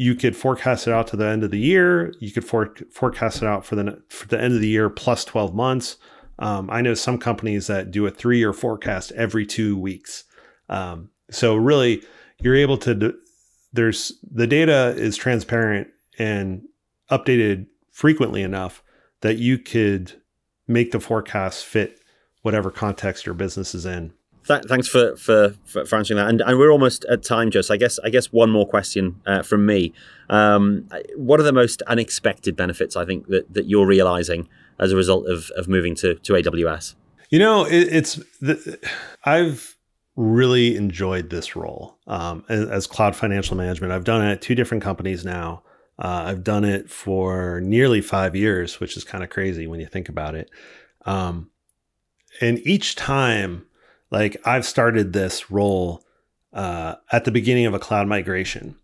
you 0.00 0.14
could 0.14 0.34
forecast 0.34 0.88
it 0.88 0.94
out 0.94 1.06
to 1.06 1.14
the 1.14 1.26
end 1.26 1.44
of 1.44 1.50
the 1.50 1.58
year. 1.58 2.14
You 2.20 2.32
could 2.32 2.46
for, 2.46 2.74
forecast 2.90 3.42
it 3.42 3.46
out 3.46 3.66
for 3.66 3.76
the 3.76 4.02
for 4.08 4.26
the 4.28 4.40
end 4.40 4.54
of 4.54 4.62
the 4.62 4.68
year 4.68 4.88
plus 4.88 5.26
12 5.26 5.54
months. 5.54 5.98
Um, 6.38 6.70
I 6.70 6.80
know 6.80 6.94
some 6.94 7.18
companies 7.18 7.66
that 7.66 7.90
do 7.90 8.06
a 8.06 8.10
three 8.10 8.38
year 8.38 8.54
forecast 8.54 9.12
every 9.12 9.44
two 9.44 9.76
weeks. 9.76 10.24
Um, 10.70 11.10
so 11.30 11.54
really, 11.54 12.02
you're 12.40 12.56
able 12.56 12.78
to. 12.78 13.14
There's 13.74 14.14
the 14.22 14.46
data 14.46 14.94
is 14.96 15.18
transparent 15.18 15.88
and 16.18 16.62
updated 17.10 17.66
frequently 17.92 18.40
enough 18.40 18.82
that 19.20 19.36
you 19.36 19.58
could 19.58 20.14
make 20.66 20.92
the 20.92 21.00
forecast 21.00 21.66
fit 21.66 22.00
whatever 22.40 22.70
context 22.70 23.26
your 23.26 23.34
business 23.34 23.74
is 23.74 23.84
in. 23.84 24.14
Th- 24.50 24.64
thanks 24.64 24.88
for, 24.88 25.14
for, 25.14 25.54
for 25.64 25.94
answering 25.94 26.16
that, 26.16 26.28
and, 26.28 26.40
and 26.40 26.58
we're 26.58 26.72
almost 26.72 27.04
at 27.04 27.22
time, 27.22 27.52
Joe. 27.52 27.60
So 27.60 27.72
I 27.72 27.76
guess 27.76 28.00
I 28.00 28.10
guess 28.10 28.32
one 28.32 28.50
more 28.50 28.66
question 28.66 29.20
uh, 29.24 29.42
from 29.42 29.64
me. 29.64 29.92
Um, 30.28 30.88
what 31.14 31.38
are 31.38 31.44
the 31.44 31.52
most 31.52 31.82
unexpected 31.82 32.56
benefits 32.56 32.96
I 32.96 33.04
think 33.04 33.28
that, 33.28 33.54
that 33.54 33.66
you're 33.66 33.86
realizing 33.86 34.48
as 34.80 34.90
a 34.90 34.96
result 34.96 35.28
of, 35.28 35.52
of 35.56 35.68
moving 35.68 35.94
to, 35.96 36.16
to 36.16 36.32
AWS? 36.32 36.96
You 37.28 37.38
know, 37.38 37.64
it, 37.64 37.94
it's 37.94 38.16
the, 38.40 38.80
I've 39.24 39.76
really 40.16 40.74
enjoyed 40.74 41.30
this 41.30 41.54
role 41.54 41.96
um, 42.08 42.44
as, 42.48 42.68
as, 42.68 42.86
cloud 42.88 43.14
financial 43.14 43.56
management. 43.56 43.92
I've 43.92 44.02
done 44.02 44.20
it 44.20 44.32
at 44.32 44.42
two 44.42 44.56
different 44.56 44.82
companies 44.82 45.24
now. 45.24 45.62
Uh, 45.96 46.24
I've 46.26 46.42
done 46.42 46.64
it 46.64 46.90
for 46.90 47.60
nearly 47.60 48.00
five 48.00 48.34
years, 48.34 48.80
which 48.80 48.96
is 48.96 49.04
kind 49.04 49.22
of 49.22 49.30
crazy 49.30 49.68
when 49.68 49.78
you 49.78 49.86
think 49.86 50.08
about 50.08 50.34
it. 50.34 50.50
Um, 51.06 51.50
and 52.40 52.58
each 52.66 52.96
time 52.96 53.66
like 54.10 54.36
I've 54.44 54.66
started 54.66 55.12
this 55.12 55.50
role 55.50 56.04
uh, 56.52 56.96
at 57.12 57.24
the 57.24 57.30
beginning 57.30 57.66
of 57.66 57.74
a 57.74 57.78
cloud 57.78 58.06
migration. 58.08 58.76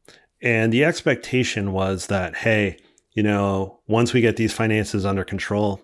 And 0.43 0.73
the 0.73 0.85
expectation 0.85 1.73
was 1.73 2.07
that, 2.07 2.37
hey, 2.37 2.79
you 3.13 3.23
know, 3.23 3.81
once 3.89 4.13
we 4.13 4.21
get 4.21 4.37
these 4.37 4.53
finances 4.53 5.05
under 5.05 5.25
control, 5.25 5.81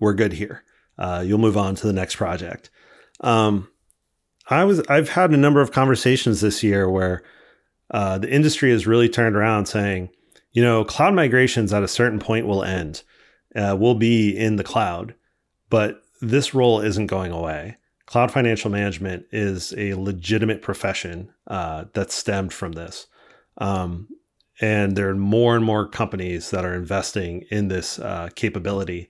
we're 0.00 0.14
good 0.14 0.32
here. 0.32 0.64
Uh, 0.98 1.22
you'll 1.24 1.38
move 1.38 1.56
on 1.56 1.74
to 1.76 1.86
the 1.86 1.92
next 1.92 2.16
project. 2.16 2.70
Um, 3.20 3.68
I 4.50 4.64
was 4.64 4.80
I've 4.88 5.08
had 5.10 5.30
a 5.30 5.36
number 5.36 5.60
of 5.60 5.72
conversations 5.72 6.40
this 6.40 6.62
year 6.62 6.90
where 6.90 7.22
uh, 7.92 8.18
the 8.18 8.30
industry 8.30 8.72
has 8.72 8.86
really 8.86 9.08
turned 9.08 9.36
around 9.36 9.66
saying, 9.66 10.10
you 10.50 10.62
know, 10.62 10.84
cloud 10.84 11.14
migrations 11.14 11.72
at 11.72 11.82
a 11.82 11.88
certain 11.88 12.18
point 12.18 12.46
will 12.46 12.64
end. 12.64 13.02
Uh, 13.54 13.76
we'll 13.78 13.94
be 13.94 14.36
in 14.36 14.56
the 14.56 14.64
cloud, 14.64 15.14
but 15.70 16.02
this 16.20 16.54
role 16.54 16.80
isn't 16.80 17.06
going 17.06 17.30
away 17.30 17.76
cloud 18.06 18.30
financial 18.30 18.70
management 18.70 19.26
is 19.30 19.74
a 19.76 19.94
legitimate 19.94 20.62
profession 20.62 21.30
uh, 21.46 21.84
that 21.94 22.10
stemmed 22.10 22.52
from 22.52 22.72
this. 22.72 23.06
Um, 23.58 24.08
and 24.60 24.96
there 24.96 25.08
are 25.08 25.14
more 25.14 25.56
and 25.56 25.64
more 25.64 25.88
companies 25.88 26.50
that 26.50 26.64
are 26.64 26.74
investing 26.74 27.44
in 27.50 27.68
this 27.68 27.98
uh, 27.98 28.28
capability. 28.34 29.08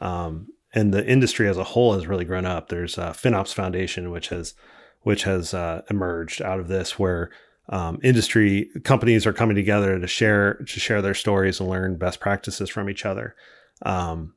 Um, 0.00 0.48
and 0.74 0.92
the 0.92 1.06
industry 1.06 1.48
as 1.48 1.56
a 1.56 1.64
whole 1.64 1.94
has 1.94 2.06
really 2.06 2.24
grown 2.24 2.46
up. 2.46 2.68
There's 2.68 2.98
a 2.98 3.10
FinOps 3.12 3.54
Foundation, 3.54 4.10
which 4.10 4.28
has 4.28 4.54
which 5.02 5.22
has 5.22 5.54
uh, 5.54 5.82
emerged 5.88 6.42
out 6.42 6.58
of 6.58 6.68
this, 6.68 6.98
where 6.98 7.30
um, 7.68 7.98
industry 8.02 8.68
companies 8.84 9.26
are 9.26 9.32
coming 9.32 9.54
together 9.54 9.98
to 9.98 10.06
share 10.06 10.54
to 10.54 10.80
share 10.80 11.00
their 11.00 11.14
stories 11.14 11.60
and 11.60 11.68
learn 11.68 11.96
best 11.96 12.20
practices 12.20 12.68
from 12.68 12.90
each 12.90 13.06
other. 13.06 13.34
Um, 13.82 14.34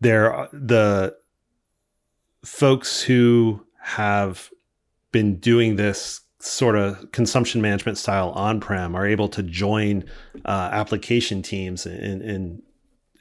there, 0.00 0.48
the 0.52 1.16
folks 2.44 3.02
who 3.02 3.64
have 3.80 4.50
been 5.12 5.36
doing 5.36 5.76
this 5.76 6.20
sort 6.40 6.76
of 6.76 7.12
consumption 7.12 7.62
management 7.62 7.96
style 7.96 8.30
on-prem 8.30 8.96
are 8.96 9.06
able 9.06 9.28
to 9.28 9.42
join 9.42 10.04
uh, 10.44 10.68
application 10.72 11.42
teams 11.42 11.86
and, 11.86 12.22
and 12.22 12.62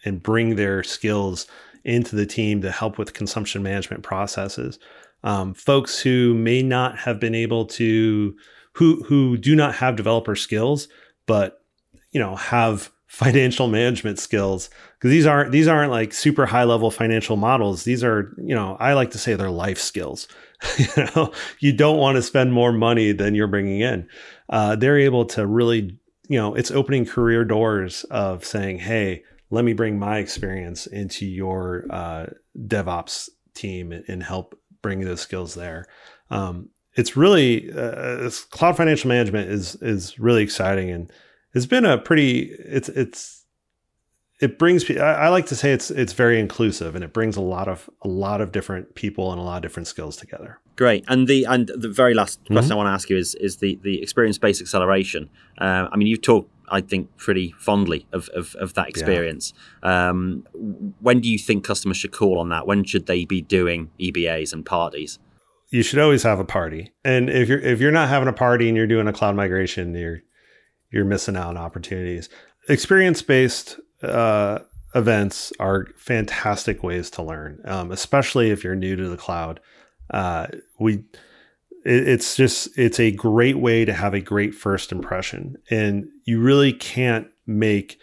and 0.03 0.23
bring 0.23 0.55
their 0.55 0.81
skills 0.81 1.45
into 1.83 2.15
the 2.15 2.25
team 2.25 2.61
to 2.61 2.71
help 2.71 2.97
with 2.97 3.13
consumption 3.13 3.61
management 3.61 4.03
processes. 4.03 4.79
Um, 5.23 5.53
folks 5.53 5.99
who 5.99 6.33
may 6.33 6.63
not 6.63 6.97
have 6.97 7.19
been 7.19 7.35
able 7.35 7.65
to 7.65 8.35
who 8.73 9.03
who 9.03 9.37
do 9.37 9.55
not 9.55 9.75
have 9.75 9.95
developer 9.95 10.35
skills, 10.35 10.87
but 11.27 11.63
you 12.11 12.19
know 12.19 12.35
have 12.35 12.91
financial 13.11 13.67
management 13.67 14.17
skills 14.17 14.69
because 14.93 15.11
these 15.11 15.25
aren't 15.25 15.51
these 15.51 15.67
aren't 15.67 15.91
like 15.91 16.13
super 16.13 16.45
high 16.45 16.63
level 16.63 16.89
financial 16.89 17.35
models. 17.35 17.83
These 17.83 18.05
are 18.05 18.33
you 18.37 18.55
know 18.55 18.77
i 18.79 18.93
like 18.93 19.11
to 19.11 19.17
say 19.17 19.35
they're 19.35 19.51
life 19.51 19.77
skills. 19.77 20.29
You 20.77 21.05
know 21.13 21.33
you 21.59 21.73
don't 21.73 21.97
want 21.97 22.15
to 22.15 22.21
spend 22.21 22.53
more 22.53 22.71
money 22.71 23.11
than 23.11 23.35
you're 23.35 23.47
bringing 23.47 23.81
in. 23.81 24.07
Uh, 24.47 24.77
they're 24.77 24.97
able 24.97 25.25
to 25.25 25.45
really 25.45 25.99
you 26.29 26.39
know 26.39 26.55
it's 26.55 26.71
opening 26.71 27.05
career 27.05 27.43
doors 27.43 28.05
of 28.05 28.45
saying 28.45 28.79
hey 28.79 29.23
let 29.49 29.65
me 29.65 29.73
bring 29.73 29.99
my 29.99 30.19
experience 30.19 30.87
into 30.87 31.25
your 31.25 31.85
uh, 31.89 32.27
devops 32.57 33.27
team 33.53 33.91
and, 33.91 34.23
help 34.23 34.57
bring 34.81 35.01
those 35.01 35.19
skills 35.19 35.53
there. 35.55 35.85
Um, 36.29 36.69
it's 36.95 37.17
really 37.17 37.69
uh, 37.73 38.25
it's, 38.25 38.45
cloud 38.45 38.77
financial 38.77 39.09
management 39.09 39.49
is 39.49 39.75
is 39.81 40.17
really 40.17 40.43
exciting 40.43 40.89
and 40.89 41.11
it's 41.53 41.65
been 41.65 41.85
a 41.85 41.97
pretty 41.97 42.51
it's 42.59 42.89
it's 42.89 43.45
it 44.39 44.57
brings 44.57 44.89
I, 44.89 44.95
I 44.95 45.29
like 45.29 45.45
to 45.47 45.55
say 45.55 45.71
it's 45.71 45.91
it's 45.91 46.13
very 46.13 46.39
inclusive 46.39 46.95
and 46.95 47.03
it 47.03 47.13
brings 47.13 47.37
a 47.37 47.41
lot 47.41 47.67
of 47.67 47.89
a 48.01 48.07
lot 48.07 48.41
of 48.41 48.51
different 48.51 48.95
people 48.95 49.31
and 49.31 49.39
a 49.39 49.43
lot 49.43 49.57
of 49.57 49.61
different 49.61 49.87
skills 49.87 50.17
together 50.17 50.59
great 50.75 51.05
and 51.07 51.27
the 51.27 51.45
and 51.45 51.69
the 51.75 51.89
very 51.89 52.13
last 52.13 52.39
question 52.45 52.63
mm-hmm. 52.63 52.71
i 52.71 52.75
want 52.75 52.87
to 52.87 52.91
ask 52.91 53.09
you 53.09 53.17
is 53.17 53.35
is 53.35 53.57
the 53.57 53.79
the 53.83 54.01
experience 54.01 54.37
based 54.37 54.61
acceleration 54.61 55.29
uh, 55.59 55.87
i 55.91 55.95
mean 55.95 56.07
you've 56.07 56.21
talked 56.21 56.49
I 56.71 56.79
think 56.79 57.15
pretty 57.17 57.53
fondly 57.57 58.07
of, 58.13 58.29
of, 58.29 58.55
of 58.55 58.73
that 58.75 58.87
experience. 58.87 59.53
Yeah. 59.83 60.09
Um, 60.09 60.47
when 61.01 61.19
do 61.19 61.29
you 61.29 61.37
think 61.37 61.65
customers 61.65 61.97
should 61.97 62.13
call 62.13 62.39
on 62.39 62.47
that? 62.49 62.65
When 62.65 62.85
should 62.85 63.07
they 63.07 63.25
be 63.25 63.41
doing 63.41 63.91
EBAs 63.99 64.53
and 64.53 64.65
parties? 64.65 65.19
You 65.69 65.83
should 65.83 65.99
always 65.99 66.23
have 66.23 66.39
a 66.39 66.45
party. 66.45 66.93
And 67.03 67.29
if 67.29 67.49
you're 67.49 67.59
if 67.59 67.79
you're 67.79 67.91
not 67.91 68.09
having 68.09 68.27
a 68.27 68.33
party 68.33 68.67
and 68.67 68.77
you're 68.77 68.87
doing 68.87 69.07
a 69.07 69.13
cloud 69.13 69.35
migration, 69.35 69.93
you're 69.93 70.21
you're 70.91 71.05
missing 71.05 71.37
out 71.37 71.47
on 71.47 71.57
opportunities. 71.57 72.29
Experience 72.67 73.21
based 73.21 73.79
uh, 74.03 74.59
events 74.93 75.53
are 75.59 75.87
fantastic 75.95 76.83
ways 76.83 77.09
to 77.11 77.23
learn, 77.23 77.61
um, 77.65 77.91
especially 77.91 78.51
if 78.51 78.63
you're 78.63 78.75
new 78.75 78.95
to 78.95 79.09
the 79.09 79.17
cloud. 79.17 79.59
Uh, 80.09 80.47
we 80.79 81.03
it, 81.85 82.07
it's 82.07 82.35
just 82.35 82.77
it's 82.77 82.99
a 82.99 83.11
great 83.11 83.57
way 83.57 83.85
to 83.85 83.93
have 83.93 84.13
a 84.13 84.21
great 84.21 84.53
first 84.53 84.91
impression, 84.91 85.57
and 85.69 86.07
you 86.25 86.41
really 86.41 86.73
can't 86.73 87.27
make. 87.45 87.97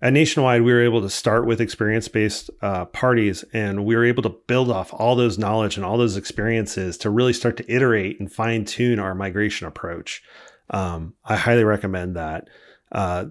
At 0.00 0.12
Nationwide, 0.12 0.62
we 0.62 0.72
were 0.72 0.84
able 0.84 1.00
to 1.02 1.10
start 1.10 1.44
with 1.44 1.60
experience 1.60 2.06
based 2.06 2.50
uh, 2.62 2.84
parties, 2.84 3.44
and 3.52 3.84
we 3.84 3.96
were 3.96 4.04
able 4.04 4.22
to 4.22 4.36
build 4.46 4.70
off 4.70 4.94
all 4.94 5.16
those 5.16 5.38
knowledge 5.38 5.76
and 5.76 5.84
all 5.84 5.98
those 5.98 6.16
experiences 6.16 6.96
to 6.98 7.10
really 7.10 7.32
start 7.32 7.56
to 7.56 7.72
iterate 7.72 8.20
and 8.20 8.32
fine 8.32 8.64
tune 8.64 9.00
our 9.00 9.14
migration 9.14 9.66
approach. 9.66 10.22
Um, 10.70 11.14
I 11.24 11.36
highly 11.36 11.64
recommend 11.64 12.16
that. 12.16 12.48
Uh, 12.92 13.26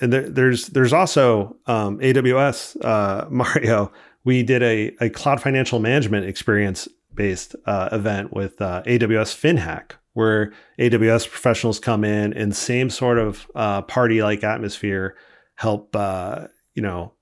and 0.00 0.12
there, 0.12 0.28
there's 0.28 0.66
there's 0.68 0.92
also 0.92 1.56
um, 1.66 1.98
AWS 1.98 2.84
uh, 2.84 3.26
Mario. 3.30 3.92
We 4.24 4.42
did 4.42 4.62
a, 4.62 4.92
a 5.00 5.10
cloud 5.10 5.40
financial 5.40 5.78
management 5.78 6.26
experience 6.26 6.88
based 7.14 7.56
uh, 7.66 7.88
event 7.92 8.32
with 8.32 8.60
uh, 8.60 8.82
AWS 8.86 9.34
FinHack, 9.34 9.92
where 10.12 10.52
AWS 10.78 11.28
professionals 11.28 11.80
come 11.80 12.04
in 12.04 12.32
and 12.32 12.54
same 12.54 12.90
sort 12.90 13.18
of 13.18 13.46
uh, 13.54 13.82
party 13.82 14.22
like 14.22 14.44
atmosphere, 14.44 15.16
help 15.56 15.94
uh, 15.96 16.46
you 16.74 16.82
know 16.82 17.12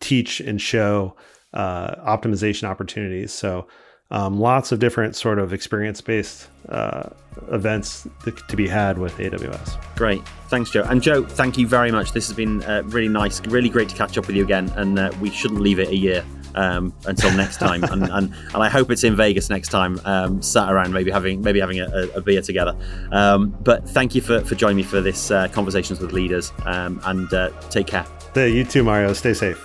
teach 0.00 0.40
and 0.40 0.60
show 0.60 1.16
uh, 1.54 1.94
optimization 2.06 2.64
opportunities. 2.64 3.32
So 3.32 3.66
um, 4.10 4.40
lots 4.40 4.72
of 4.72 4.78
different 4.78 5.14
sort 5.16 5.38
of 5.38 5.52
experience 5.52 6.00
based 6.00 6.48
uh, 6.68 7.10
events 7.50 8.06
to 8.48 8.56
be 8.56 8.66
had 8.66 8.98
with 8.98 9.16
AWS. 9.16 9.96
Great. 9.96 10.22
Thanks, 10.48 10.70
Joe. 10.70 10.82
And 10.88 11.02
Joe, 11.02 11.24
thank 11.24 11.56
you 11.56 11.66
very 11.66 11.92
much. 11.92 12.12
This 12.12 12.26
has 12.26 12.36
been 12.36 12.62
uh, 12.64 12.82
really 12.86 13.08
nice, 13.08 13.40
really 13.46 13.68
great 13.68 13.88
to 13.88 13.96
catch 13.96 14.18
up 14.18 14.26
with 14.26 14.36
you 14.36 14.42
again. 14.42 14.68
And 14.76 14.98
uh, 14.98 15.12
we 15.20 15.30
shouldn't 15.30 15.60
leave 15.60 15.78
it 15.78 15.88
a 15.88 15.96
year. 15.96 16.24
Um, 16.52 16.92
until 17.06 17.32
next 17.36 17.58
time, 17.58 17.84
and, 17.92 18.02
and, 18.10 18.34
and 18.34 18.56
I 18.56 18.68
hope 18.68 18.90
it's 18.90 19.04
in 19.04 19.14
Vegas 19.14 19.50
next 19.50 19.68
time. 19.68 20.00
Um, 20.04 20.42
sat 20.42 20.68
around, 20.68 20.92
maybe 20.92 21.08
having 21.08 21.40
maybe 21.42 21.60
having 21.60 21.78
a, 21.78 22.08
a 22.16 22.20
beer 22.20 22.42
together. 22.42 22.76
Um, 23.12 23.56
but 23.60 23.88
thank 23.88 24.16
you 24.16 24.20
for, 24.20 24.40
for 24.40 24.56
joining 24.56 24.78
me 24.78 24.82
for 24.82 25.00
this 25.00 25.30
uh, 25.30 25.46
conversations 25.46 26.00
with 26.00 26.12
leaders, 26.12 26.52
um, 26.66 27.00
and 27.04 27.32
uh, 27.32 27.50
take 27.70 27.86
care. 27.86 28.04
Hey, 28.34 28.50
you 28.50 28.64
too, 28.64 28.82
Mario. 28.82 29.12
Stay 29.12 29.32
safe. 29.32 29.64